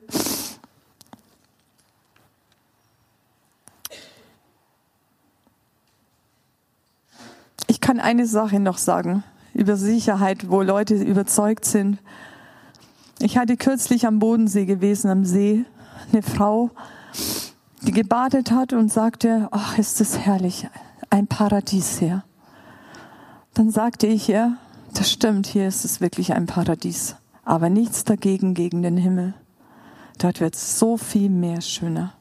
ich 7.67 7.81
kann 7.81 7.99
eine 7.99 8.27
Sache 8.27 8.59
noch 8.59 8.77
sagen 8.77 9.23
über 9.53 9.75
Sicherheit, 9.75 10.49
wo 10.49 10.61
Leute 10.61 10.95
überzeugt 10.95 11.65
sind. 11.65 11.97
Ich 13.19 13.37
hatte 13.37 13.57
kürzlich 13.57 14.07
am 14.07 14.19
Bodensee 14.19 14.65
gewesen, 14.65 15.09
am 15.09 15.25
See, 15.25 15.65
eine 16.11 16.21
Frau, 16.21 16.69
die 17.81 17.91
gebadet 17.91 18.51
hat 18.51 18.73
und 18.73 18.91
sagte, 18.91 19.47
ach, 19.51 19.77
ist 19.77 19.99
das 19.99 20.19
herrlich, 20.19 20.67
ein 21.09 21.27
Paradies 21.27 21.99
hier. 21.99 22.23
Dann 23.53 23.71
sagte 23.71 24.07
ich 24.07 24.29
ihr, 24.29 24.57
das 25.01 25.11
stimmt, 25.11 25.47
hier 25.47 25.67
ist 25.67 25.83
es 25.83 25.99
wirklich 25.99 26.33
ein 26.33 26.45
Paradies. 26.45 27.15
Aber 27.43 27.69
nichts 27.69 28.03
dagegen 28.03 28.53
gegen 28.53 28.83
den 28.83 28.97
Himmel. 28.97 29.33
Dort 30.19 30.41
wird 30.41 30.53
es 30.53 30.77
so 30.77 30.95
viel 30.95 31.27
mehr 31.27 31.61
schöner. 31.61 32.13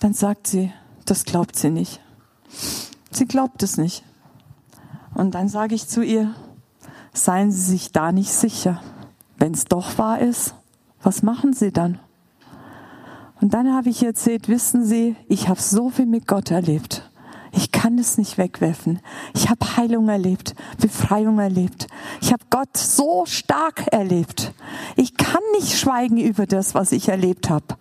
Dann 0.00 0.12
sagt 0.12 0.48
sie, 0.48 0.72
das 1.04 1.24
glaubt 1.24 1.54
sie 1.54 1.70
nicht. 1.70 2.00
Sie 3.12 3.26
glaubt 3.26 3.62
es 3.62 3.76
nicht. 3.76 4.02
Und 5.14 5.36
dann 5.36 5.48
sage 5.48 5.76
ich 5.76 5.86
zu 5.86 6.02
ihr, 6.02 6.34
seien 7.12 7.52
Sie 7.52 7.62
sich 7.62 7.92
da 7.92 8.10
nicht 8.10 8.32
sicher. 8.32 8.82
Wenn 9.38 9.54
es 9.54 9.66
doch 9.66 9.96
wahr 9.98 10.18
ist, 10.18 10.56
was 11.00 11.22
machen 11.22 11.52
Sie 11.52 11.70
dann? 11.70 12.00
Und 13.40 13.54
dann 13.54 13.72
habe 13.72 13.88
ich 13.88 14.02
erzählt, 14.02 14.48
wissen 14.48 14.84
Sie, 14.84 15.14
ich 15.28 15.48
habe 15.48 15.60
so 15.60 15.90
viel 15.90 16.06
mit 16.06 16.26
Gott 16.26 16.50
erlebt. 16.50 17.08
Ich 17.56 17.70
kann 17.70 17.98
es 17.98 18.18
nicht 18.18 18.36
wegwerfen. 18.36 19.00
Ich 19.34 19.48
habe 19.48 19.76
Heilung 19.76 20.08
erlebt, 20.08 20.54
Befreiung 20.80 21.38
erlebt. 21.38 21.86
Ich 22.20 22.32
habe 22.32 22.42
Gott 22.50 22.76
so 22.76 23.26
stark 23.26 23.86
erlebt. 23.92 24.52
Ich 24.96 25.16
kann 25.16 25.42
nicht 25.52 25.78
schweigen 25.78 26.18
über 26.18 26.46
das, 26.46 26.74
was 26.74 26.90
ich 26.92 27.08
erlebt 27.08 27.50
habe. 27.50 27.76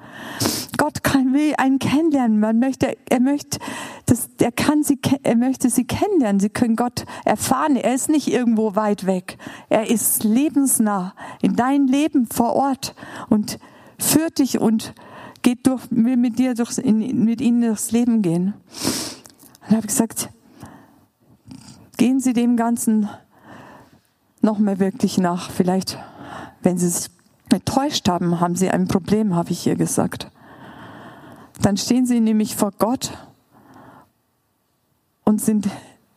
Gott 0.78 1.04
kann, 1.04 1.34
will 1.34 1.54
einen 1.58 1.80
kennenlernen. 1.80 2.40
Man 2.40 2.60
möchte, 2.60 2.98
er 3.10 3.20
möchte, 3.20 3.60
das, 4.06 4.30
er 4.40 4.52
kann 4.52 4.84
sie, 4.84 5.00
er 5.24 5.36
möchte 5.36 5.70
sie 5.70 5.86
kennenlernen. 5.86 6.40
Sie 6.40 6.50
können 6.50 6.76
Gott 6.76 7.06
erfahren. 7.26 7.76
Er 7.76 7.96
ist 7.96 8.10
nicht 8.10 8.28
irgendwo 8.28 8.76
weit 8.76 9.06
weg. 9.06 9.38
Er 9.70 9.90
ist 9.90 10.24
lebensnah 10.24 11.16
in 11.42 11.56
dein 11.56 11.88
Leben 11.88 12.28
vor 12.28 12.54
Ort 12.54 12.96
und 13.30 13.60
führt 13.98 14.40
dich 14.40 14.60
und 14.60 14.94
geht 15.42 15.66
durch, 15.66 15.82
will 15.90 16.18
mit 16.18 16.38
dir 16.38 16.54
durchs, 16.54 16.78
in, 16.78 17.24
mit 17.24 17.42
ihnen 17.42 17.62
durchs 17.62 17.92
Leben 17.92 18.22
gehen. 18.22 18.54
Und 19.68 19.76
habe 19.76 19.88
gesagt, 19.88 20.30
gehen 21.97 22.20
Sie 22.20 22.34
dem 22.34 22.57
Ganzen 22.57 23.09
noch 24.41 24.59
mehr 24.59 24.80
wirklich 24.80 25.18
nach. 25.18 25.49
Vielleicht, 25.49 25.97
wenn 26.61 26.78
Sie 26.78 26.88
es 26.88 27.09
enttäuscht 27.51 28.09
haben, 28.09 28.39
haben 28.39 28.55
Sie 28.55 28.70
ein 28.70 28.88
Problem, 28.88 29.36
habe 29.36 29.51
ich 29.51 29.66
ihr 29.66 29.76
gesagt. 29.76 30.30
Dann 31.61 31.78
stehen 31.78 32.05
Sie 32.05 32.20
nämlich 32.20 32.55
vor 32.55 32.72
Gott 32.78 33.18
und 35.24 35.41
sind, 35.41 35.70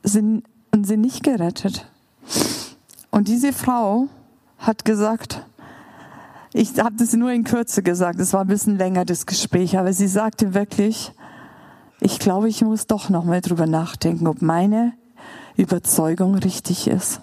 sind, 0.02 0.44
und 0.72 0.86
sind 0.86 1.00
nicht 1.00 1.22
gerettet. 1.22 1.86
Und 3.10 3.28
diese 3.28 3.52
Frau 3.52 4.08
hat 4.58 4.84
gesagt, 4.84 5.44
ich 6.52 6.78
habe 6.78 6.96
das 6.96 7.12
nur 7.12 7.30
in 7.32 7.44
Kürze 7.44 7.82
gesagt, 7.82 8.18
es 8.18 8.32
war 8.32 8.40
ein 8.40 8.46
bisschen 8.46 8.78
länger 8.78 9.04
das 9.04 9.26
Gespräch, 9.26 9.78
aber 9.78 9.92
sie 9.92 10.08
sagte 10.08 10.54
wirklich, 10.54 11.12
ich 12.00 12.18
glaube, 12.18 12.48
ich 12.48 12.62
muss 12.62 12.86
doch 12.86 13.08
noch 13.08 13.24
mal 13.24 13.40
drüber 13.40 13.66
nachdenken, 13.66 14.26
ob 14.26 14.42
meine 14.42 14.92
Überzeugung 15.56 16.34
richtig 16.34 16.88
ist. 16.88 17.20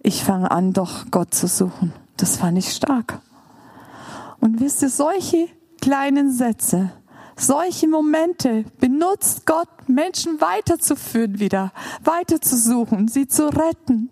Ich 0.00 0.24
fange 0.24 0.50
an, 0.50 0.72
doch 0.72 1.10
Gott 1.10 1.34
zu 1.34 1.46
suchen. 1.46 1.92
Das 2.16 2.36
fand 2.36 2.58
ich 2.58 2.72
stark. 2.72 3.20
Und 4.40 4.60
wisst 4.60 4.82
ihr, 4.82 4.88
solche 4.88 5.48
kleinen 5.80 6.32
Sätze, 6.32 6.90
solche 7.36 7.86
Momente 7.88 8.64
benutzt 8.78 9.46
Gott, 9.46 9.68
Menschen 9.86 10.40
weiterzuführen 10.40 11.38
wieder, 11.38 11.72
weiterzusuchen, 12.02 13.08
sie 13.08 13.28
zu 13.28 13.48
retten. 13.48 14.10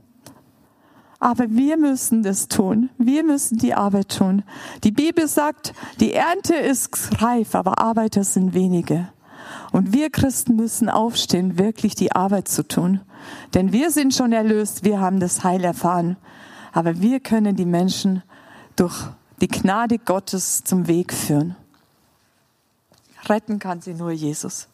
Aber 1.20 1.50
wir 1.50 1.76
müssen 1.76 2.22
das 2.22 2.46
tun. 2.48 2.90
Wir 2.96 3.24
müssen 3.24 3.58
die 3.58 3.74
Arbeit 3.74 4.16
tun. 4.16 4.44
Die 4.84 4.92
Bibel 4.92 5.26
sagt, 5.26 5.74
die 5.98 6.12
Ernte 6.12 6.54
ist 6.54 7.20
reif, 7.20 7.54
aber 7.54 7.80
Arbeiter 7.80 8.22
sind 8.22 8.54
wenige. 8.54 9.08
Und 9.72 9.92
wir 9.92 10.10
Christen 10.10 10.56
müssen 10.56 10.88
aufstehen, 10.88 11.58
wirklich 11.58 11.94
die 11.94 12.12
Arbeit 12.12 12.48
zu 12.48 12.66
tun. 12.66 13.00
Denn 13.54 13.72
wir 13.72 13.90
sind 13.90 14.14
schon 14.14 14.32
erlöst, 14.32 14.84
wir 14.84 15.00
haben 15.00 15.20
das 15.20 15.42
Heil 15.42 15.64
erfahren. 15.64 16.16
Aber 16.72 17.00
wir 17.00 17.20
können 17.20 17.56
die 17.56 17.66
Menschen 17.66 18.22
durch 18.76 19.08
die 19.40 19.48
Gnade 19.48 19.98
Gottes 19.98 20.62
zum 20.64 20.86
Weg 20.86 21.12
führen. 21.12 21.56
Retten 23.28 23.58
kann 23.58 23.80
sie 23.80 23.94
nur 23.94 24.12
Jesus. 24.12 24.68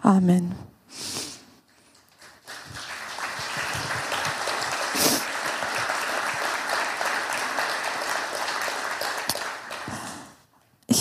Amen. 0.00 0.54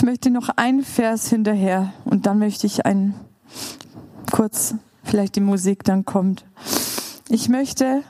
Ich 0.04 0.06
möchte 0.06 0.32
noch 0.32 0.50
einen 0.58 0.84
Vers 0.84 1.30
hinterher 1.30 1.94
und 2.04 2.26
dann 2.26 2.38
möchte 2.38 2.68
ich 2.68 2.86
einen 2.86 3.16
kurz, 4.34 4.76
vielleicht 5.02 5.38
die 5.38 5.40
Musik 5.40 5.86
dann 5.86 6.04
kommt. 6.04 6.44
Ich 7.30 7.48
möchte 7.48 8.04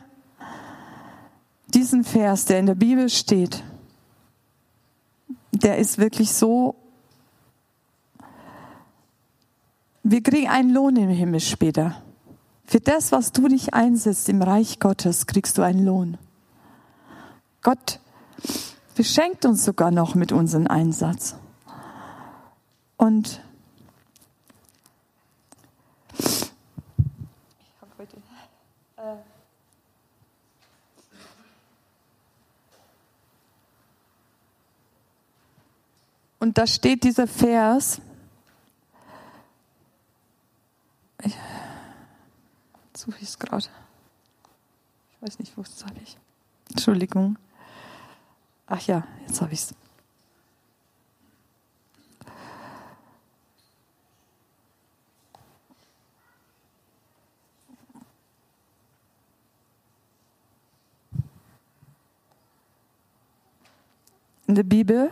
diesen 1.68 2.04
Vers, 2.04 2.46
der 2.46 2.58
in 2.58 2.66
der 2.66 2.74
Bibel 2.74 3.10
steht, 3.10 3.64
der 5.52 5.78
ist 5.78 6.00
wirklich 6.00 6.34
so, 6.34 6.74
wir 10.02 10.24
kriegen 10.24 10.50
einen 10.50 10.72
Lohn 10.72 10.96
im 10.96 11.10
Himmel 11.10 11.42
später. 11.42 12.02
Für 12.66 12.80
das, 12.80 13.12
was 13.12 13.34
du 13.34 13.48
dich 13.48 13.76
einsetzt 13.76 14.28
im 14.30 14.42
Reich 14.42 14.80
Gottes, 14.80 15.28
kriegst 15.28 15.60
du 15.60 15.62
einen 15.62 15.86
Lohn. 15.86 16.18
Gott 17.62 18.00
beschenkt 18.96 19.46
uns 19.46 19.64
sogar 19.64 19.92
noch 19.92 20.16
mit 20.16 20.32
unserem 20.32 20.66
Einsatz. 20.66 21.36
Und 23.04 23.42
Und 36.40 36.58
da 36.58 36.66
steht 36.66 37.04
dieser 37.04 37.28
Vers. 37.28 38.02
Ich, 41.24 41.36
suche 42.96 43.18
ich 43.18 43.24
es 43.24 43.40
gerade. 43.40 43.66
Ich 45.12 45.22
weiß 45.22 45.40
nicht, 45.40 45.58
wo 45.58 45.62
es 45.62 45.86
habe 45.86 46.00
ich. 46.02 46.18
Entschuldigung. 46.70 47.38
Ach 48.68 48.82
ja, 48.88 49.06
jetzt 49.28 49.42
habe 49.42 49.54
ich 49.54 49.60
es. 49.60 49.83
In 64.54 64.56
der 64.56 64.64
Bibel. 64.64 65.10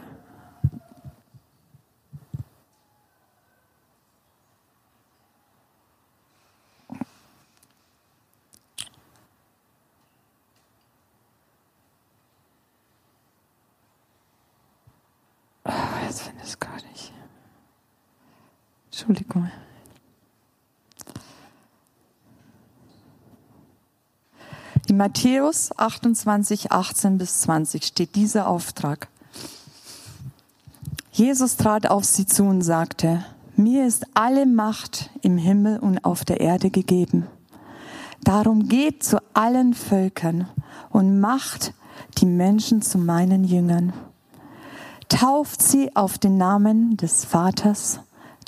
Ah, 15.63 15.71
jetzt 16.05 16.21
finde 16.21 16.43
ich 16.43 16.49
es 16.49 16.59
gar 16.59 16.75
nicht. 16.75 17.11
Entschuldigung. 18.91 19.49
In 24.87 24.97
Matthäus 24.97 25.71
28, 25.75 26.71
18 26.71 27.17
bis 27.17 27.41
20 27.41 27.83
steht 27.85 28.13
dieser 28.13 28.47
Auftrag. 28.47 29.10
Jesus 31.21 31.55
trat 31.55 31.85
auf 31.85 32.03
sie 32.03 32.25
zu 32.25 32.45
und 32.45 32.63
sagte, 32.63 33.23
mir 33.55 33.85
ist 33.85 34.07
alle 34.15 34.47
Macht 34.47 35.11
im 35.21 35.37
Himmel 35.37 35.77
und 35.77 36.03
auf 36.03 36.25
der 36.25 36.41
Erde 36.41 36.71
gegeben. 36.71 37.27
Darum 38.23 38.67
geht 38.67 39.03
zu 39.03 39.21
allen 39.35 39.75
Völkern 39.75 40.47
und 40.89 41.19
macht 41.19 41.75
die 42.17 42.25
Menschen 42.25 42.81
zu 42.81 42.97
meinen 42.97 43.43
Jüngern. 43.43 43.93
Tauft 45.09 45.61
sie 45.61 45.95
auf 45.95 46.17
den 46.17 46.39
Namen 46.39 46.97
des 46.97 47.23
Vaters, 47.23 47.99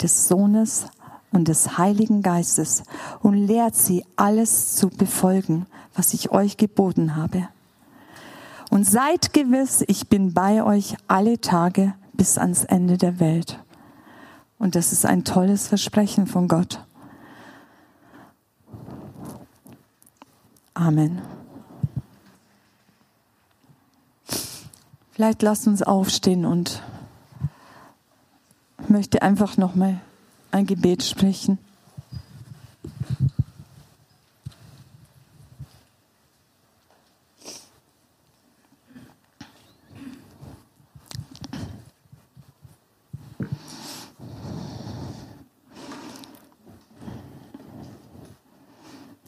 des 0.01 0.27
Sohnes 0.27 0.87
und 1.31 1.49
des 1.49 1.77
Heiligen 1.77 2.23
Geistes 2.23 2.81
und 3.21 3.35
lehrt 3.35 3.75
sie 3.75 4.03
alles 4.15 4.75
zu 4.75 4.89
befolgen, 4.89 5.67
was 5.93 6.15
ich 6.15 6.31
euch 6.31 6.57
geboten 6.57 7.15
habe. 7.15 7.47
Und 8.71 8.85
seid 8.85 9.31
gewiss, 9.31 9.83
ich 9.85 10.09
bin 10.09 10.33
bei 10.33 10.63
euch 10.63 10.97
alle 11.07 11.39
Tage 11.39 11.93
bis 12.13 12.37
ans 12.37 12.63
Ende 12.63 12.97
der 12.97 13.19
Welt. 13.19 13.59
Und 14.57 14.75
das 14.75 14.91
ist 14.91 15.05
ein 15.05 15.23
tolles 15.23 15.67
Versprechen 15.67 16.27
von 16.27 16.47
Gott. 16.47 16.79
Amen. 20.73 21.21
Vielleicht 25.11 25.41
lasst 25.43 25.67
uns 25.67 25.83
aufstehen 25.83 26.45
und 26.45 26.81
möchte 28.87 29.21
einfach 29.21 29.57
noch 29.57 29.75
mal 29.75 29.99
ein 30.51 30.65
Gebet 30.65 31.03
sprechen. 31.03 31.59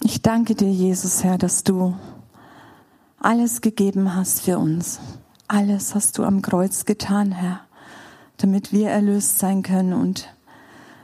Ich 0.03 0.21
danke 0.21 0.55
dir, 0.55 0.69
Jesus, 0.69 1.23
Herr, 1.23 1.37
dass 1.37 1.63
du 1.63 1.95
alles 3.17 3.61
gegeben 3.61 4.13
hast 4.13 4.41
für 4.41 4.59
uns. 4.59 4.99
Alles 5.47 5.95
hast 5.95 6.17
du 6.17 6.23
am 6.23 6.41
Kreuz 6.41 6.85
getan, 6.85 7.31
Herr, 7.31 7.61
damit 8.37 8.73
wir 8.73 8.89
erlöst 8.89 9.39
sein 9.39 9.63
können 9.63 9.93
und 9.93 10.29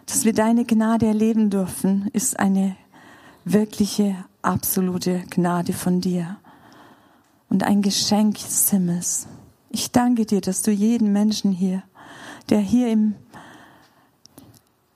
dass 0.07 0.25
wir 0.25 0.33
deine 0.33 0.65
Gnade 0.65 1.05
erleben 1.05 1.49
dürfen, 1.49 2.09
ist 2.11 2.37
eine 2.39 2.75
wirkliche, 3.45 4.15
absolute 4.41 5.23
Gnade 5.29 5.71
von 5.71 6.01
dir 6.01 6.37
und 7.49 7.63
ein 7.63 7.81
Geschenk 7.81 8.35
des 8.35 8.69
Himmels. 8.71 9.27
Ich 9.69 9.91
danke 9.91 10.25
dir, 10.25 10.41
dass 10.41 10.63
du 10.63 10.71
jeden 10.71 11.13
Menschen 11.13 11.53
hier, 11.53 11.81
der 12.49 12.59
hier 12.59 12.91
im, 12.91 13.15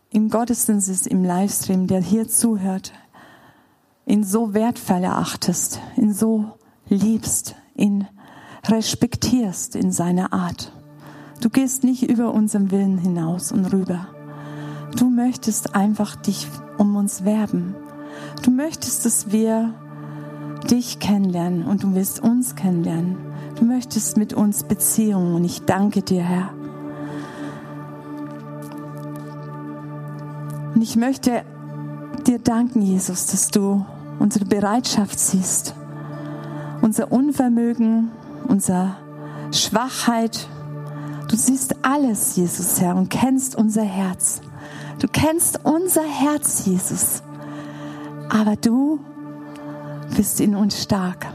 im 0.10 0.30
Gottesdienst 0.30 0.89
ist, 0.89 1.08
im 1.08 1.24
Livestream, 1.24 1.88
der 1.88 2.02
hier 2.02 2.28
zuhört, 2.28 2.91
ihn 4.06 4.24
so 4.24 4.53
wertvoll 4.53 5.03
erachtest, 5.03 5.80
ihn 5.97 6.14
so 6.14 6.45
liebst, 6.88 7.56
ihn 7.76 8.08
respektierst 8.68 9.76
in 9.76 9.91
seiner 9.91 10.34
Art. 10.34 10.72
Du 11.41 11.49
gehst 11.49 11.84
nicht 11.84 12.03
über 12.03 12.34
unseren 12.34 12.72
Willen 12.72 12.97
hinaus 12.97 13.51
und 13.51 13.66
rüber. 13.66 14.08
Du 14.95 15.10
möchtest 15.10 15.76
einfach 15.76 16.16
dich 16.16 16.47
um 16.78 16.95
uns 16.95 17.26
werben. 17.26 17.76
Du 18.43 18.51
möchtest, 18.51 19.06
dass 19.06 19.32
wir 19.32 19.74
dich 20.70 20.99
kennenlernen 20.99 21.66
und 21.66 21.84
du 21.84 21.93
willst 21.93 22.20
uns 22.20 22.56
kennenlernen. 22.56 23.18
Du 23.56 23.66
möchtest 23.66 24.18
mit 24.18 24.34
uns 24.34 24.64
Beziehungen 24.64 25.36
und 25.36 25.43
ich 25.43 25.64
danke 25.64 26.01
dir, 26.01 26.24
Herr. 26.24 26.53
Und 30.74 30.82
ich 30.82 30.95
möchte 30.95 31.43
dir 32.26 32.39
danken, 32.39 32.82
Jesus, 32.82 33.28
dass 33.28 33.49
du 33.49 33.86
unsere 34.20 34.45
Bereitschaft 34.45 35.20
siehst, 35.20 35.76
unser 36.82 37.11
Unvermögen, 37.11 38.11
unsere 38.47 38.97
Schwachheit. 39.51 40.47
Du 41.30 41.36
siehst 41.36 41.76
alles, 41.84 42.36
Jesus, 42.36 42.80
Herr, 42.82 42.95
und 42.95 43.09
kennst 43.09 43.55
unser 43.55 43.84
Herz. 43.84 44.41
Du 44.99 45.07
kennst 45.07 45.59
unser 45.63 46.03
Herz, 46.03 46.66
Jesus. 46.66 47.22
Aber 48.30 48.55
du 48.55 48.99
bist 50.16 50.39
in 50.39 50.55
uns 50.55 50.82
stark. 50.82 51.28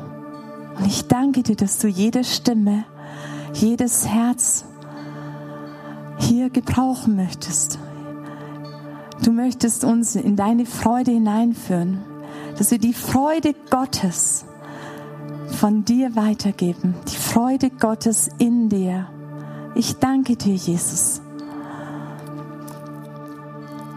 Und 0.76 0.86
ich 0.86 1.06
danke 1.06 1.42
dir, 1.42 1.56
dass 1.56 1.78
du 1.78 1.88
jede 1.88 2.24
Stimme, 2.24 2.84
jedes 3.52 4.06
Herz 4.06 4.64
hier 6.18 6.50
gebrauchen 6.50 7.16
möchtest. 7.16 7.78
Du 9.22 9.32
möchtest 9.32 9.84
uns 9.84 10.16
in 10.16 10.36
deine 10.36 10.64
Freude 10.64 11.10
hineinführen, 11.10 11.98
dass 12.56 12.70
wir 12.70 12.78
die 12.78 12.94
Freude 12.94 13.54
Gottes 13.70 14.44
von 15.58 15.84
dir 15.84 16.14
weitergeben, 16.16 16.94
die 17.10 17.16
Freude 17.16 17.70
Gottes 17.70 18.28
in 18.38 18.68
dir. 18.68 19.08
Ich 19.74 19.96
danke 19.96 20.36
dir, 20.36 20.54
Jesus. 20.54 21.20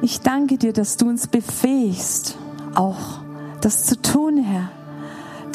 Ich 0.01 0.19
danke 0.19 0.57
dir, 0.57 0.73
dass 0.73 0.97
du 0.97 1.07
uns 1.07 1.27
befähigst, 1.27 2.37
auch 2.75 3.21
das 3.61 3.85
zu 3.85 4.01
tun, 4.01 4.43
Herr. 4.43 4.69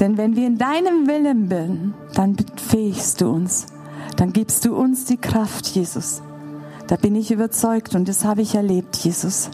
Denn 0.00 0.16
wenn 0.16 0.36
wir 0.36 0.46
in 0.46 0.58
deinem 0.58 1.06
Willen 1.06 1.48
bin, 1.48 1.94
dann 2.14 2.36
befähigst 2.36 3.20
du 3.20 3.30
uns. 3.30 3.66
Dann 4.16 4.32
gibst 4.32 4.64
du 4.64 4.74
uns 4.74 5.04
die 5.04 5.16
Kraft, 5.16 5.66
Jesus. 5.66 6.22
Da 6.86 6.96
bin 6.96 7.14
ich 7.14 7.30
überzeugt 7.30 7.94
und 7.94 8.08
das 8.08 8.24
habe 8.24 8.42
ich 8.42 8.54
erlebt, 8.54 8.96
Jesus. 8.96 9.50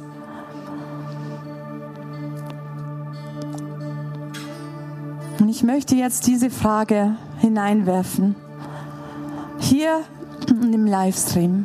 Möchte 5.64 5.96
jetzt 5.96 6.26
diese 6.26 6.50
Frage 6.50 7.16
hineinwerfen. 7.38 8.36
Hier 9.58 10.00
im 10.48 10.86
Livestream, 10.86 11.64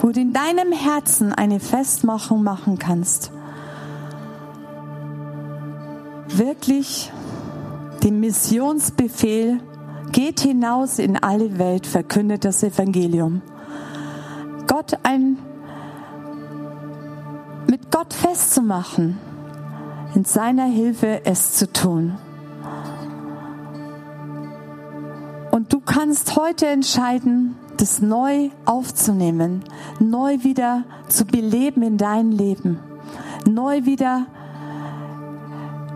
wo 0.00 0.10
du 0.10 0.20
in 0.20 0.32
deinem 0.32 0.72
Herzen 0.72 1.32
eine 1.32 1.60
Festmachung 1.60 2.42
machen 2.42 2.78
kannst. 2.78 3.32
Wirklich 6.28 7.12
den 8.02 8.20
Missionsbefehl, 8.20 9.60
geht 10.12 10.40
hinaus 10.40 10.98
in 10.98 11.16
alle 11.16 11.58
Welt, 11.58 11.86
verkündet 11.86 12.44
das 12.44 12.62
Evangelium. 12.62 13.42
Gott 14.66 14.98
ein, 15.02 15.38
mit 17.68 17.90
Gott 17.90 18.12
festzumachen, 18.12 19.18
in 20.14 20.24
seiner 20.24 20.66
Hilfe 20.66 21.22
es 21.24 21.54
zu 21.54 21.72
tun. 21.72 22.18
Kannst 26.02 26.34
heute 26.34 26.66
entscheiden, 26.66 27.54
das 27.76 28.02
neu 28.02 28.50
aufzunehmen, 28.64 29.62
neu 30.00 30.38
wieder 30.42 30.82
zu 31.06 31.24
beleben 31.24 31.82
in 31.82 31.96
dein 31.96 32.32
Leben, 32.32 32.80
neu 33.48 33.84
wieder 33.84 34.26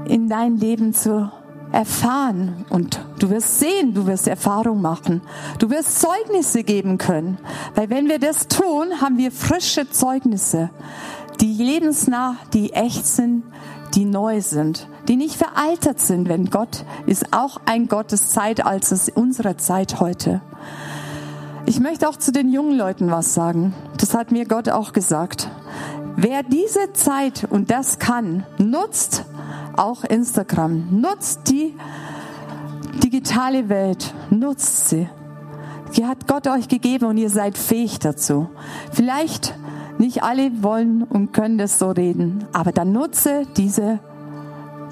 in 0.06 0.28
dein 0.28 0.58
Leben 0.58 0.94
zu 0.94 1.32
erfahren. 1.72 2.64
Und 2.70 3.04
du 3.18 3.30
wirst 3.30 3.58
sehen, 3.58 3.94
du 3.94 4.06
wirst 4.06 4.28
Erfahrung 4.28 4.80
machen. 4.80 5.22
Du 5.58 5.70
wirst 5.70 6.00
Zeugnisse 6.00 6.62
geben 6.62 6.98
können. 6.98 7.38
Weil 7.74 7.90
wenn 7.90 8.08
wir 8.08 8.20
das 8.20 8.46
tun, 8.46 9.00
haben 9.00 9.18
wir 9.18 9.32
frische 9.32 9.90
Zeugnisse, 9.90 10.70
die 11.40 11.52
lebensnah, 11.52 12.36
die 12.52 12.72
echt 12.74 13.08
sind, 13.08 13.42
die 13.96 14.04
neu 14.04 14.40
sind, 14.40 14.86
die 15.08 15.16
nicht 15.16 15.36
veraltet 15.36 16.00
sind, 16.00 16.28
wenn 16.28 16.50
Gott 16.50 16.84
ist 17.06 17.32
auch 17.32 17.60
ein 17.66 17.88
Gott 17.88 18.12
des 18.12 18.30
Zeitalters 18.30 19.08
unserer 19.08 19.56
Zeit 19.56 20.00
heute. 20.00 20.40
Ich 21.66 21.80
möchte 21.80 22.08
auch 22.08 22.16
zu 22.16 22.32
den 22.32 22.52
jungen 22.52 22.76
Leuten 22.76 23.10
was 23.10 23.34
sagen. 23.34 23.74
Das 23.98 24.14
hat 24.14 24.30
mir 24.30 24.46
Gott 24.46 24.68
auch 24.68 24.92
gesagt. 24.92 25.48
Wer 26.16 26.42
diese 26.42 26.92
Zeit 26.92 27.46
und 27.50 27.70
das 27.70 27.98
kann, 27.98 28.44
nutzt 28.58 29.24
auch 29.76 30.04
Instagram, 30.04 31.00
nutzt 31.00 31.50
die 31.50 31.74
digitale 33.02 33.68
Welt, 33.68 34.14
nutzt 34.30 34.88
sie. 34.88 35.08
Die 35.96 36.06
hat 36.06 36.26
Gott 36.26 36.46
euch 36.46 36.68
gegeben 36.68 37.06
und 37.06 37.18
ihr 37.18 37.30
seid 37.30 37.58
fähig 37.58 37.98
dazu. 37.98 38.48
Vielleicht 38.92 39.54
nicht 39.98 40.22
alle 40.22 40.62
wollen 40.62 41.02
und 41.02 41.32
können 41.32 41.58
das 41.58 41.78
so 41.78 41.90
reden, 41.90 42.44
aber 42.52 42.72
dann 42.72 42.92
nutze 42.92 43.42
diese, 43.56 43.98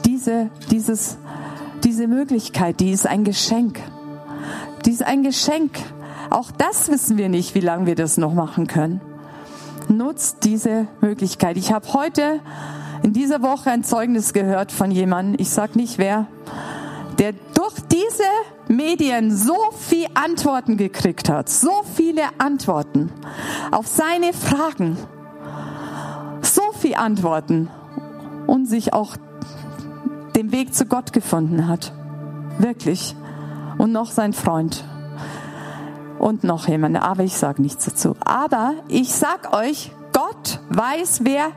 diese, 0.05 0.51
dieses, 0.71 1.17
diese 1.83 2.07
Möglichkeit, 2.07 2.81
die 2.81 2.91
ist 2.91 3.07
ein 3.07 3.25
Geschenk. 3.25 3.81
Die 4.85 4.91
ist 4.91 5.05
ein 5.05 5.23
Geschenk. 5.23 5.79
Auch 6.31 6.51
das 6.51 6.89
wissen 6.89 7.17
wir 7.17 7.29
nicht, 7.29 7.55
wie 7.55 7.61
lange 7.61 7.87
wir 7.87 7.95
das 7.95 8.17
noch 8.17 8.35
machen 8.35 8.67
können. 8.67 9.01
Nutzt 9.89 10.45
diese 10.45 10.87
Möglichkeit. 11.01 11.57
Ich 11.57 11.73
habe 11.73 11.93
heute 11.93 12.41
in 13.03 13.13
dieser 13.13 13.43
Woche 13.43 13.71
ein 13.71 13.85
Zeugnis 13.85 14.33
gehört 14.33 14.73
von 14.73 14.91
jemandem, 14.91 15.37
ich 15.39 15.51
sage 15.51 15.79
nicht 15.79 15.99
wer, 15.99 16.27
der 17.19 17.33
durch 17.55 17.75
diese 17.93 18.25
Medien 18.69 19.35
so 19.35 19.57
viel 19.79 20.07
Antworten 20.15 20.77
gekriegt 20.77 21.29
hat, 21.29 21.49
so 21.49 21.83
viele 21.95 22.23
Antworten 22.39 23.13
auf 23.71 23.87
seine 23.87 24.33
Fragen, 24.33 24.97
so 26.41 26.63
viel 26.79 26.95
Antworten 26.95 27.69
und 28.47 28.67
sich 28.67 28.93
auch 28.93 29.17
Weg 30.55 30.73
zu 30.73 30.87
Gott 30.87 31.13
gefunden 31.13 31.67
hat. 31.67 31.93
Wirklich. 32.59 33.17
Und 33.77 33.91
noch 33.91 34.13
sein 34.13 34.33
Freund. 34.33 34.85
Und 36.21 36.45
noch 36.45 36.69
jemand, 36.69 36.97
aber 37.03 37.25
ich 37.25 37.37
sage 37.37 37.61
nichts 37.61 37.87
dazu. 37.87 38.15
Aber 38.25 38.75
ich 38.87 39.13
sag 39.13 39.53
euch, 39.53 39.91
Gott 40.13 40.61
weiß, 40.69 41.23
wer 41.25 41.49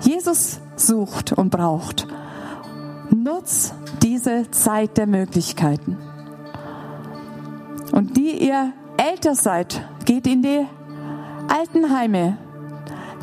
Jesus 0.00 0.58
sucht 0.74 1.32
und 1.32 1.50
braucht. 1.50 2.08
Nutz 3.10 3.72
diese 4.02 4.50
Zeit 4.50 4.96
der 4.96 5.06
Möglichkeiten. 5.06 5.96
Und 7.92 8.16
die 8.16 8.44
ihr 8.44 8.72
älter 8.96 9.36
seid, 9.36 9.86
geht 10.06 10.26
in 10.26 10.42
die 10.42 10.66
Altenheime. 11.46 12.36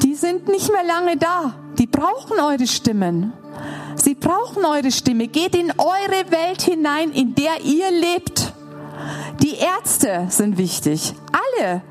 Die 0.03 0.15
sind 0.15 0.47
nicht 0.47 0.71
mehr 0.71 0.85
lange 0.85 1.17
da. 1.17 1.60
Die 1.77 1.87
brauchen 1.87 2.39
eure 2.39 2.67
Stimmen. 2.67 3.33
Sie 3.95 4.15
brauchen 4.15 4.65
eure 4.65 4.91
Stimme. 4.91 5.27
Geht 5.27 5.55
in 5.55 5.71
eure 5.77 6.31
Welt 6.31 6.61
hinein, 6.61 7.11
in 7.11 7.35
der 7.35 7.61
ihr 7.63 7.91
lebt. 7.91 8.53
Die 9.41 9.55
Ärzte 9.55 10.27
sind 10.29 10.57
wichtig. 10.57 11.15
Alle. 11.31 11.81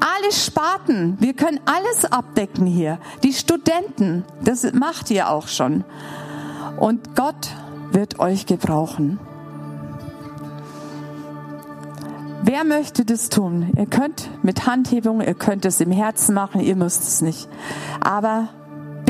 Alle 0.00 0.32
Sparten. 0.32 1.16
Wir 1.20 1.34
können 1.34 1.60
alles 1.64 2.10
abdecken 2.10 2.66
hier. 2.66 2.98
Die 3.22 3.32
Studenten. 3.32 4.24
Das 4.44 4.70
macht 4.72 5.10
ihr 5.10 5.30
auch 5.30 5.48
schon. 5.48 5.84
Und 6.78 7.16
Gott 7.16 7.48
wird 7.92 8.18
euch 8.18 8.46
gebrauchen. 8.46 9.18
Wer 12.42 12.64
möchte 12.64 13.04
das 13.04 13.28
tun? 13.28 13.72
Ihr 13.76 13.86
könnt 13.86 14.30
mit 14.42 14.66
Handhebung, 14.66 15.20
ihr 15.20 15.34
könnt 15.34 15.64
es 15.66 15.80
im 15.80 15.92
Herzen 15.92 16.34
machen, 16.34 16.60
ihr 16.60 16.74
müsst 16.74 17.02
es 17.02 17.20
nicht. 17.20 17.48
Aber 18.00 18.48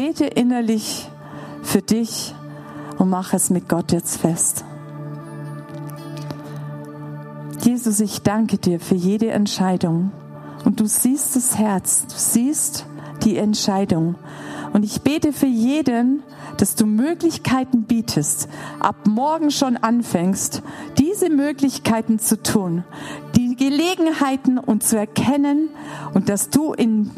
bete 0.00 0.24
innerlich 0.24 1.10
für 1.62 1.82
dich 1.82 2.34
und 2.96 3.10
mach 3.10 3.34
es 3.34 3.50
mit 3.50 3.68
Gott 3.68 3.92
jetzt 3.92 4.16
fest. 4.16 4.64
Jesus, 7.62 8.00
ich 8.00 8.22
danke 8.22 8.56
dir 8.56 8.80
für 8.80 8.94
jede 8.94 9.30
Entscheidung. 9.30 10.10
Und 10.64 10.80
du 10.80 10.86
siehst 10.86 11.36
das 11.36 11.58
Herz, 11.58 12.06
du 12.06 12.14
siehst 12.16 12.86
die 13.24 13.36
Entscheidung. 13.36 14.14
Und 14.72 14.86
ich 14.86 15.02
bete 15.02 15.34
für 15.34 15.44
jeden, 15.44 16.22
dass 16.56 16.76
du 16.76 16.86
Möglichkeiten 16.86 17.82
bietest, 17.82 18.48
ab 18.78 19.06
morgen 19.06 19.50
schon 19.50 19.76
anfängst, 19.76 20.62
diese 20.96 21.28
Möglichkeiten 21.28 22.18
zu 22.18 22.42
tun, 22.42 22.84
die 23.36 23.54
Gelegenheiten 23.54 24.56
und 24.56 24.82
zu 24.82 24.96
erkennen 24.96 25.68
und 26.14 26.30
dass 26.30 26.48
du 26.48 26.72
in 26.72 27.10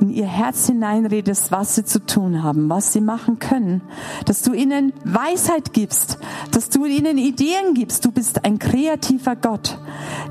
in 0.00 0.10
ihr 0.10 0.26
Herz 0.26 0.66
hineinredest, 0.66 1.52
was 1.52 1.74
sie 1.74 1.84
zu 1.84 2.04
tun 2.04 2.42
haben, 2.42 2.68
was 2.68 2.92
sie 2.92 3.00
machen 3.00 3.38
können, 3.38 3.82
dass 4.24 4.42
du 4.42 4.52
ihnen 4.52 4.92
Weisheit 5.04 5.72
gibst, 5.72 6.18
dass 6.52 6.68
du 6.70 6.86
ihnen 6.86 7.18
Ideen 7.18 7.74
gibst. 7.74 8.04
Du 8.04 8.10
bist 8.10 8.44
ein 8.44 8.58
kreativer 8.58 9.36
Gott, 9.36 9.78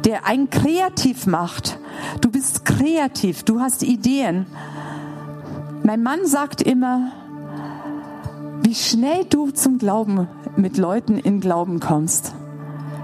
der 0.06 0.26
ein 0.26 0.50
Kreativ 0.50 1.28
macht. 1.28 1.80
Du 2.22 2.32
bist 2.32 2.66
kreativ, 2.66 3.44
du 3.44 3.60
hast 3.60 3.84
Ideen. 3.84 4.46
Mein 5.84 6.04
Mann 6.04 6.26
sagt 6.26 6.62
immer, 6.62 7.12
wie 8.64 8.76
schnell 8.76 9.26
du 9.26 9.52
zum 9.52 9.78
Glauben 9.78 10.28
mit 10.56 10.78
Leuten 10.78 11.18
in 11.18 11.40
Glauben 11.40 11.80
kommst. 11.80 12.34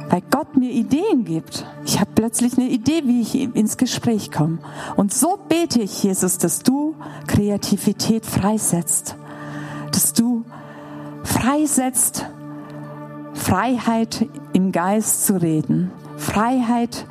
Weil 0.10 0.22
Gott 0.32 0.56
mir 0.56 0.72
Ideen 0.72 1.26
gibt. 1.26 1.66
Ich 1.86 2.00
habe 2.00 2.12
plötzlich 2.14 2.58
eine 2.58 2.70
Idee, 2.70 3.02
wie 3.06 3.22
ich 3.22 3.36
ins 3.36 3.78
Gespräch 3.78 4.32
komme. 4.32 4.60
Und 4.96 5.14
so 5.14 5.38
bete 5.50 5.82
ich, 5.82 6.04
Jesus, 6.04 6.38
dass 6.38 6.60
du 6.60 6.96
Kreativität 7.28 8.26
freisetzt. 8.26 9.16
Dass 9.92 10.14
du 10.14 10.46
freisetzt, 11.24 12.26
Freiheit 13.34 14.28
im 14.54 14.72
Geist 14.72 15.26
zu 15.26 15.42
reden. 15.42 15.92
Freiheit 16.18 17.06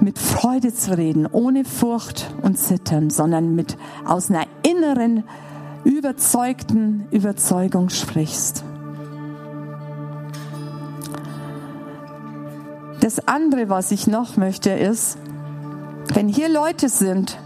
mit 0.00 0.18
Freude 0.18 0.72
zu 0.74 0.96
reden, 0.96 1.26
ohne 1.26 1.64
Furcht 1.64 2.34
und 2.42 2.58
Zittern, 2.58 3.10
sondern 3.10 3.54
mit 3.54 3.76
aus 4.04 4.30
einer 4.30 4.44
inneren 4.62 5.24
überzeugten 5.84 7.06
Überzeugung 7.10 7.90
sprichst. 7.90 8.64
Das 13.06 13.28
andere, 13.28 13.68
was 13.68 13.92
ich 13.92 14.08
noch 14.08 14.36
möchte, 14.36 14.70
ist, 14.70 15.16
wenn 16.12 16.26
hier 16.26 16.48
Leute 16.48 16.88
sind, 16.88 17.38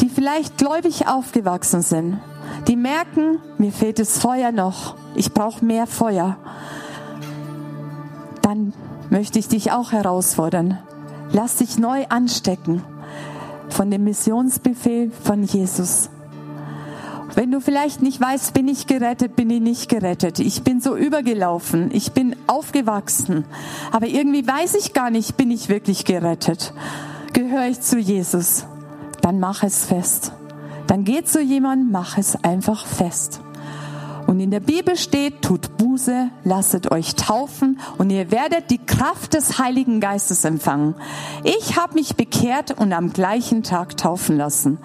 die 0.00 0.08
vielleicht 0.08 0.56
gläubig 0.56 1.06
aufgewachsen 1.06 1.82
sind, 1.82 2.20
die 2.68 2.76
merken, 2.76 3.38
mir 3.58 3.70
fehlt 3.70 3.98
das 3.98 4.18
Feuer 4.18 4.50
noch, 4.50 4.96
ich 5.14 5.34
brauche 5.34 5.62
mehr 5.62 5.86
Feuer, 5.86 6.38
dann 8.40 8.72
möchte 9.10 9.38
ich 9.38 9.48
dich 9.48 9.72
auch 9.72 9.92
herausfordern. 9.92 10.78
Lass 11.32 11.56
dich 11.56 11.78
neu 11.78 12.06
anstecken 12.08 12.82
von 13.68 13.90
dem 13.90 14.04
Missionsbefehl 14.04 15.10
von 15.10 15.42
Jesus. 15.42 16.08
Wenn 17.38 17.52
du 17.52 17.60
vielleicht 17.60 18.02
nicht 18.02 18.20
weißt, 18.20 18.52
bin 18.52 18.66
ich 18.66 18.88
gerettet, 18.88 19.36
bin 19.36 19.48
ich 19.48 19.60
nicht 19.60 19.88
gerettet. 19.88 20.40
Ich 20.40 20.64
bin 20.64 20.80
so 20.80 20.96
übergelaufen, 20.96 21.90
ich 21.92 22.10
bin 22.10 22.34
aufgewachsen, 22.48 23.44
aber 23.92 24.08
irgendwie 24.08 24.44
weiß 24.44 24.74
ich 24.74 24.92
gar 24.92 25.10
nicht, 25.10 25.36
bin 25.36 25.52
ich 25.52 25.68
wirklich 25.68 26.04
gerettet. 26.04 26.72
Gehöre 27.34 27.68
ich 27.68 27.80
zu 27.80 27.96
Jesus? 27.96 28.66
Dann 29.20 29.38
mach 29.38 29.62
es 29.62 29.84
fest. 29.84 30.32
Dann 30.88 31.04
geh 31.04 31.22
zu 31.22 31.40
jemandem, 31.40 31.92
mach 31.92 32.18
es 32.18 32.42
einfach 32.42 32.84
fest. 32.84 33.40
Und 34.28 34.40
in 34.40 34.50
der 34.50 34.60
Bibel 34.60 34.94
steht, 34.94 35.40
tut 35.40 35.78
Buße, 35.78 36.28
lasset 36.44 36.92
euch 36.92 37.14
taufen 37.14 37.80
und 37.96 38.10
ihr 38.10 38.30
werdet 38.30 38.70
die 38.70 38.76
Kraft 38.76 39.32
des 39.32 39.58
Heiligen 39.58 40.00
Geistes 40.00 40.44
empfangen. 40.44 40.96
Ich 41.44 41.78
habe 41.78 41.94
mich 41.94 42.14
bekehrt 42.14 42.78
und 42.78 42.92
am 42.92 43.14
gleichen 43.14 43.62
Tag 43.62 43.96
taufen 43.96 44.36
lassen. 44.36 44.76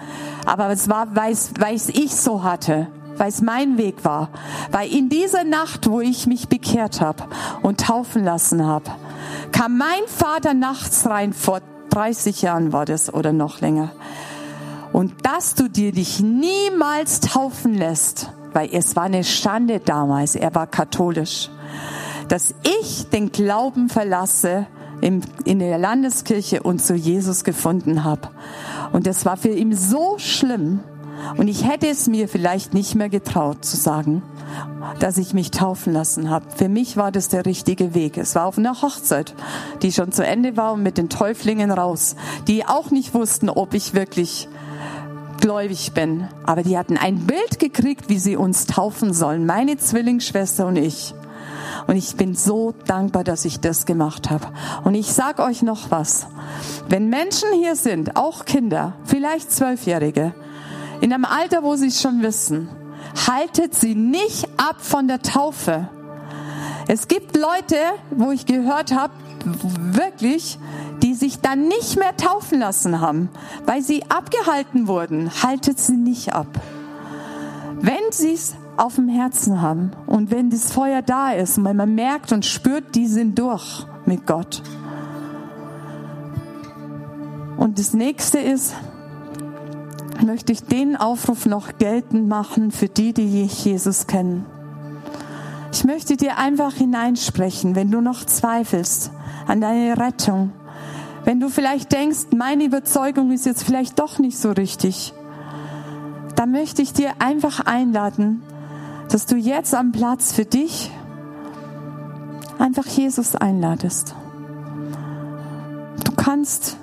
Aber 0.46 0.70
es 0.70 0.88
war, 0.88 1.14
weil 1.14 1.34
es 1.34 1.88
ich 1.90 2.16
so 2.16 2.42
hatte, 2.42 2.86
weil 3.18 3.28
es 3.28 3.42
mein 3.42 3.76
Weg 3.76 4.02
war. 4.02 4.30
Weil 4.70 4.90
in 4.90 5.10
dieser 5.10 5.44
Nacht, 5.44 5.90
wo 5.90 6.00
ich 6.00 6.26
mich 6.26 6.48
bekehrt 6.48 7.02
habe 7.02 7.24
und 7.60 7.82
taufen 7.82 8.24
lassen 8.24 8.64
habe, 8.64 8.92
kam 9.52 9.76
mein 9.76 10.06
Vater 10.06 10.54
nachts 10.54 11.06
rein, 11.06 11.34
vor 11.34 11.60
30 11.90 12.40
Jahren 12.40 12.72
war 12.72 12.86
das 12.86 13.12
oder 13.12 13.34
noch 13.34 13.60
länger. 13.60 13.90
Und 14.94 15.26
dass 15.26 15.54
du 15.54 15.68
dir 15.68 15.92
dich 15.92 16.20
niemals 16.20 17.20
taufen 17.20 17.74
lässt, 17.74 18.30
weil 18.54 18.70
es 18.72 18.96
war 18.96 19.04
eine 19.04 19.24
Schande 19.24 19.80
damals, 19.80 20.34
er 20.36 20.54
war 20.54 20.66
katholisch, 20.66 21.50
dass 22.28 22.54
ich 22.80 23.08
den 23.10 23.32
Glauben 23.32 23.90
verlasse 23.90 24.66
in, 25.00 25.22
in 25.44 25.58
der 25.58 25.76
Landeskirche 25.76 26.62
und 26.62 26.80
zu 26.80 26.94
Jesus 26.94 27.44
gefunden 27.44 28.04
habe. 28.04 28.30
Und 28.92 29.06
das 29.06 29.26
war 29.26 29.36
für 29.36 29.50
ihn 29.50 29.76
so 29.76 30.14
schlimm. 30.18 30.80
Und 31.36 31.48
ich 31.48 31.68
hätte 31.68 31.88
es 31.88 32.06
mir 32.06 32.28
vielleicht 32.28 32.74
nicht 32.74 32.94
mehr 32.94 33.08
getraut 33.08 33.64
zu 33.64 33.76
sagen, 33.76 34.22
dass 35.00 35.16
ich 35.18 35.34
mich 35.34 35.50
taufen 35.50 35.92
lassen 35.92 36.30
habe. 36.30 36.46
Für 36.54 36.68
mich 36.68 36.96
war 36.96 37.12
das 37.12 37.28
der 37.28 37.46
richtige 37.46 37.94
Weg. 37.94 38.18
Es 38.18 38.34
war 38.34 38.46
auf 38.46 38.58
einer 38.58 38.82
Hochzeit, 38.82 39.34
die 39.82 39.92
schon 39.92 40.12
zu 40.12 40.24
Ende 40.24 40.56
war 40.56 40.74
und 40.74 40.82
mit 40.82 40.98
den 40.98 41.08
Täuflingen 41.08 41.70
raus, 41.70 42.16
die 42.46 42.66
auch 42.66 42.90
nicht 42.90 43.14
wussten, 43.14 43.48
ob 43.48 43.74
ich 43.74 43.94
wirklich 43.94 44.48
gläubig 45.44 45.92
bin. 45.92 46.26
Aber 46.46 46.62
die 46.62 46.78
hatten 46.78 46.96
ein 46.96 47.26
Bild 47.26 47.58
gekriegt, 47.58 48.08
wie 48.08 48.18
sie 48.18 48.34
uns 48.34 48.64
taufen 48.64 49.12
sollen, 49.12 49.44
meine 49.44 49.76
Zwillingsschwester 49.76 50.66
und 50.66 50.76
ich. 50.76 51.14
Und 51.86 51.96
ich 51.96 52.16
bin 52.16 52.34
so 52.34 52.72
dankbar, 52.86 53.24
dass 53.24 53.44
ich 53.44 53.60
das 53.60 53.84
gemacht 53.84 54.30
habe. 54.30 54.46
Und 54.84 54.94
ich 54.94 55.12
sag 55.12 55.40
euch 55.40 55.60
noch 55.60 55.90
was. 55.90 56.28
Wenn 56.88 57.10
Menschen 57.10 57.50
hier 57.52 57.76
sind, 57.76 58.16
auch 58.16 58.46
Kinder, 58.46 58.94
vielleicht 59.04 59.52
Zwölfjährige, 59.52 60.32
in 61.02 61.12
einem 61.12 61.26
Alter, 61.26 61.62
wo 61.62 61.76
sie 61.76 61.88
es 61.88 62.00
schon 62.00 62.22
wissen, 62.22 62.70
haltet 63.28 63.74
sie 63.74 63.94
nicht 63.94 64.48
ab 64.56 64.76
von 64.78 65.08
der 65.08 65.20
Taufe. 65.20 65.90
Es 66.88 67.06
gibt 67.06 67.36
Leute, 67.36 67.76
wo 68.10 68.30
ich 68.30 68.46
gehört 68.46 68.94
habe, 68.94 69.12
wirklich, 69.44 70.58
die 71.02 71.14
sich 71.14 71.40
dann 71.40 71.68
nicht 71.68 71.98
mehr 71.98 72.16
taufen 72.16 72.60
lassen 72.60 73.00
haben, 73.00 73.28
weil 73.66 73.82
sie 73.82 74.02
abgehalten 74.10 74.88
wurden, 74.88 75.30
haltet 75.42 75.78
sie 75.78 75.96
nicht 75.96 76.32
ab. 76.32 76.48
Wenn 77.80 78.10
sie 78.10 78.32
es 78.32 78.54
auf 78.76 78.96
dem 78.96 79.08
Herzen 79.08 79.60
haben 79.60 79.92
und 80.06 80.30
wenn 80.30 80.50
das 80.50 80.72
Feuer 80.72 81.02
da 81.02 81.32
ist 81.32 81.58
und 81.58 81.64
wenn 81.64 81.76
man 81.76 81.94
merkt 81.94 82.32
und 82.32 82.44
spürt, 82.44 82.94
die 82.94 83.06
sind 83.06 83.38
durch 83.38 83.86
mit 84.06 84.26
Gott. 84.26 84.62
Und 87.56 87.78
das 87.78 87.94
nächste 87.94 88.38
ist, 88.38 88.74
möchte 90.24 90.52
ich 90.52 90.64
den 90.64 90.96
Aufruf 90.96 91.46
noch 91.46 91.78
geltend 91.78 92.28
machen 92.28 92.70
für 92.70 92.88
die, 92.88 93.12
die 93.12 93.44
Jesus 93.44 94.06
kennen. 94.06 94.46
Ich 95.72 95.84
möchte 95.84 96.16
dir 96.16 96.38
einfach 96.38 96.72
hineinsprechen, 96.72 97.74
wenn 97.74 97.90
du 97.90 98.00
noch 98.00 98.24
zweifelst 98.24 99.10
an 99.46 99.60
deine 99.60 99.96
Rettung. 99.98 100.52
Wenn 101.24 101.40
du 101.40 101.48
vielleicht 101.48 101.92
denkst, 101.92 102.26
meine 102.36 102.64
Überzeugung 102.64 103.32
ist 103.32 103.46
jetzt 103.46 103.64
vielleicht 103.64 103.98
doch 103.98 104.18
nicht 104.18 104.38
so 104.38 104.52
richtig, 104.52 105.14
dann 106.36 106.50
möchte 106.50 106.82
ich 106.82 106.92
dir 106.92 107.12
einfach 107.18 107.60
einladen, 107.60 108.42
dass 109.10 109.26
du 109.26 109.36
jetzt 109.36 109.74
am 109.74 109.92
Platz 109.92 110.32
für 110.32 110.44
dich 110.44 110.90
einfach 112.58 112.86
Jesus 112.86 113.36
einladest. 113.36 114.14
Du 116.04 116.12
kannst 116.12 116.76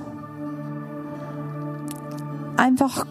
einfach 2.57 3.05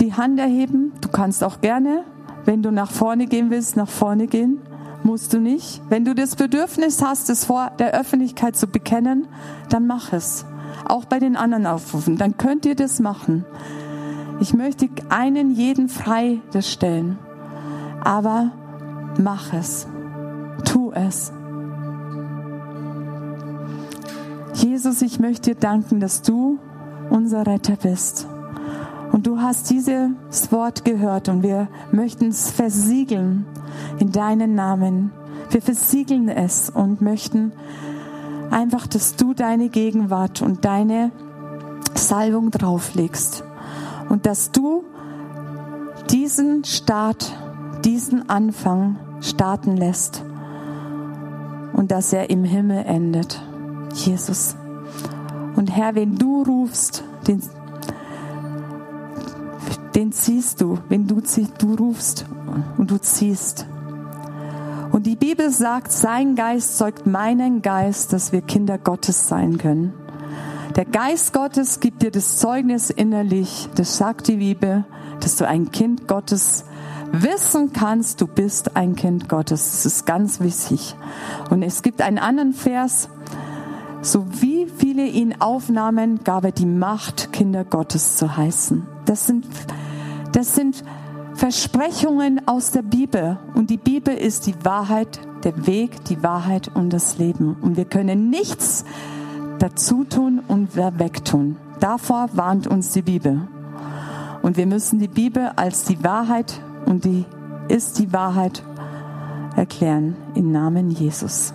die 0.00 0.14
Hand 0.14 0.38
erheben. 0.38 0.92
Du 1.00 1.08
kannst 1.08 1.44
auch 1.44 1.60
gerne, 1.60 2.04
wenn 2.44 2.62
du 2.62 2.70
nach 2.70 2.90
vorne 2.90 3.26
gehen 3.26 3.50
willst, 3.50 3.76
nach 3.76 3.88
vorne 3.88 4.26
gehen. 4.26 4.60
Musst 5.02 5.32
du 5.32 5.40
nicht. 5.40 5.80
Wenn 5.88 6.04
du 6.04 6.14
das 6.14 6.36
Bedürfnis 6.36 7.02
hast, 7.02 7.30
es 7.30 7.44
vor 7.44 7.70
der 7.78 7.92
Öffentlichkeit 7.92 8.56
zu 8.56 8.66
bekennen, 8.66 9.28
dann 9.68 9.86
mach 9.86 10.12
es. 10.12 10.44
Auch 10.84 11.04
bei 11.04 11.18
den 11.18 11.36
anderen 11.36 11.66
Aufrufen. 11.66 12.16
Dann 12.16 12.36
könnt 12.36 12.66
ihr 12.66 12.74
das 12.74 13.00
machen. 13.00 13.44
Ich 14.40 14.52
möchte 14.52 14.88
einen 15.08 15.52
jeden 15.52 15.88
frei 15.88 16.40
das 16.52 16.70
stellen. 16.70 17.18
Aber 18.02 18.52
mach 19.18 19.52
es. 19.52 19.86
Tu 20.64 20.92
es. 20.92 21.32
Jesus, 24.54 25.02
ich 25.02 25.20
möchte 25.20 25.54
dir 25.54 25.60
danken, 25.60 26.00
dass 26.00 26.22
du 26.22 26.58
unser 27.10 27.46
Retter 27.46 27.76
bist. 27.76 28.26
Und 29.12 29.26
du 29.26 29.40
hast 29.40 29.70
dieses 29.70 30.10
Wort 30.50 30.84
gehört 30.84 31.28
und 31.28 31.42
wir 31.42 31.68
möchten 31.92 32.28
es 32.28 32.50
versiegeln 32.50 33.46
in 33.98 34.12
deinen 34.12 34.54
Namen. 34.54 35.12
Wir 35.50 35.62
versiegeln 35.62 36.28
es 36.28 36.70
und 36.70 37.00
möchten 37.00 37.52
einfach, 38.50 38.86
dass 38.86 39.16
du 39.16 39.34
deine 39.34 39.68
Gegenwart 39.68 40.42
und 40.42 40.64
deine 40.64 41.10
Salbung 41.94 42.50
drauflegst 42.50 43.44
und 44.08 44.26
dass 44.26 44.50
du 44.52 44.84
diesen 46.10 46.64
Start, 46.64 47.32
diesen 47.84 48.28
Anfang 48.28 48.96
starten 49.20 49.76
lässt 49.76 50.24
und 51.72 51.90
dass 51.90 52.12
er 52.12 52.30
im 52.30 52.44
Himmel 52.44 52.84
endet. 52.84 53.42
Jesus. 53.94 54.56
Und 55.56 55.74
Herr, 55.74 55.94
wenn 55.94 56.16
du 56.16 56.42
rufst, 56.42 57.02
den, 57.26 57.42
den 59.96 60.12
ziehst 60.12 60.60
du, 60.60 60.78
wenn 60.88 61.06
du, 61.06 61.22
du 61.58 61.74
rufst 61.74 62.26
und 62.76 62.90
du 62.90 62.98
ziehst. 62.98 63.66
Und 64.92 65.06
die 65.06 65.16
Bibel 65.16 65.50
sagt, 65.50 65.90
sein 65.90 66.36
Geist 66.36 66.76
zeugt 66.78 67.06
meinen 67.06 67.62
Geist, 67.62 68.12
dass 68.12 68.30
wir 68.30 68.42
Kinder 68.42 68.78
Gottes 68.78 69.28
sein 69.28 69.58
können. 69.58 69.94
Der 70.76 70.84
Geist 70.84 71.32
Gottes 71.32 71.80
gibt 71.80 72.02
dir 72.02 72.10
das 72.10 72.38
Zeugnis 72.38 72.90
innerlich, 72.90 73.70
das 73.74 73.96
sagt 73.96 74.28
die 74.28 74.36
Bibel, 74.36 74.84
dass 75.20 75.36
du 75.36 75.48
ein 75.48 75.72
Kind 75.72 76.06
Gottes 76.06 76.66
wissen 77.12 77.72
kannst, 77.72 78.20
du 78.20 78.26
bist 78.26 78.76
ein 78.76 78.96
Kind 78.96 79.30
Gottes. 79.30 79.70
Das 79.70 79.86
ist 79.86 80.06
ganz 80.06 80.40
wichtig. 80.40 80.94
Und 81.48 81.62
es 81.62 81.82
gibt 81.82 82.02
einen 82.02 82.18
anderen 82.18 82.52
Vers, 82.52 83.08
so 84.02 84.26
wie 84.40 84.66
viele 84.76 85.06
ihn 85.06 85.40
aufnahmen, 85.40 86.22
gab 86.22 86.44
er 86.44 86.52
die 86.52 86.66
Macht, 86.66 87.32
Kinder 87.32 87.64
Gottes 87.64 88.16
zu 88.16 88.36
heißen. 88.36 88.86
Das 89.06 89.26
sind, 89.26 89.46
das 90.36 90.54
sind 90.54 90.84
Versprechungen 91.32 92.46
aus 92.46 92.70
der 92.70 92.82
Bibel. 92.82 93.38
Und 93.54 93.70
die 93.70 93.78
Bibel 93.78 94.14
ist 94.14 94.46
die 94.46 94.54
Wahrheit, 94.64 95.18
der 95.44 95.66
Weg, 95.66 96.04
die 96.04 96.22
Wahrheit 96.22 96.70
und 96.74 96.90
das 96.90 97.16
Leben. 97.16 97.56
Und 97.62 97.78
wir 97.78 97.86
können 97.86 98.28
nichts 98.28 98.84
dazu 99.58 100.04
tun 100.04 100.42
und 100.46 100.76
wegtun. 100.76 101.56
Davor 101.80 102.28
warnt 102.34 102.66
uns 102.66 102.92
die 102.92 103.00
Bibel. 103.00 103.48
Und 104.42 104.58
wir 104.58 104.66
müssen 104.66 104.98
die 104.98 105.08
Bibel 105.08 105.52
als 105.56 105.84
die 105.84 106.04
Wahrheit 106.04 106.60
und 106.84 107.06
die 107.06 107.24
ist 107.68 107.98
die 107.98 108.12
Wahrheit 108.12 108.62
erklären 109.56 110.16
im 110.34 110.52
Namen 110.52 110.90
Jesus. 110.90 111.54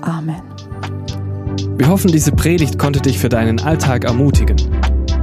Amen. 0.00 0.42
Wir 1.76 1.86
hoffen, 1.86 2.10
diese 2.10 2.32
Predigt 2.32 2.76
konnte 2.76 3.00
dich 3.00 3.20
für 3.20 3.28
deinen 3.28 3.60
Alltag 3.60 4.02
ermutigen. 4.02 4.56